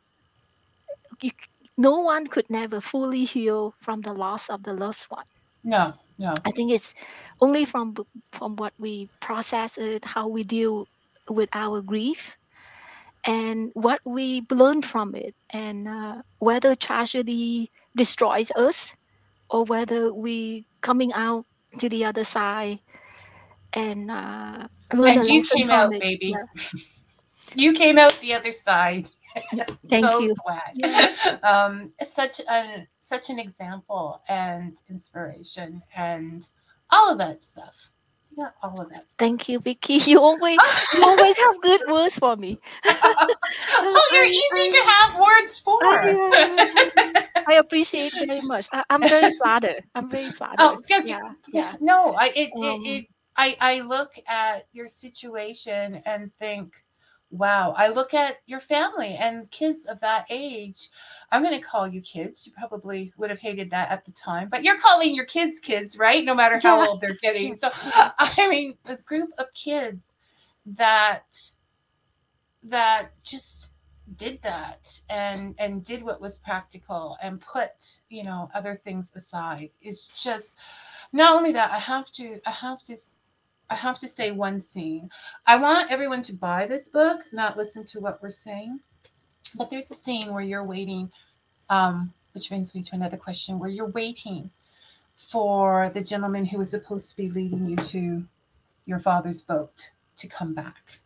you, 1.23 1.31
no 1.77 2.01
one 2.01 2.27
could 2.27 2.51
never 2.51 2.81
fully 2.81 3.25
heal 3.25 3.75
from 3.81 4.01
the 4.03 4.13
loss 4.13 4.49
of 4.49 4.63
the 4.65 4.73
loved 4.73 5.05
one 5.09 5.25
No, 5.65 5.95
no. 6.19 6.33
i 6.45 6.51
think 6.51 6.71
it's 6.73 6.95
only 7.41 7.65
from 7.65 7.95
from 8.33 8.57
what 8.57 8.73
we 8.79 9.09
process 9.21 9.77
it 9.79 10.05
how 10.05 10.29
we 10.29 10.43
deal 10.45 10.89
with 11.29 11.49
our 11.53 11.81
grief 11.83 12.37
and 13.25 13.71
what 13.75 14.01
we 14.05 14.43
learn 14.51 14.83
from 14.83 15.15
it 15.15 15.35
and 15.53 15.89
uh, 15.89 16.23
whether 16.39 16.75
tragedy 16.75 17.71
destroys 17.97 18.51
us 18.53 18.93
or 19.53 19.65
whether 19.65 20.13
we 20.13 20.67
coming 20.81 21.13
out 21.13 21.47
to 21.79 21.89
the 21.89 22.05
other 22.05 22.25
side 22.25 22.81
and 23.75 24.11
uh, 24.11 24.67
learn 24.93 25.19
And 25.19 25.27
you 25.29 25.43
came 25.45 25.71
out, 25.71 25.95
it. 25.95 26.01
baby. 26.01 26.35
Yeah. 26.35 26.45
You 27.55 27.75
came 27.75 27.99
out 27.99 28.17
the 28.23 28.33
other 28.33 28.51
side. 28.53 29.11
Yeah, 29.53 29.67
Thank 29.89 30.07
so 30.07 30.21
you. 30.21 30.35
glad. 30.45 30.73
Yeah. 30.75 31.39
Um, 31.43 31.93
such 32.09 32.41
an 32.49 32.87
such 33.01 33.29
an 33.29 33.39
example 33.39 34.23
and 34.29 34.79
inspiration 34.89 35.83
and 35.95 36.49
all 36.91 37.11
of 37.13 37.19
that 37.19 37.45
stuff. 37.45 37.77
You 38.31 38.45
got 38.45 38.55
all 38.63 38.81
of 38.81 38.89
that 38.89 39.11
stuff. 39.11 39.19
Thank 39.19 39.51
you, 39.51 39.59
Vicky. 39.59 39.95
You 40.09 40.21
always 40.23 40.59
you 40.95 41.05
always 41.05 41.37
have 41.37 41.61
good 41.61 41.83
words 41.91 42.17
for 42.17 42.37
me. 42.37 42.59
oh, 42.87 44.09
you're 44.13 44.25
easy 44.25 44.71
to 44.71 44.83
have 44.89 45.21
words 45.21 45.59
for. 45.59 47.29
I, 47.49 47.55
appreciate 47.55 48.13
very 48.19 48.41
much. 48.41 48.69
I, 48.73 48.85
I'm 48.91 49.01
very 49.01 49.33
flattered. 49.43 49.85
I'm 49.95 50.09
very 50.09 50.31
flattered. 50.31 50.57
Oh, 50.59 50.81
yeah, 51.05 51.33
yeah. 51.53 51.75
No, 51.81 52.15
I 52.15 52.33
it, 52.35 52.53
Um, 52.57 52.85
it, 52.85 52.89
it 52.89 53.07
I 53.37 53.57
I 53.61 53.81
look 53.81 54.13
at 54.29 54.67
your 54.73 54.89
situation 54.89 56.03
and 56.05 56.35
think, 56.35 56.75
wow. 57.31 57.73
I 57.77 57.89
look 57.89 58.15
at 58.15 58.37
your 58.47 58.61
family 58.61 59.17
and 59.19 59.51
kids 59.51 59.87
of 59.87 60.01
that 60.01 60.27
age. 60.31 60.89
I'm 61.31 61.43
going 61.43 61.59
to 61.59 61.67
call 61.67 61.89
you 61.89 62.03
kids. 62.03 62.47
You 62.47 62.53
probably 62.53 63.13
would 63.17 63.31
have 63.31 63.39
hated 63.39 63.71
that 63.71 63.91
at 63.91 64.05
the 64.05 64.13
time, 64.13 64.49
but 64.51 64.65
you're 64.65 64.79
calling 64.79 65.15
your 65.15 65.25
kids 65.25 65.59
kids, 65.59 65.97
right? 65.97 66.25
No 66.25 66.35
matter 66.35 66.61
how 66.63 66.87
old 66.89 67.01
they're 67.01 67.19
getting. 67.23 67.57
So, 67.57 67.71
I 67.75 68.49
mean, 68.49 68.77
a 68.85 68.97
group 68.97 69.31
of 69.39 69.47
kids 69.55 70.03
that 70.67 71.25
that 72.65 73.11
just 73.23 73.72
did 74.17 74.41
that 74.43 75.01
and 75.11 75.55
and 75.59 75.85
did 75.85 76.03
what 76.03 76.21
was 76.21 76.39
practical 76.39 77.17
and 77.23 77.41
put 77.41 78.01
you 78.09 78.25
know 78.25 78.51
other 78.55 78.81
things 78.85 79.13
aside. 79.15 79.71
Is 79.81 80.09
just 80.09 80.57
not 81.13 81.37
only 81.37 81.53
that 81.53 81.71
i 81.71 81.79
have 81.79 82.11
to 82.13 82.41
i 82.47 82.51
have 82.51 82.83
to 82.85 82.97
i 83.71 83.75
have 83.75 83.99
to 84.01 84.09
say 84.09 84.31
one 84.33 84.61
scene. 84.61 85.11
I 85.47 85.57
want 85.61 85.91
everyone 85.91 86.23
to 86.25 86.35
buy 86.35 86.67
this 86.67 86.89
book 86.89 87.21
not 87.33 87.57
listen 87.57 87.87
to 87.87 88.01
what 88.01 88.23
we're 88.23 88.31
saying 88.31 88.81
but 89.57 89.71
there's 89.71 89.91
a 89.91 89.95
scene 89.95 90.33
where 90.33 90.43
you're 90.45 90.65
waiting 90.65 91.11
um 91.71 92.13
which 92.33 92.49
brings 92.49 92.75
me 92.75 92.83
to 92.83 92.95
another 92.95 93.17
question 93.17 93.59
where 93.59 93.71
you're 93.71 93.87
waiting 93.87 94.51
for 95.17 95.91
the 95.95 96.03
gentleman 96.03 96.45
who 96.47 96.59
was 96.59 96.71
supposed 96.71 97.11
to 97.11 97.17
be 97.17 97.31
leading 97.31 97.67
you 97.69 97.77
to 97.77 98.25
your 98.87 98.99
father's 98.99 99.43
boat 99.43 99.91
to 100.17 100.27
come 100.29 100.55
back 100.55 100.99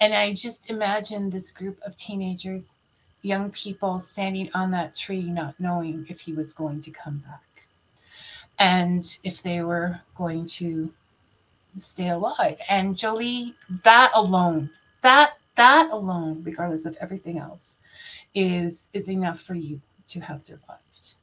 and 0.00 0.14
I 0.14 0.32
just 0.32 0.70
imagine 0.70 1.28
this 1.28 1.50
group 1.50 1.78
of 1.84 1.96
teenagers, 1.96 2.76
young 3.22 3.50
people 3.50 3.98
standing 3.98 4.48
on 4.54 4.70
that 4.70 4.96
tree, 4.96 5.22
not 5.22 5.58
knowing 5.58 6.06
if 6.08 6.20
he 6.20 6.32
was 6.32 6.52
going 6.52 6.80
to 6.82 6.90
come 6.90 7.18
back 7.26 7.42
and 8.58 9.18
if 9.24 9.42
they 9.42 9.62
were 9.62 10.00
going 10.16 10.46
to 10.46 10.92
stay 11.78 12.10
alive. 12.10 12.58
And 12.68 12.96
Jolie, 12.96 13.54
that 13.84 14.12
alone, 14.14 14.70
that 15.02 15.32
that 15.56 15.90
alone, 15.90 16.42
regardless 16.44 16.84
of 16.86 16.96
everything 17.00 17.38
else, 17.38 17.74
is 18.34 18.88
is 18.92 19.08
enough 19.08 19.40
for 19.40 19.54
you 19.54 19.80
to 20.08 20.20
have 20.20 20.42
survived. 20.42 21.14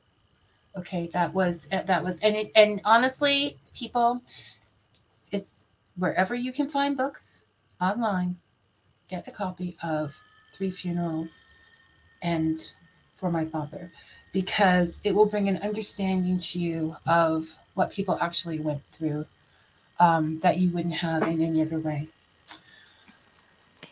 Okay, 0.78 1.10
that 1.14 1.34
was 1.34 1.70
eh, 1.72 1.84
that 1.84 2.04
was 2.04 2.20
and 2.20 2.36
it 2.36 2.52
and 2.56 2.82
honestly, 2.84 3.58
people, 3.74 4.22
it's 5.32 5.76
wherever 5.96 6.36
you 6.36 6.52
can 6.52 6.70
find 6.70 6.98
books 6.98 7.46
online 7.80 8.36
get 9.10 9.28
a 9.28 9.32
copy 9.32 9.78
of 9.84 10.14
Three 10.54 10.72
Funerals 10.72 11.30
and 12.22 12.60
For 13.18 13.30
My 13.30 13.46
Father 13.46 13.92
because 14.34 15.02
it 15.04 15.14
will 15.14 15.26
bring 15.26 15.48
an 15.48 15.58
understanding 15.58 16.40
to 16.40 16.60
you 16.60 16.96
of 17.06 17.48
what 17.76 17.92
people 17.92 18.18
actually 18.22 18.60
went 18.60 18.82
through 18.94 19.26
um, 20.00 20.40
that 20.40 20.58
you 20.58 20.70
wouldn't 20.72 20.94
have 20.94 21.24
in 21.24 21.42
any 21.42 21.62
other 21.62 21.80
way. 21.80 22.08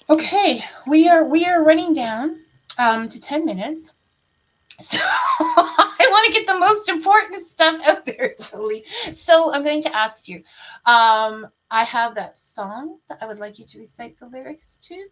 Okay, 0.10 0.64
we 0.86 1.08
are 1.08 1.24
we 1.24 1.46
are 1.46 1.64
running 1.64 1.94
down 1.94 2.42
um, 2.78 3.08
to 3.08 3.22
ten 3.22 3.46
minutes, 3.46 3.94
so 4.82 4.98
I 5.00 6.08
want 6.12 6.28
to 6.28 6.34
get 6.34 6.46
the 6.46 6.60
most 6.60 6.90
important 6.90 7.48
stuff 7.48 7.80
out 7.86 8.06
there, 8.06 8.36
Jolie. 8.38 8.84
So 9.14 9.54
I'm 9.54 9.64
going 9.64 9.82
to 9.84 9.96
ask 9.96 10.28
you. 10.28 10.44
Um, 10.86 11.48
I 11.74 11.84
have 11.86 12.14
that 12.16 12.38
song 12.38 13.00
that 13.10 13.18
I 13.20 13.26
would 13.26 13.40
like 13.40 13.58
you 13.58 13.66
to 13.66 13.80
recite 13.80 14.20
the 14.20 14.28
lyrics 14.28 14.80
to. 14.84 15.08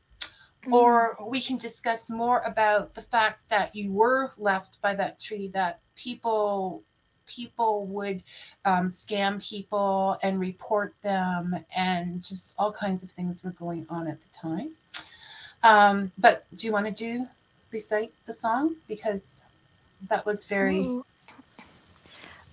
Mm. 0.68 0.74
or 0.74 1.18
we 1.26 1.41
can 1.41 1.57
discuss 1.57 2.07
more 2.07 2.43
about 2.45 2.93
the 2.93 3.01
fact 3.01 3.39
that 3.49 3.76
you 3.76 3.91
were 3.91 4.32
left 4.38 4.80
by 4.80 4.93
that 4.93 5.20
tree 5.20 5.47
that 5.55 5.80
people 5.95 6.84
people 7.26 7.88
would 7.88 8.22
um, 8.66 8.88
scam 8.88 9.43
people 9.43 10.20
and 10.22 10.39
report 10.39 10.93
them 11.01 11.66
and 11.76 12.22
just 12.24 12.53
all 12.59 12.72
kinds 12.72 13.01
of 13.01 13.09
things 13.12 13.43
were 13.43 13.51
going 13.51 13.88
on 13.89 14.07
at 14.07 14.20
the 14.22 14.38
time 14.38 14.70
um, 15.64 16.12
but 16.20 16.45
do 16.55 16.68
you 16.68 16.74
want 16.74 16.86
to 16.86 16.91
do 16.91 17.26
recite 17.72 18.14
the 18.28 18.34
song 18.34 18.76
because 18.88 19.24
that 20.09 20.24
was 20.28 20.45
very 20.45 20.82
Mm, 20.82 21.01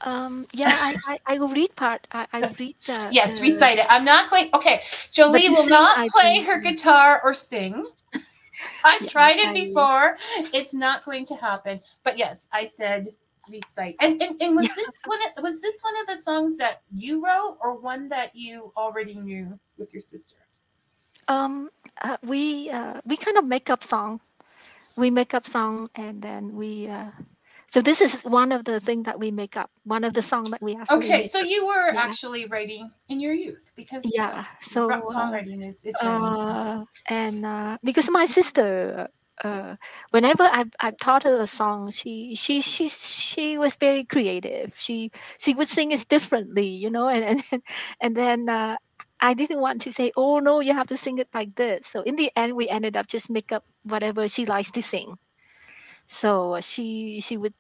Um, 0.02 0.46
yeah, 0.52 0.70
I, 0.80 0.96
I, 1.06 1.18
I 1.34 1.38
will 1.38 1.48
read 1.48 1.74
part. 1.74 2.06
I, 2.12 2.26
I 2.32 2.40
will 2.42 2.54
read 2.58 2.76
the. 2.86 3.08
yes 3.12 3.38
the- 3.38 3.42
recite 3.50 3.78
it 3.78 3.86
i'm 3.88 4.04
not 4.04 4.30
going 4.30 4.48
okay 4.54 4.82
jolie 5.12 5.48
will 5.48 5.66
not 5.66 5.98
I 5.98 6.08
play 6.08 6.34
think. 6.36 6.46
her 6.46 6.58
guitar 6.58 7.20
or 7.24 7.34
sing 7.34 7.86
i've 8.84 9.02
Yeah, 9.02 9.08
tried 9.08 9.36
it 9.38 9.54
before 9.54 10.16
it's 10.54 10.74
not 10.74 11.04
going 11.04 11.24
to 11.26 11.34
happen 11.36 11.80
but 12.04 12.16
yes 12.18 12.46
i 12.52 12.66
said 12.66 13.08
recite 13.50 13.96
and 14.00 14.20
and, 14.22 14.40
and 14.42 14.54
was 14.56 14.66
Yeah. 14.66 14.74
this 14.76 15.00
one 15.06 15.18
of- 15.26 15.42
was 15.42 15.60
this 15.60 15.80
one 15.82 15.94
of 16.02 16.06
the 16.06 16.20
songs 16.22 16.56
that 16.58 16.82
you 16.92 17.24
wrote 17.24 17.58
or 17.62 17.78
one 17.78 18.08
that 18.10 18.34
you 18.36 18.72
already 18.76 19.14
knew 19.14 19.58
with 19.78 19.92
your 19.92 20.02
sister 20.02 20.36
Um, 21.28 21.68
uh, 22.00 22.16
we 22.24 22.70
uh, 22.70 23.00
we 23.04 23.16
kind 23.16 23.36
of 23.36 23.44
make 23.44 23.68
up 23.68 23.82
song. 23.84 24.20
We 24.96 25.10
make 25.10 25.34
up 25.34 25.44
song, 25.44 25.88
and 25.94 26.22
then 26.22 26.56
we. 26.56 26.88
Uh, 26.88 27.10
so 27.68 27.80
this 27.82 28.00
is 28.02 28.22
one 28.24 28.52
of 28.52 28.64
the 28.64 28.80
things 28.80 29.04
that 29.06 29.20
we 29.20 29.30
make 29.32 29.56
up. 29.56 29.70
One 29.84 30.04
of 30.04 30.14
the 30.14 30.22
song 30.22 30.50
that 30.50 30.62
we 30.62 30.76
actually. 30.76 31.08
okay 31.08 31.22
make 31.22 31.26
so 31.26 31.40
you 31.40 31.66
were 31.66 31.92
Yeah. 31.92 31.98
actually 31.98 32.46
writing 32.46 32.90
in 33.08 33.20
your 33.20 33.34
youth 33.34 33.70
because 33.76 34.04
Yeah. 34.04 34.46
So. 34.60 35.02
uh, 35.14 35.36
songwriting 35.40 35.66
is, 35.68 35.84
is 35.84 36.02
writing 36.04 36.34
song. 36.34 36.60
uh, 36.64 36.84
and 37.08 37.44
uh, 37.44 37.78
because 37.82 38.10
my 38.10 38.26
sister, 38.26 39.08
uh, 39.44 39.76
whenever 40.10 40.44
I 40.44 40.64
I 40.80 40.90
taught 40.92 41.24
her 41.24 41.40
a 41.40 41.46
song, 41.46 41.90
she 41.90 42.34
she 42.36 42.60
she 42.62 42.88
she 42.88 43.58
was 43.58 43.76
very 43.76 44.04
creative. 44.04 44.74
She 44.78 45.10
she 45.38 45.54
would 45.54 45.68
sing 45.68 45.92
it 45.92 46.06
differently, 46.08 46.66
you 46.68 46.90
know, 46.90 47.08
and 47.08 47.24
and 47.52 47.62
and 48.00 48.16
then. 48.16 48.48
Uh, 48.48 48.76
I 49.20 49.34
didn't 49.34 49.60
want 49.60 49.82
to 49.82 49.92
say, 49.92 50.12
oh 50.16 50.38
no, 50.40 50.60
you 50.60 50.74
have 50.74 50.88
to 50.88 50.96
sing 50.96 51.18
it 51.18 51.28
like 51.34 51.54
this. 51.56 51.86
So 51.86 52.02
in 52.02 52.16
the 52.16 52.30
end, 52.36 52.54
we 52.56 52.68
ended 52.68 52.96
up 52.96 53.06
just 53.06 53.30
make 53.30 53.52
up 53.52 53.64
whatever 53.82 54.28
she 54.28 54.46
likes 54.46 54.70
to 54.72 54.82
sing. 54.82 55.16
So 56.08 56.54
uh, 56.56 56.62
she 56.62 57.20
she 57.22 57.38
would, 57.38 57.54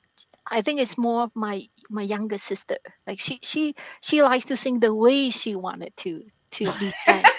I 0.50 0.62
think 0.62 0.80
it's 0.80 0.98
more 0.98 1.22
of 1.24 1.32
my 1.36 1.62
my 1.90 2.02
younger 2.02 2.38
sister. 2.38 2.78
Like 3.06 3.20
she 3.20 3.40
she 3.42 3.74
she 4.02 4.22
likes 4.22 4.46
to 4.46 4.56
sing 4.56 4.80
the 4.80 4.94
way 4.94 5.30
she 5.30 5.54
wanted 5.56 5.96
to 5.98 6.24
to 6.58 6.72
be 6.74 6.90
sang. 6.90 7.30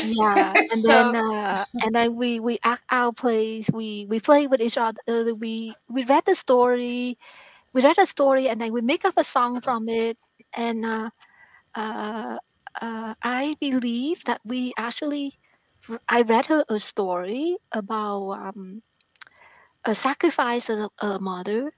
Yeah 0.00 0.56
and 0.70 0.84
so 0.84 0.92
then 0.92 1.14
uh, 1.14 1.64
and 1.82 1.94
then 1.94 2.16
we 2.16 2.40
we 2.40 2.58
act 2.64 2.82
our 2.90 3.12
plays 3.12 3.70
we 3.72 4.06
we 4.08 4.20
play 4.20 4.46
with 4.46 4.60
each 4.60 4.76
other. 4.78 5.34
We 5.34 5.76
we 5.88 6.04
read 6.04 6.24
the 6.26 6.34
story. 6.36 7.18
We 7.74 7.82
read 7.82 7.98
a 7.98 8.06
story 8.06 8.48
and 8.48 8.60
then 8.60 8.72
we 8.72 8.80
make 8.82 9.04
up 9.04 9.14
a 9.16 9.24
song 9.24 9.60
from 9.60 9.88
it. 9.88 10.18
And 10.56 10.84
uh, 10.84 11.10
uh, 11.74 12.38
uh, 12.80 13.14
i 13.22 13.54
believe 13.60 14.24
that 14.24 14.40
we 14.44 14.72
actually 14.78 15.38
I 16.08 16.22
read 16.22 16.46
her 16.46 16.64
a 16.68 16.78
story 16.80 17.56
about 17.72 18.30
um, 18.32 18.82
a 19.88 19.94
sacrifice 19.94 20.68
of 20.70 20.90
a 21.00 21.18
mother 21.18 21.72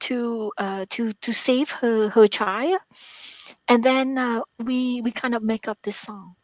to 0.00 0.50
uh, 0.58 0.86
to 0.90 1.12
to 1.20 1.32
save 1.32 1.70
her 1.70 2.08
her 2.08 2.26
child 2.26 2.80
and 3.68 3.84
then 3.84 4.16
uh, 4.18 4.40
we 4.58 5.00
we 5.02 5.10
kind 5.12 5.34
of 5.34 5.42
make 5.42 5.68
up 5.68 5.78
this 5.82 5.96
song 5.96 6.34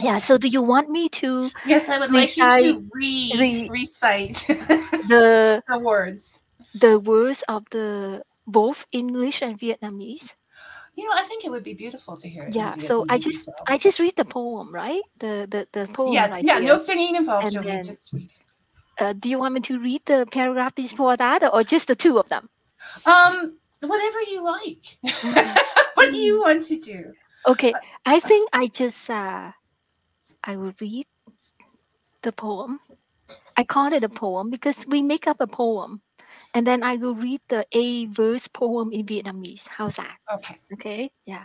yeah 0.00 0.18
so 0.18 0.36
do 0.38 0.48
you 0.48 0.62
want 0.62 0.90
me 0.90 1.08
to 1.08 1.50
yes 1.66 1.88
i 1.88 1.98
would 1.98 2.12
like 2.12 2.36
you 2.36 2.50
to 2.50 2.84
read 2.92 3.40
re- 3.40 3.68
recite 3.70 4.44
the 5.08 5.62
the 5.68 5.78
words 5.78 6.42
the 6.74 6.98
words 7.00 7.42
of 7.48 7.64
the 7.70 8.22
both 8.46 8.86
english 8.92 9.42
and 9.42 9.58
vietnamese 9.58 10.34
You 10.96 11.04
know, 11.10 11.16
I 11.22 11.24
think 11.26 11.44
it 11.44 11.50
would 11.50 11.64
be 11.64 11.74
beautiful 11.74 12.14
to 12.22 12.28
hear 12.28 12.44
it. 12.44 12.54
yeah 12.54 12.76
so 12.78 13.04
i 13.08 13.18
just 13.18 13.48
well. 13.48 13.56
i 13.72 13.76
just 13.78 13.98
read 13.98 14.14
the 14.16 14.24
poem 14.24 14.68
right 14.74 15.02
the 15.18 15.46
the, 15.50 15.66
the 15.72 15.84
poem 15.92 16.12
yes, 16.14 16.30
right 16.30 16.44
yeah, 16.44 16.60
here. 16.60 16.68
no 16.72 16.78
singing 16.78 17.16
involved. 17.16 17.46
And 17.56 17.64
then- 17.64 17.82
just 17.84 18.12
read 18.12 18.30
it. 18.30 18.43
Uh, 19.00 19.12
do 19.12 19.28
you 19.28 19.38
want 19.38 19.54
me 19.54 19.60
to 19.60 19.78
read 19.80 20.00
the 20.06 20.26
paragraph 20.30 20.74
before 20.74 21.16
that 21.16 21.42
or 21.52 21.62
just 21.64 21.88
the 21.88 21.94
two 21.96 22.18
of 22.18 22.28
them 22.28 22.48
Um, 23.06 23.58
whatever 23.80 24.20
you 24.30 24.42
like. 24.42 24.98
what 25.94 26.10
do 26.10 26.16
you 26.16 26.40
want 26.40 26.62
to 26.64 26.76
do? 26.78 27.12
okay 27.46 27.72
i 28.04 28.20
think 28.20 28.48
i 28.52 28.66
just 28.66 29.10
uh 29.10 29.50
i 30.44 30.56
will 30.56 30.72
read 30.80 31.06
the 32.22 32.32
poem 32.32 32.80
i 33.56 33.64
call 33.64 33.92
it 33.92 34.02
a 34.04 34.08
poem 34.08 34.50
because 34.50 34.86
we 34.86 35.02
make 35.02 35.26
up 35.26 35.40
a 35.40 35.46
poem 35.46 36.00
and 36.54 36.66
then 36.66 36.82
i 36.82 36.96
will 36.96 37.14
read 37.14 37.40
the 37.48 37.66
a 37.72 38.06
verse 38.06 38.48
poem 38.48 38.92
in 38.92 39.04
vietnamese 39.06 39.66
how's 39.68 39.96
that 39.96 40.18
Okay. 40.32 40.58
okay 40.72 41.10
yeah 41.24 41.44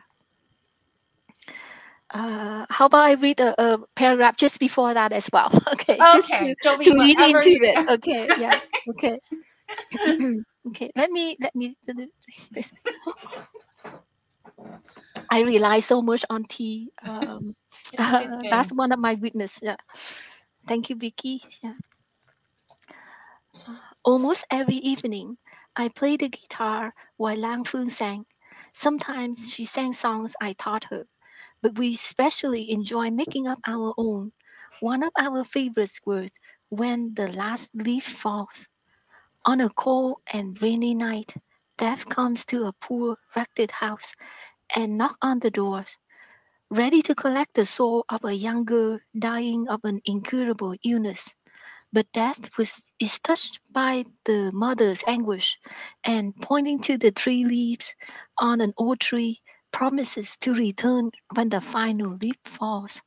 uh 2.14 2.66
how 2.70 2.86
about 2.86 3.06
i 3.06 3.14
read 3.14 3.40
a, 3.40 3.54
a 3.62 3.80
paragraph 3.96 4.36
just 4.38 4.60
before 4.60 4.94
that 4.94 5.12
as 5.14 5.30
well? 5.32 5.50
Okay 5.74 6.04
just 6.04 6.30
Okay. 6.30 6.38
to, 6.38 6.56
Jolie, 6.64 6.84
to 6.84 6.94
lead 6.94 7.20
into 7.20 7.50
you- 7.50 7.60
it. 7.62 7.90
okay 7.90 8.30
yeah 8.36 8.56
okay. 8.90 9.20
Okay 10.68 10.92
let 10.96 11.10
me 11.12 11.38
let 11.42 11.56
me 11.56 11.76
i 15.30 15.42
rely 15.42 15.80
so 15.80 16.02
much 16.02 16.26
on 16.30 16.44
tea 16.46 16.92
um 17.04 17.54
It's 17.94 18.10
a 18.10 18.14
good 18.14 18.32
thing. 18.42 18.50
that's 18.50 18.72
one 18.72 18.92
of 18.92 19.00
my 19.00 19.16
weakness 19.16 19.60
yeah. 19.62 19.76
Thank 20.68 20.90
you 20.90 20.96
vicky 20.96 21.42
yeah. 21.64 21.74
Almost 24.04 24.46
every 24.50 24.78
evening 24.78 25.38
i 25.76 25.90
play 25.90 26.18
the 26.18 26.30
guitar 26.30 26.94
while 27.18 27.38
lang 27.38 27.64
Fung 27.64 27.90
sang. 27.90 28.26
Sometimes 28.74 29.50
she 29.50 29.66
sang 29.66 29.94
songs 29.94 30.36
i 30.42 30.54
taught 30.54 30.86
her 30.86 31.06
but 31.62 31.78
we 31.78 31.94
especially 31.94 32.70
enjoy 32.72 33.10
making 33.12 33.48
up 33.48 33.60
our 33.68 33.94
own 33.98 34.32
one 34.82 35.04
of 35.04 35.12
our 35.18 35.44
favorites 35.44 36.00
was 36.06 36.30
when 36.70 37.14
the 37.16 37.28
last 37.30 37.70
leaf 37.74 38.06
falls 38.06 38.68
on 39.46 39.60
a 39.62 39.70
cold 39.70 40.18
and 40.34 40.62
rainy 40.62 40.94
night 40.96 41.34
death 41.78 42.08
comes 42.10 42.46
to 42.46 42.66
a 42.66 42.74
poor 42.74 43.18
wrecked 43.36 43.72
house 43.72 44.14
and 44.76 44.98
knock 44.98 45.18
on 45.22 45.40
the 45.40 45.52
doors 45.52 45.98
ready 46.72 47.02
to 47.02 47.16
collect 47.16 47.54
the 47.56 47.66
soul 47.66 48.06
of 48.10 48.24
a 48.24 48.34
young 48.34 48.64
girl 48.66 49.00
dying 49.18 49.68
of 49.70 49.80
an 49.84 50.02
incurable 50.06 50.76
illness. 50.84 51.30
But 51.94 52.12
death 52.12 52.58
was, 52.58 52.82
is 53.00 53.20
touched 53.20 53.60
by 53.74 54.06
the 54.26 54.52
mother's 54.54 55.04
anguish, 55.08 55.58
and 56.04 56.36
pointing 56.42 56.80
to 56.82 56.98
the 56.98 57.12
three 57.12 57.44
leaves 57.44 57.94
on 58.40 58.62
an 58.62 58.74
old 58.78 59.00
tree, 59.00 59.42
promises 59.72 60.38
to 60.42 60.54
return 60.54 61.12
when 61.36 61.50
the 61.50 61.62
final 61.62 62.12
leaf 62.18 62.38
falls. 62.44 63.02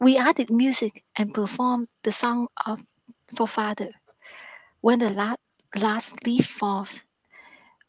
We 0.00 0.18
added 0.18 0.50
music 0.50 1.04
and 1.16 1.34
performed 1.34 1.88
the 2.02 2.12
song 2.12 2.48
of 2.66 2.84
for 3.36 3.48
father. 3.48 3.90
When 4.80 4.98
the 4.98 5.10
la- 5.10 5.36
last 5.76 6.26
leaf 6.26 6.46
falls, 6.46 7.04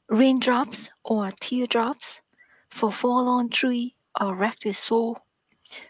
raindrops 0.10 0.90
or 1.04 1.32
teardrops 1.32 2.22
for 2.70 2.92
forlorn 2.92 3.50
tree 3.50 3.96
or 4.20 4.36
wrecked 4.36 4.74
soul. 4.76 5.20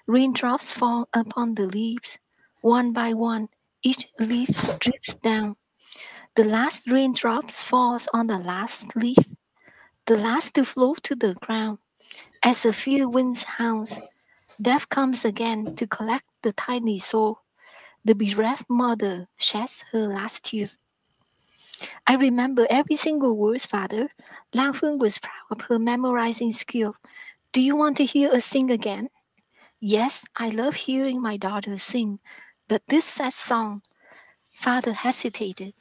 Raindrops 0.08 0.74
fall 0.74 1.08
upon 1.14 1.56
the 1.56 1.68
leaves, 1.68 2.20
one 2.62 2.94
by 2.94 3.14
one. 3.14 3.50
Each 3.82 4.08
leaf 4.20 4.50
drips 4.80 5.16
down. 5.16 5.58
The 6.36 6.46
last 6.46 6.88
raindrops 6.88 7.64
falls 7.64 8.08
on 8.14 8.28
the 8.28 8.40
last 8.40 8.96
leaf, 8.96 9.36
the 10.06 10.18
last 10.18 10.54
to 10.56 10.66
flow 10.66 10.96
to 11.04 11.16
the 11.16 11.36
ground. 11.36 11.80
As 12.44 12.62
the 12.62 12.74
field 12.74 13.16
winds 13.16 13.44
hounds, 13.44 14.00
death 14.62 14.88
comes 14.90 15.26
again 15.26 15.76
to 15.78 15.88
collect 15.88 16.26
the 16.44 16.54
tiny 16.54 17.00
soul. 17.00 17.40
The 18.06 18.14
bereft 18.14 18.70
mother 18.70 19.28
sheds 19.38 19.84
her 19.92 20.08
last 20.08 20.46
tear. 20.46 20.70
I 22.06 22.16
remember 22.16 22.68
every 22.70 22.96
single 22.96 23.36
word, 23.36 23.62
Father. 23.62 24.10
Lang 24.54 24.74
Feng 24.74 25.00
was 25.00 25.18
proud 25.18 25.48
of 25.52 25.62
her 25.62 25.80
memorizing 25.80 26.52
skill. 26.52 26.96
Do 27.52 27.62
you 27.62 27.76
want 27.76 27.98
to 27.98 28.06
hear 28.06 28.30
us 28.32 28.46
sing 28.46 28.70
again? 28.72 29.10
Yes, 29.80 30.26
I 30.36 30.50
love 30.50 30.76
hearing 30.76 31.22
my 31.22 31.38
daughter 31.38 31.78
sing, 31.78 32.20
but 32.68 32.84
this 32.88 33.06
sad 33.06 33.34
song, 33.34 33.82
father 34.54 34.94
hesitated. 34.94 35.74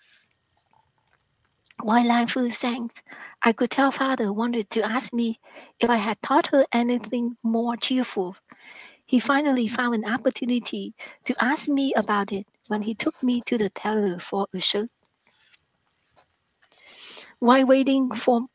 While 1.80 2.04
Lan 2.06 2.26
Fu 2.26 2.50
sang, 2.50 2.90
I 3.42 3.52
could 3.52 3.70
tell 3.70 3.92
father 3.92 4.32
wanted 4.32 4.68
to 4.70 4.82
ask 4.82 5.12
me 5.12 5.40
if 5.80 5.88
I 5.88 5.96
had 5.96 6.20
taught 6.22 6.48
her 6.48 6.66
anything 6.72 7.36
more 7.42 7.76
cheerful. 7.76 8.36
He 9.06 9.20
finally 9.20 9.68
found 9.68 9.94
an 9.94 10.04
opportunity 10.04 10.94
to 11.24 11.34
ask 11.44 11.68
me 11.68 11.94
about 11.94 12.32
it 12.32 12.46
when 12.68 12.82
he 12.82 12.94
took 12.94 13.22
me 13.22 13.40
to 13.46 13.58
the 13.58 13.70
tailor 13.70 14.18
for 14.18 14.48
a 14.52 14.58
shirt. 14.60 14.90
While 17.38 17.66
waiting 17.66 18.12
for 18.12 18.46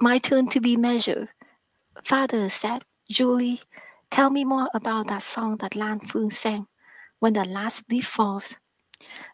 my 0.00 0.18
turn 0.18 0.48
to 0.50 0.60
be 0.60 0.76
measured, 0.76 1.28
father 2.04 2.50
said, 2.50 2.84
Julie, 3.10 3.60
tell 4.10 4.30
me 4.30 4.44
more 4.44 4.68
about 4.74 5.08
that 5.08 5.22
song 5.22 5.56
that 5.58 5.74
Lan 5.76 6.00
Fung 6.00 6.30
sang. 6.30 6.66
when 7.20 7.34
the 7.34 7.44
last 7.44 7.84
leaf 7.90 8.06
falls. 8.06 8.56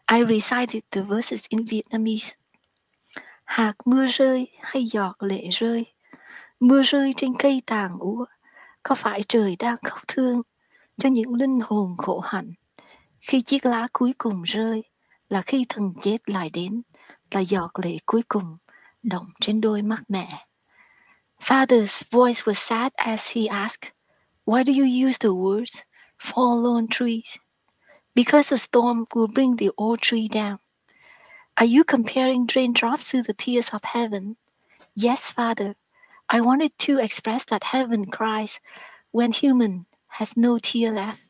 I 0.07 0.19
recited 0.19 0.83
the 0.91 1.03
verses 1.03 1.47
in 1.51 1.65
Vietnamese. 1.65 2.33
Hạt 3.49 3.73
mưa 3.85 4.05
rơi 4.05 4.47
hay 4.61 4.85
giọt 4.85 5.15
lệ 5.19 5.47
rơi, 5.51 5.85
mưa 6.59 6.83
rơi 6.83 7.13
trên 7.17 7.33
cây 7.39 7.61
tàn 7.65 7.97
úa, 7.99 8.25
có 8.83 8.95
phải 8.95 9.21
trời 9.27 9.55
đang 9.55 9.75
khóc 9.83 9.99
thương 10.07 10.41
cho 10.97 11.09
những 11.09 11.33
linh 11.33 11.59
hồn 11.63 11.95
khổ 11.97 12.19
hạnh? 12.19 12.53
Khi 13.21 13.41
chiếc 13.41 13.65
lá 13.65 13.87
cuối 13.93 14.13
cùng 14.17 14.43
rơi 14.43 14.83
là 15.29 15.41
khi 15.41 15.65
thần 15.69 15.93
chết 16.01 16.17
lại 16.25 16.49
đến, 16.49 16.81
là 17.31 17.39
giọt 17.39 17.71
lệ 17.83 17.97
cuối 18.05 18.21
cùng 18.27 18.57
động 19.03 19.25
trên 19.41 19.61
đôi 19.61 19.81
mắt 19.81 20.03
mẹ. 20.07 20.47
Father's 21.41 22.01
voice 22.11 22.41
was 22.43 22.53
sad 22.53 22.91
as 22.95 23.35
he 23.35 23.45
asked, 23.45 23.91
Why 24.45 24.63
do 24.63 24.73
you 24.73 25.07
use 25.07 25.17
the 25.19 25.29
words 25.29 25.81
fallen 26.23 26.87
trees? 26.91 27.37
Because 28.15 28.55
a 28.55 28.57
storm 28.57 29.03
will 29.15 29.33
bring 29.33 29.57
the 29.57 29.67
old 29.77 29.99
tree 30.01 30.27
down. 30.27 30.57
Are 31.57 31.65
you 31.65 31.83
comparing 31.83 32.49
raindrops 32.55 33.11
to 33.11 33.21
the 33.21 33.33
tears 33.33 33.69
of 33.69 33.83
heaven? 33.83 34.37
Yes, 34.95 35.31
Father. 35.31 35.75
I 36.29 36.41
wanted 36.41 36.77
to 36.79 36.99
express 36.99 37.45
that 37.45 37.63
heaven 37.63 38.11
cries 38.11 38.59
when 39.11 39.31
human 39.31 39.85
has 40.07 40.37
no 40.37 40.57
tear 40.59 40.91
left. 40.91 41.23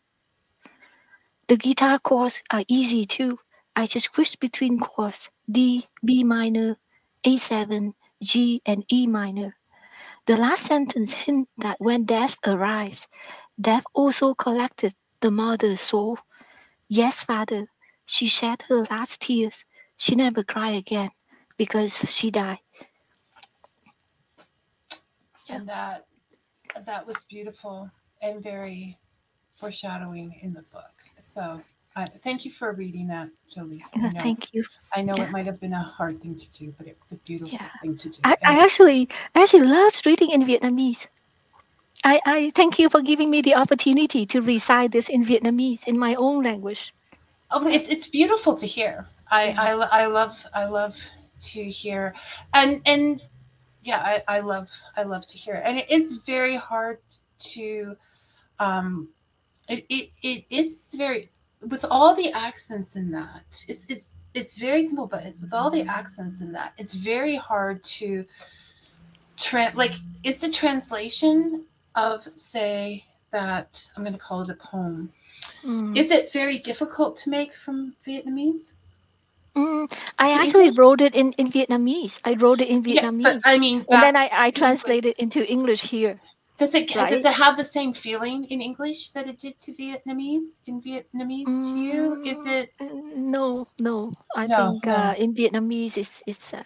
The 1.47 1.57
guitar 1.57 1.99
chords 1.99 2.43
are 2.51 2.63
easy 2.67 3.05
too. 3.05 3.39
I 3.75 3.87
just 3.87 4.13
switch 4.13 4.39
between 4.39 4.79
chords 4.79 5.29
D, 5.49 5.87
B 6.05 6.23
minor, 6.23 6.77
A7, 7.23 7.93
G, 8.21 8.61
and 8.65 8.85
E 8.91 9.07
minor. 9.07 9.57
The 10.25 10.37
last 10.37 10.63
sentence 10.67 11.13
hint 11.13 11.49
that 11.57 11.79
when 11.79 12.05
death 12.05 12.37
arrives, 12.45 13.07
death 13.59 13.83
also 13.93 14.35
collected 14.35 14.93
the 15.21 15.31
mother's 15.31 15.81
soul. 15.81 16.19
Yes, 16.87 17.23
Father, 17.23 17.67
she 18.05 18.27
shed 18.27 18.63
her 18.69 18.83
last 18.91 19.21
tears. 19.21 19.65
She 19.99 20.15
never 20.15 20.43
cried 20.43 20.77
again 20.77 21.11
because 21.57 21.99
she 22.09 22.31
died. 22.31 22.59
And 25.49 25.69
that 25.69 26.07
that 26.85 27.07
was 27.07 27.25
beautiful 27.29 27.91
and 28.21 28.43
very 28.43 28.97
foreshadowing 29.59 30.39
in 30.43 30.53
the 30.53 30.63
book. 30.63 30.93
So 31.21 31.61
uh, 31.97 32.07
thank 32.23 32.45
you 32.45 32.51
for 32.51 32.73
reading 32.73 33.07
that, 33.09 33.29
Jolie. 33.49 33.83
I 33.95 34.09
know, 34.09 34.21
Thank 34.21 34.53
you. 34.53 34.65
I 34.95 35.03
know 35.03 35.15
Yeah. 35.17 35.25
it 35.25 35.31
might 35.31 35.45
have 35.47 35.61
been 35.61 35.73
a 35.73 35.83
hard 35.83 36.21
thing 36.21 36.37
to 36.37 36.51
do, 36.51 36.73
but 36.77 36.87
it 36.87 36.97
was 37.01 37.13
a 37.13 37.17
beautiful 37.17 37.57
Yeah. 37.59 37.69
thing 37.81 37.95
to 37.97 38.09
do. 38.09 38.21
I, 38.25 38.37
I 38.45 38.63
actually 38.63 39.09
I 39.35 39.43
actually 39.43 39.67
loved 39.67 40.05
reading 40.07 40.31
in 40.31 40.43
Vietnamese. 40.43 41.07
I, 42.05 42.21
I 42.25 42.51
thank 42.55 42.79
you 42.79 42.89
for 42.89 43.01
giving 43.01 43.31
me 43.31 43.41
the 43.41 43.55
opportunity 43.55 44.25
to 44.27 44.41
recite 44.41 44.91
this 44.91 45.09
in 45.09 45.23
Vietnamese 45.25 45.87
in 45.87 45.99
my 45.99 46.15
own 46.15 46.43
language. 46.43 46.93
Oh, 47.51 47.67
it's 47.67 47.89
it's 47.89 48.07
beautiful 48.07 48.55
to 48.57 48.67
hear. 48.67 49.07
I, 49.31 49.51
I 49.51 49.71
I 50.03 50.05
love 50.07 50.45
I 50.53 50.65
love 50.65 50.97
to 51.41 51.63
hear, 51.63 52.13
and 52.53 52.81
and 52.85 53.21
yeah, 53.81 53.99
I, 53.99 54.37
I 54.37 54.39
love 54.39 54.69
I 54.97 55.03
love 55.03 55.27
to 55.27 55.37
hear, 55.37 55.55
it. 55.55 55.63
and 55.65 55.77
it 55.77 55.89
is 55.89 56.13
very 56.25 56.55
hard 56.55 56.99
to, 57.39 57.95
um, 58.59 59.09
it 59.69 59.85
it, 59.89 60.11
it 60.21 60.45
is 60.49 60.93
very 60.97 61.29
with 61.67 61.85
all 61.89 62.15
the 62.15 62.31
accents 62.33 62.95
in 62.95 63.11
that. 63.11 63.43
It's 63.67 63.85
it's 63.89 64.05
it's 64.33 64.57
very 64.57 64.85
simple, 64.85 65.07
but 65.07 65.23
it's 65.23 65.41
with 65.41 65.53
all 65.53 65.69
the 65.71 65.83
accents 65.83 66.41
in 66.41 66.51
that. 66.51 66.73
It's 66.77 66.93
very 66.93 67.35
hard 67.35 67.83
to, 67.83 68.25
tra- 69.37 69.71
like 69.75 69.93
it's 70.23 70.39
the 70.39 70.51
translation 70.51 71.65
of 71.95 72.27
say 72.35 73.03
that 73.31 73.83
I'm 73.95 74.03
going 74.03 74.13
to 74.13 74.19
call 74.19 74.41
it 74.41 74.49
a 74.49 74.55
poem. 74.55 75.11
Mm. 75.63 75.97
Is 75.97 76.11
it 76.11 76.31
very 76.31 76.59
difficult 76.59 77.17
to 77.17 77.29
make 77.29 77.53
from 77.55 77.95
Vietnamese? 78.05 78.73
Mm, 79.59 79.91
I 80.19 80.31
actually 80.33 80.71
English? 80.71 80.77
wrote 80.77 81.01
it 81.01 81.15
in, 81.15 81.33
in 81.33 81.49
Vietnamese. 81.51 82.19
I 82.25 82.33
wrote 82.33 82.61
it 82.61 82.69
in 82.69 82.83
Vietnamese. 82.83 82.93
Yeah, 82.93 83.41
but 83.45 83.53
I 83.53 83.57
mean, 83.59 83.85
and 83.91 84.01
then 84.03 84.15
I, 84.15 84.29
I 84.31 84.49
translated 84.51 85.15
into 85.19 85.49
English 85.51 85.81
here. 85.81 86.21
does 86.57 86.73
it 86.75 86.89
does 87.09 87.25
it 87.25 87.33
have 87.33 87.57
the 87.57 87.63
same 87.63 87.93
feeling 87.93 88.45
in 88.45 88.61
English 88.61 89.09
that 89.11 89.27
it 89.27 89.39
did 89.39 89.59
to 89.61 89.73
Vietnamese 89.73 90.59
in 90.67 90.81
Vietnamese 90.81 91.71
to 91.71 91.79
you? 91.79 92.17
Is 92.23 92.45
Mm, 92.45 92.45
it 92.45 92.71
mm, 92.81 93.15
No, 93.15 93.67
no. 93.79 94.13
I 94.35 94.47
No, 94.47 94.59
think 94.59 94.87
no. 94.87 94.99
uh, 94.99 95.15
in 95.17 95.33
Vietnamese 95.33 95.97
it's 95.97 96.23
it's 96.27 96.53
uh, 96.53 96.63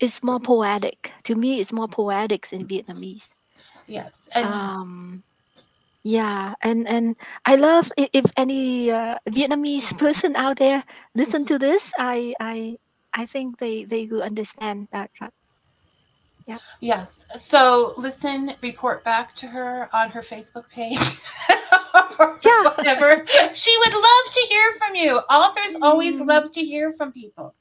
it's 0.00 0.22
more 0.22 0.40
poetic. 0.40 1.12
To 1.24 1.34
me, 1.36 1.60
it's 1.60 1.72
more 1.72 1.88
poetic 1.88 2.52
in 2.52 2.66
Vietnamese. 2.66 3.32
yes? 3.86 4.28
And 4.34 4.72
um 4.72 5.22
yeah 6.06 6.54
and 6.62 6.86
and 6.88 7.16
i 7.46 7.56
love 7.56 7.90
i- 7.98 8.10
if 8.14 8.26
any 8.36 8.90
uh, 8.92 9.16
vietnamese 9.30 9.96
person 9.98 10.36
out 10.36 10.56
there 10.58 10.84
listen 11.16 11.44
to 11.46 11.58
this 11.58 11.92
i 11.98 12.34
i 12.40 12.76
i 13.14 13.26
think 13.26 13.58
they 13.58 13.84
they 13.84 14.06
will 14.10 14.22
understand 14.22 14.88
that 14.92 15.10
Yeah. 16.46 16.58
yes. 16.80 17.24
So 17.38 17.94
listen, 17.98 18.54
report 18.62 19.04
back 19.04 19.34
to 19.36 19.46
her 19.48 19.88
on 19.94 20.10
her 20.10 20.22
Facebook 20.22 20.68
page. 20.70 20.98
or 22.18 22.38
Yeah. 22.44 22.62
whatever. 22.62 23.26
She 23.54 23.76
would 23.78 23.94
love 23.94 24.26
to 24.32 24.40
hear 24.48 24.72
from 24.78 24.94
you. 24.96 25.18
Authors 25.30 25.76
always 25.82 26.16
Mm. 26.16 26.28
love 26.28 26.52
to 26.52 26.62
hear 26.62 26.92
from 26.94 27.12
people. 27.12 27.54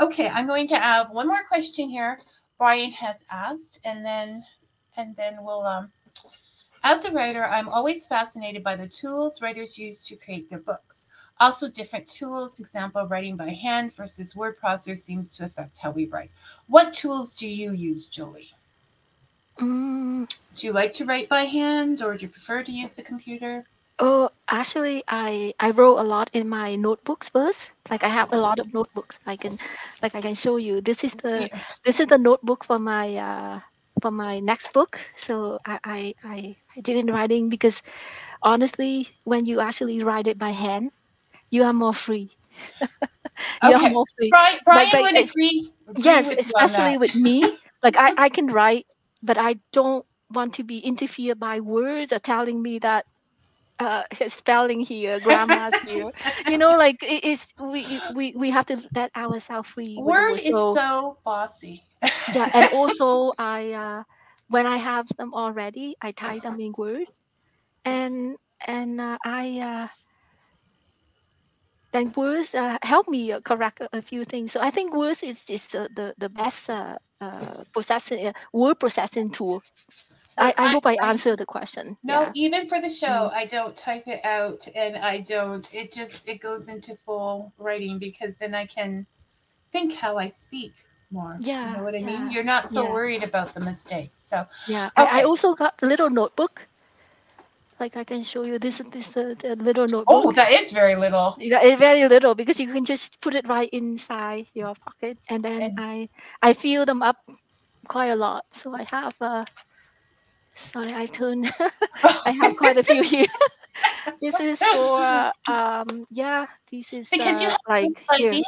Okay, 0.00 0.28
I'm 0.28 0.46
going 0.46 0.68
to 0.68 0.76
have 0.78 1.10
one 1.10 1.28
more 1.28 1.44
question 1.48 1.88
here. 1.90 2.20
Brian 2.58 2.92
has 2.92 3.24
asked, 3.30 3.80
and 3.84 4.04
then 4.04 4.44
and 4.96 5.16
then 5.16 5.38
we'll 5.42 5.62
um 5.66 5.92
as 6.82 7.04
a 7.04 7.12
writer, 7.12 7.44
I'm 7.44 7.68
always 7.68 8.06
fascinated 8.06 8.62
by 8.62 8.76
the 8.76 8.88
tools 8.88 9.40
writers 9.42 9.78
use 9.78 10.06
to 10.06 10.16
create 10.16 10.48
their 10.50 10.58
books. 10.58 11.06
Also, 11.40 11.68
different 11.70 12.06
tools, 12.08 12.58
example, 12.60 13.06
writing 13.06 13.36
by 13.36 13.50
hand 13.50 13.92
versus 13.94 14.36
word 14.36 14.58
processor 14.60 14.98
seems 14.98 15.36
to 15.36 15.44
affect 15.44 15.78
how 15.78 15.90
we 15.90 16.06
write. 16.06 16.30
What 16.66 16.92
tools 16.94 17.34
do 17.34 17.48
you 17.48 17.72
use, 17.72 18.06
Julie? 18.08 18.52
mm, 19.60 20.26
Do 20.54 20.66
you 20.66 20.72
like 20.72 20.92
to 20.94 21.04
write 21.04 21.28
by 21.28 21.44
hand 21.44 22.02
or 22.02 22.16
do 22.16 22.22
you 22.22 22.28
prefer 22.28 22.62
to 22.64 22.72
use 22.72 22.94
the 22.96 23.02
computer? 23.02 23.66
oh 23.98 24.30
actually 24.48 25.02
i 25.08 25.52
i 25.60 25.70
wrote 25.70 25.98
a 25.98 26.02
lot 26.02 26.30
in 26.32 26.48
my 26.48 26.74
notebooks 26.76 27.28
first 27.30 27.70
like 27.90 28.02
i 28.04 28.08
have 28.08 28.32
a 28.32 28.36
lot 28.38 28.58
of 28.58 28.72
notebooks 28.72 29.18
i 29.26 29.36
can 29.36 29.58
like 30.02 30.14
i 30.14 30.20
can 30.20 30.34
show 30.34 30.56
you 30.56 30.80
this 30.80 31.04
is 31.04 31.14
the 31.16 31.48
Yeah. 31.52 31.60
this 31.84 32.00
is 32.00 32.06
the 32.06 32.18
notebook 32.18 32.64
for 32.64 32.78
my 32.78 33.16
uh 33.16 33.60
for 34.00 34.10
my 34.10 34.40
next 34.40 34.72
book 34.72 34.98
so 35.16 35.58
i 35.66 35.78
i 35.84 36.14
i, 36.24 36.56
I 36.76 36.80
did 36.80 36.96
in 36.96 37.06
writing 37.12 37.48
because 37.50 37.82
honestly 38.42 39.08
when 39.24 39.46
you 39.46 39.60
actually 39.60 40.02
write 40.02 40.26
it 40.26 40.38
by 40.38 40.50
hand 40.50 40.90
you 41.50 41.64
are 41.64 41.72
more 41.74 41.94
free 41.94 42.30
you 43.62 43.74
Okay. 43.74 43.76
are 43.76 43.86
more 43.86 44.04
free 44.18 44.34
Brian, 44.34 44.58
Brian 44.64 44.88
like 44.90 44.94
would 45.00 45.16
agree. 45.16 45.72
agree 45.74 45.74
yes 45.96 46.30
with 46.30 46.38
especially 46.38 46.96
with 46.96 47.14
me 47.14 47.58
like 47.82 47.96
I, 47.96 48.12
I 48.16 48.28
can 48.28 48.46
write 48.46 48.86
but 49.22 49.38
i 49.38 49.56
don't 49.72 50.04
want 50.32 50.54
to 50.54 50.64
be 50.64 50.78
interfered 50.78 51.38
by 51.40 51.60
words 51.60 52.12
or 52.12 52.18
telling 52.18 52.62
me 52.62 52.78
that 52.80 53.04
uh 53.78 54.04
spelling 54.28 54.80
here 54.80 55.20
grammar's 55.20 55.78
here 55.84 56.10
you 56.46 56.58
know 56.58 56.76
like 56.76 57.02
it 57.02 57.24
is 57.24 57.46
we 57.60 58.02
we 58.08 58.32
we 58.36 58.50
have 58.50 58.66
to 58.66 58.76
let 58.94 59.10
ourselves 59.16 59.68
free 59.68 60.06
Word 60.06 60.38
is 60.40 60.62
So- 60.62 60.72
so 60.72 61.18
bossy. 61.24 61.89
Yeah 62.34 62.48
and 62.54 62.66
also 62.68 63.32
i 63.38 63.72
uh 63.72 64.02
when 64.48 64.66
i 64.66 64.76
have 64.76 65.06
them 65.18 65.34
already 65.34 65.96
i 66.00 66.12
type 66.12 66.42
them 66.42 66.60
in 66.60 66.72
word 66.76 67.06
and 67.84 68.36
and 68.66 69.00
uh, 69.00 69.18
i 69.24 69.58
uh 69.60 69.88
then 71.92 72.12
words 72.16 72.54
uh, 72.54 72.78
help 72.82 73.08
me 73.08 73.32
uh, 73.32 73.40
correct 73.40 73.82
a, 73.92 74.02
few 74.02 74.24
things 74.24 74.52
so 74.52 74.60
i 74.60 74.70
think 74.70 74.94
words 74.94 75.22
is 75.22 75.44
just 75.44 75.72
the 75.72 76.14
the, 76.18 76.28
best 76.28 76.70
uh, 76.70 76.96
uh 77.20 77.64
processing 77.72 78.28
uh, 78.28 78.32
word 78.52 78.78
processing 78.78 79.30
tool 79.30 79.62
I, 80.38 80.54
I 80.56 80.68
hope 80.68 80.86
I, 80.86 80.96
I- 81.02 81.10
answer 81.10 81.36
the 81.36 81.44
question. 81.44 81.96
No, 82.02 82.22
yeah. 82.22 82.32
even 82.34 82.68
for 82.68 82.80
the 82.80 82.88
show, 82.88 83.30
I 83.34 83.44
don't 83.44 83.76
type 83.76 84.04
it 84.06 84.24
out 84.24 84.66
and 84.74 84.96
I 84.96 85.18
don't. 85.18 85.72
It 85.74 85.92
just 85.92 86.26
it 86.26 86.40
goes 86.40 86.68
into 86.68 86.96
full 87.04 87.52
writing 87.58 87.98
because 87.98 88.36
then 88.38 88.54
I 88.54 88.64
can 88.66 89.06
think 89.70 89.94
how 89.94 90.16
I 90.16 90.28
speak 90.28 90.72
more. 91.12 91.40
Yeah. 91.40 91.70
You 91.70 91.76
know 91.78 91.82
what 91.82 91.94
I 91.94 92.02
mean? 92.02 92.30
You're 92.30 92.44
not 92.44 92.66
so 92.66 92.84
yeah. 92.84 92.92
worried 92.92 93.22
about 93.22 93.54
the 93.54 93.60
mistakes. 93.60 94.20
So 94.22 94.46
Yeah. 94.66 94.90
I, 94.96 95.04
Okay. 95.04 95.20
I 95.20 95.22
also 95.24 95.54
got 95.54 95.74
a 95.82 95.86
little 95.86 96.10
notebook. 96.10 96.68
Like 97.80 97.96
I 97.96 98.04
can 98.04 98.22
show 98.22 98.42
you 98.44 98.58
this 98.58 98.78
this 98.90 99.08
the, 99.08 99.34
the 99.38 99.56
little 99.56 99.86
notebook. 99.88 100.26
Oh, 100.26 100.32
that 100.32 100.50
is 100.52 100.72
very 100.72 100.94
little. 100.96 101.36
Yeah, 101.38 101.60
it's 101.62 101.78
very 101.78 102.06
little 102.08 102.34
because 102.34 102.60
you 102.60 102.72
can 102.72 102.84
just 102.84 103.20
put 103.20 103.34
it 103.34 103.48
right 103.48 103.68
inside 103.72 104.46
your 104.54 104.74
pocket 104.74 105.18
and 105.28 105.42
then 105.44 105.62
And- 105.62 105.78
I 105.78 106.08
I 106.42 106.52
fill 106.54 106.84
them 106.86 107.02
up 107.02 107.16
quite 107.88 108.08
a 108.08 108.16
lot. 108.16 108.44
So 108.52 108.74
I 108.74 108.84
have 108.84 109.14
uh 109.20 109.44
sorry 110.54 110.94
I 110.94 111.06
turn 111.06 111.46
I 112.26 112.30
have 112.32 112.56
quite 112.56 112.76
a 112.78 112.82
few 112.82 113.02
here. 113.02 113.26
this 114.20 114.40
is 114.40 114.62
for 114.64 115.32
um 115.46 116.06
yeah, 116.10 116.46
this 116.70 116.92
is 116.92 117.10
Because 117.10 117.40
you 117.42 117.48
uh, 117.48 117.50
have 117.50 117.58
like 117.68 118.06
here. 118.10 118.42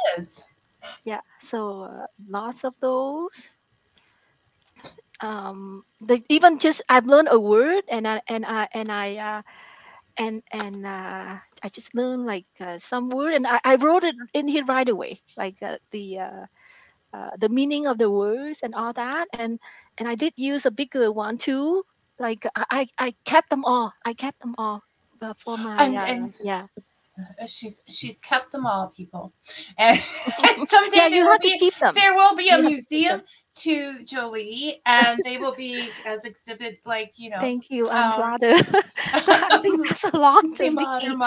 Yeah, 1.03 1.21
so 1.39 1.83
uh, 1.83 2.05
lots 2.27 2.63
of 2.63 2.75
those. 2.81 3.51
Um, 5.21 5.83
the, 6.01 6.21
even 6.29 6.59
just 6.59 6.81
I've 6.89 7.05
learned 7.05 7.29
a 7.31 7.39
word 7.39 7.83
and 7.89 8.07
I 8.07 8.21
and 8.27 8.45
I 8.45 8.67
and 8.73 8.91
I 8.91 9.15
uh, 9.17 9.41
and 10.17 10.41
and 10.51 10.85
uh, 10.85 11.37
I 11.63 11.69
just 11.71 11.95
learned 11.95 12.25
like 12.25 12.45
uh, 12.59 12.77
some 12.79 13.09
word, 13.09 13.33
and 13.33 13.47
I, 13.47 13.59
I 13.63 13.75
wrote 13.75 14.03
it 14.03 14.15
in 14.33 14.47
here 14.47 14.65
right 14.65 14.87
away, 14.89 15.21
like 15.37 15.61
uh, 15.61 15.77
the 15.91 16.19
uh, 16.19 16.45
uh, 17.13 17.31
the 17.39 17.49
meaning 17.49 17.87
of 17.87 17.97
the 17.99 18.09
words 18.11 18.61
and 18.63 18.75
all 18.75 18.93
that, 18.93 19.27
and 19.33 19.53
and 19.91 20.03
I 20.03 20.11
did 20.11 20.29
use 20.31 20.65
a 20.65 20.71
bigger 20.71 21.11
one 21.11 21.37
too. 21.37 21.83
Like 22.19 22.45
I 22.55 22.87
I, 22.99 23.15
kept 23.25 23.49
them 23.49 23.65
all. 23.65 23.93
I 24.05 24.13
kept 24.13 24.39
them 24.41 24.55
all 24.57 24.81
uh, 25.21 25.33
for 25.37 25.57
my 25.57 25.87
And- 25.87 25.97
uh, 25.97 26.07
and- 26.07 26.33
yeah 26.41 26.67
She's 27.47 27.81
she's 27.87 28.19
kept 28.19 28.51
them 28.51 28.65
all, 28.65 28.91
people, 28.95 29.33
and, 29.77 29.99
and 30.43 30.67
someday 30.67 30.97
yeah. 30.97 31.09
there 31.09 31.25
will 31.25 31.37
be 31.39 31.71
there 31.93 32.13
will 32.15 32.35
be 32.35 32.49
a 32.49 32.57
You 32.57 32.63
have 32.63 32.63
to 32.63 32.69
museum 32.71 33.21
to 33.55 34.03
Jolie, 34.03 34.81
and 34.87 35.21
they 35.23 35.37
will 35.37 35.53
be 35.55 35.91
as 36.05 36.23
exhibit 36.25 36.79
like 36.85 37.13
you 37.17 37.29
know. 37.29 37.39
Thank 37.39 37.69
you. 37.69 37.85
um, 37.87 38.13
I'm 38.13 38.19
rather. 38.19 38.53
I 39.13 39.59
think 39.61 39.83
that's 39.87 40.03
a 40.05 40.17
lot 40.17 40.41
to 40.41 40.47
Stay 40.47 40.69
Modern 40.71 41.21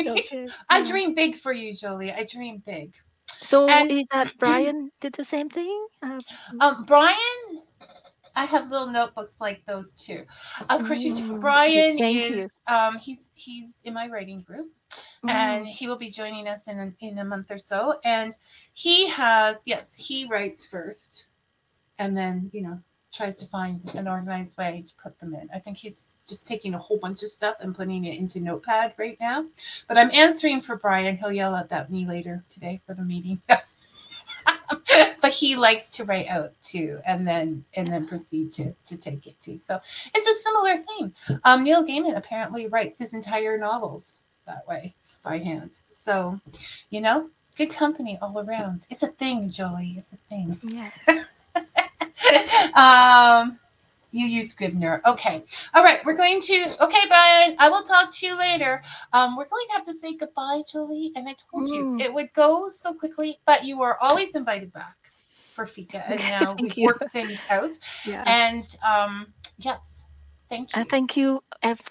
Okay, 0.00 0.48
I 0.70 0.82
dream 0.82 1.14
big 1.14 1.36
for 1.36 1.52
you, 1.52 1.74
Jolie. 1.74 2.12
I 2.12 2.24
dream 2.24 2.62
big. 2.64 2.94
So 3.42 3.68
and- 3.68 3.90
is 3.90 4.06
that 4.12 4.32
Brian 4.38 4.90
did 5.00 5.12
the 5.14 5.24
same 5.24 5.48
thing? 5.50 5.86
Uh, 6.02 6.20
Um, 6.60 6.84
Brian, 6.86 7.16
I 8.34 8.44
have 8.44 8.70
little 8.70 8.86
notebooks 8.88 9.34
like 9.40 9.64
those 9.66 9.92
too. 9.92 10.24
Of 10.70 10.86
course, 10.86 11.02
you 11.02 11.14
Mm, 11.14 11.40
Brian 11.40 11.98
is 11.98 12.30
you. 12.30 12.48
um 12.68 12.98
he's 12.98 13.28
he's 13.34 13.70
in 13.84 13.94
my 13.94 14.08
writing 14.08 14.40
group, 14.42 14.66
and 15.28 15.66
mm, 15.66 15.68
he 15.68 15.88
will 15.88 15.98
be 15.98 16.10
joining 16.10 16.48
us 16.48 16.68
in 16.68 16.94
in 17.00 17.18
a 17.18 17.24
month 17.24 17.50
or 17.50 17.58
so. 17.58 17.98
And 18.04 18.34
he 18.74 19.08
has 19.08 19.56
yes, 19.64 19.94
he 19.94 20.26
writes 20.26 20.66
first, 20.66 21.26
and 21.98 22.16
then 22.16 22.50
you 22.52 22.62
know 22.62 22.80
tries 23.12 23.38
to 23.38 23.46
find 23.46 23.80
an 23.94 24.06
organized 24.06 24.58
way 24.58 24.84
to 24.86 24.92
put 25.02 25.18
them 25.20 25.34
in. 25.34 25.48
I 25.54 25.58
think 25.58 25.78
he's 25.78 26.16
just 26.28 26.46
taking 26.46 26.74
a 26.74 26.78
whole 26.78 26.98
bunch 26.98 27.22
of 27.22 27.30
stuff 27.30 27.56
and 27.60 27.74
putting 27.74 28.04
it 28.04 28.18
into 28.18 28.40
Notepad 28.40 28.92
right 28.98 29.16
now. 29.18 29.46
But 29.88 29.96
I'm 29.96 30.10
answering 30.12 30.60
for 30.60 30.76
Brian. 30.76 31.16
He'll 31.16 31.32
yell 31.32 31.56
at 31.56 31.70
that 31.70 31.90
me 31.90 32.06
later 32.06 32.44
today 32.50 32.80
for 32.86 32.94
the 32.94 33.02
meeting. 33.02 33.40
but 35.22 35.32
he 35.32 35.56
likes 35.56 35.90
to 35.90 36.04
write 36.04 36.28
out 36.28 36.52
too 36.62 37.00
and 37.06 37.26
then 37.26 37.64
and 37.74 37.88
then 37.88 38.06
proceed 38.06 38.52
to 38.52 38.72
to 38.86 38.96
take 38.96 39.26
it 39.26 39.38
too 39.40 39.58
so 39.58 39.80
it's 40.14 40.28
a 40.28 40.42
similar 40.42 40.82
thing 40.82 41.12
um 41.44 41.64
neil 41.64 41.84
gaiman 41.84 42.16
apparently 42.16 42.66
writes 42.66 42.98
his 42.98 43.12
entire 43.12 43.58
novels 43.58 44.20
that 44.46 44.66
way 44.66 44.94
by 45.24 45.38
hand 45.38 45.70
so 45.90 46.40
you 46.90 47.00
know 47.00 47.28
good 47.56 47.70
company 47.70 48.18
all 48.22 48.38
around 48.40 48.86
it's 48.90 49.02
a 49.02 49.08
thing 49.08 49.50
jolie 49.50 49.94
it's 49.98 50.12
a 50.12 50.18
thing 50.28 50.58
yeah. 50.62 50.90
um 52.74 53.58
you 54.12 54.26
use 54.26 54.50
Scrivener. 54.50 55.02
Okay. 55.04 55.44
All 55.74 55.84
right. 55.84 56.02
We're 56.06 56.16
going 56.16 56.40
to. 56.40 56.84
Okay, 56.84 57.06
Brian. 57.08 57.54
I 57.58 57.68
will 57.68 57.82
talk 57.82 58.10
to 58.14 58.26
you 58.26 58.38
later. 58.38 58.82
Um, 59.12 59.36
we're 59.36 59.48
going 59.48 59.66
to 59.66 59.72
have 59.74 59.84
to 59.84 59.92
say 59.92 60.14
goodbye, 60.16 60.62
Jolie. 60.72 61.12
And 61.16 61.28
I 61.28 61.34
told 61.50 61.68
you 61.68 61.82
Mm. 61.82 62.00
it 62.00 62.14
would 62.14 62.32
go 62.32 62.70
so 62.70 62.94
quickly, 62.94 63.38
but 63.46 63.64
you 63.64 63.82
are 63.82 63.98
always 64.00 64.34
invited 64.34 64.72
back 64.72 64.96
for 65.54 65.66
Fika. 65.66 66.08
And 66.08 66.18
now 66.30 66.54
we've 66.58 66.78
you. 66.78 66.86
worked 66.86 67.12
things 67.12 67.38
out. 67.50 67.72
Yeah. 68.06 68.22
And 68.26 68.64
um, 68.86 69.34
yes, 69.58 70.05
thank 70.48 70.74
you. 70.74 70.82
Uh, 70.82 70.84
thank 70.88 71.16
you, 71.16 71.42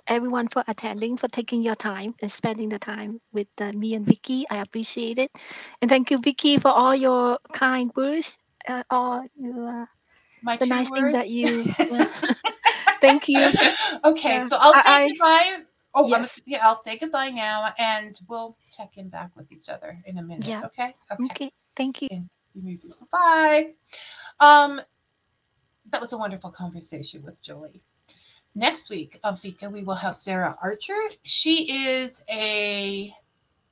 everyone, 0.07 0.47
for 0.47 0.63
attending, 0.67 1.17
for 1.17 1.27
taking 1.27 1.61
your 1.61 1.75
time 1.75 2.13
and 2.21 2.31
spending 2.31 2.69
the 2.69 2.79
time 2.79 3.19
with 3.33 3.47
uh, 3.59 3.71
me 3.73 3.95
and 3.95 4.05
Vicky. 4.05 4.45
I 4.49 4.57
appreciate 4.57 5.17
it, 5.17 5.31
and 5.81 5.89
thank 5.89 6.11
you, 6.11 6.19
Vicky, 6.19 6.57
for 6.57 6.69
all 6.69 6.95
your 6.95 7.39
kind 7.53 7.91
words, 7.95 8.37
uh, 8.67 8.83
all 8.89 9.25
your, 9.35 9.81
uh, 9.83 9.85
My 10.41 10.57
the 10.57 10.65
nice 10.65 10.89
thing 10.89 11.11
that 11.11 11.29
you. 11.29 11.63
thank 13.01 13.27
you. 13.29 13.51
okay, 14.03 14.35
Yeah. 14.35 14.47
so 14.47 14.57
I'll 14.59 14.73
say 14.73 14.81
I- 14.85 15.07
goodbye. 15.09 15.63
Oh, 15.97 16.11
I'm- 16.11 16.21
Yes. 16.23 16.41
yeah, 16.45 16.67
I'll 16.67 16.75
say 16.75 16.97
goodbye 16.97 17.29
now, 17.29 17.73
and 17.77 18.19
we'll 18.27 18.57
check 18.75 18.97
in 18.97 19.07
back 19.09 19.31
with 19.35 19.49
each 19.51 19.69
other 19.69 19.97
in 20.05 20.17
a 20.17 20.21
minute. 20.21 20.45
Yeah. 20.47 20.61
Okay. 20.65 20.93
Okay. 21.11 21.23
Okay, 21.31 21.51
thank 21.75 22.01
you. 22.01 22.09
You 22.53 22.79
bye. 23.11 23.71
Um, 24.39 24.81
that 25.89 26.01
was 26.01 26.13
a 26.13 26.17
wonderful 26.17 26.51
conversation 26.51 27.23
with 27.23 27.41
Jolie. 27.41 27.81
Next 28.57 28.89
week 28.89 29.19
on 29.21 29.35
Fika, 29.35 29.69
we 29.69 29.83
will 29.83 29.95
have 29.95 30.15
Sarah 30.15 30.57
Archer. 30.63 31.09
She 31.23 31.87
is 31.87 32.23
a 32.29 33.13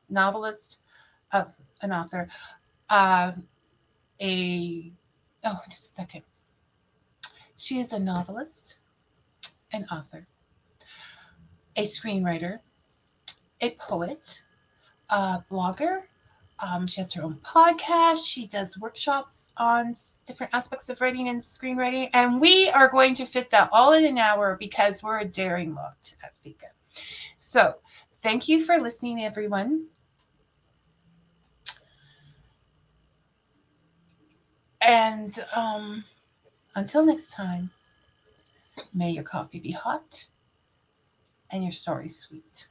novelist, 0.10 0.80
uh, 1.32 1.46
an 1.82 1.94
author, 1.94 2.28
uh, 2.90 3.32
a 4.20 4.92
oh, 5.46 5.60
just 5.70 5.86
a 5.86 5.94
second. 5.94 6.24
She 7.56 7.80
is 7.80 7.94
a 7.94 8.00
novelist, 8.00 8.80
an 9.72 9.86
author, 9.90 10.28
a 11.78 11.86
screenwriter, 11.86 12.60
a 13.62 13.70
poet, 13.76 14.44
a 15.10 15.46
blogger, 15.50 16.02
um, 16.60 16.88
she 16.88 17.02
has 17.02 17.14
her 17.14 17.24
own 17.24 17.40
podcast. 17.44 18.26
She 18.28 18.48
does 18.48 18.80
workshops 18.80 19.52
on 19.58 19.96
different 20.26 20.54
aspects 20.54 20.90
of 20.90 21.02
writing 21.02 21.30
and 21.30 21.42
screenwriting. 21.42 22.10
And 22.14 22.40
we 22.40 22.70
are 22.70 22.90
going 22.90 23.16
to 23.16 23.26
fit 23.26 23.50
that 23.52 23.70
all 23.72 23.94
in 23.94 24.06
an 24.06 24.18
hour 24.18 24.56
because 24.60 25.04
we're 25.04 25.20
a 25.20 25.26
daring 25.26 25.74
lot 25.74 26.14
at 26.24 26.34
Fika. 26.44 26.68
So 27.38 27.76
thank 28.22 28.48
you 28.48 28.64
for 28.64 28.78
listening, 28.78 29.24
everyone. 29.24 29.88
And 34.82 35.44
um, 35.56 36.04
until 36.76 37.06
next 37.06 37.32
time, 37.32 37.72
may 38.94 39.12
your 39.12 39.24
coffee 39.24 39.60
be 39.60 39.72
hot 39.72 40.26
and 41.52 41.64
your 41.64 41.72
story 41.72 42.10
sweet. 42.10 42.68